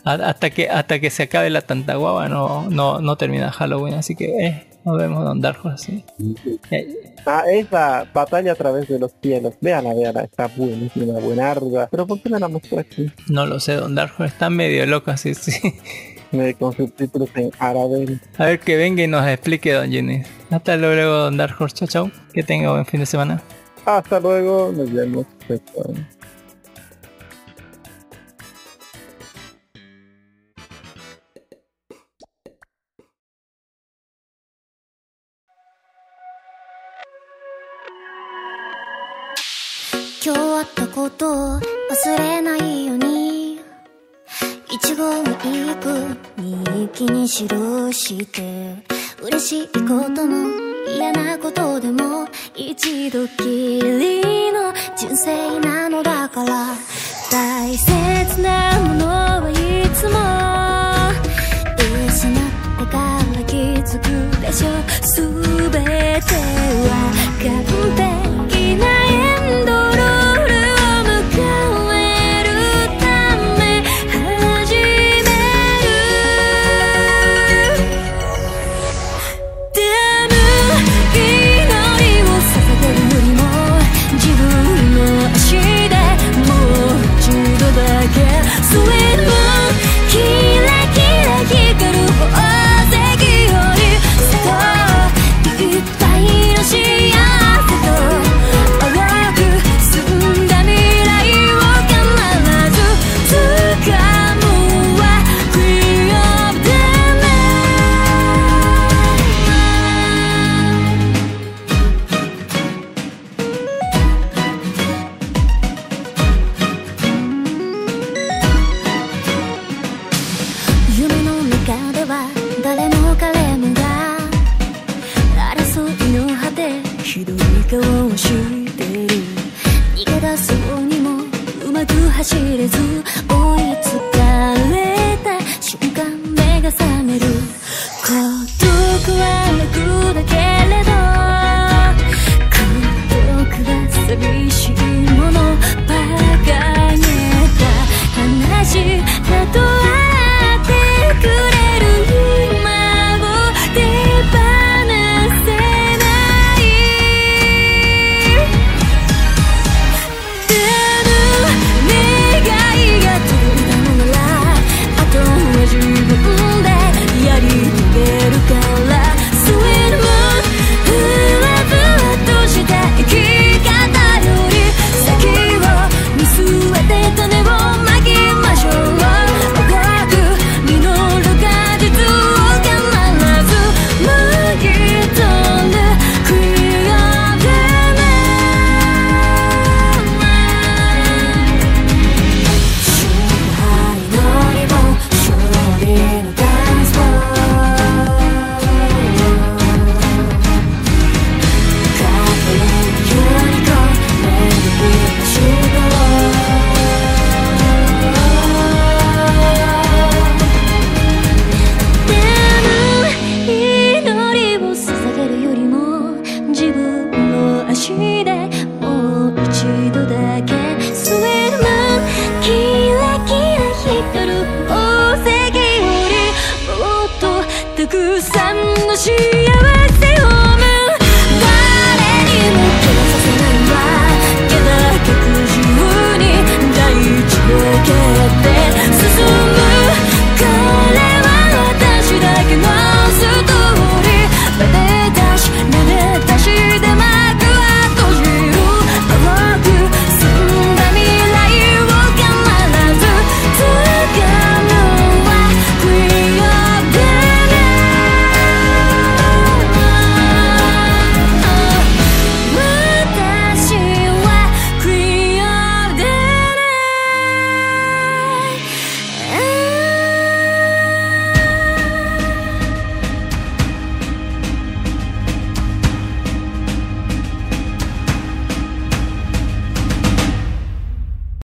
[0.04, 4.16] Hasta que hasta que se acabe la tanta guava no no no termina Halloween, así
[4.16, 6.04] que eh, nos vemos, Don Dark Horse.
[6.18, 6.56] Sí.
[7.26, 9.54] Ah, esa batalla a través de los cielos.
[9.62, 10.24] Véala, véala.
[10.24, 11.88] Está buenísima, buenarda.
[11.92, 13.12] Pero ¿por qué me la mostró aquí?
[13.28, 15.52] No lo sé, Don Dark Está medio loco así, sí.
[16.58, 18.20] Con subtítulos en árabe.
[18.38, 20.24] A ver que venga y nos explique, Don Jenny.
[20.50, 21.76] Hasta luego, Don Dark Horse.
[21.76, 22.12] Chao, chao.
[22.34, 23.42] Que tenga buen fin de semana.
[23.86, 24.72] Hasta luego.
[24.72, 25.26] Nos vemos.
[47.48, 48.76] 記して
[49.22, 49.80] 嬉しいこ
[50.16, 50.48] とも
[50.88, 56.76] 嫌なことでも一度きりの人生なのだから
[57.32, 58.71] 大切な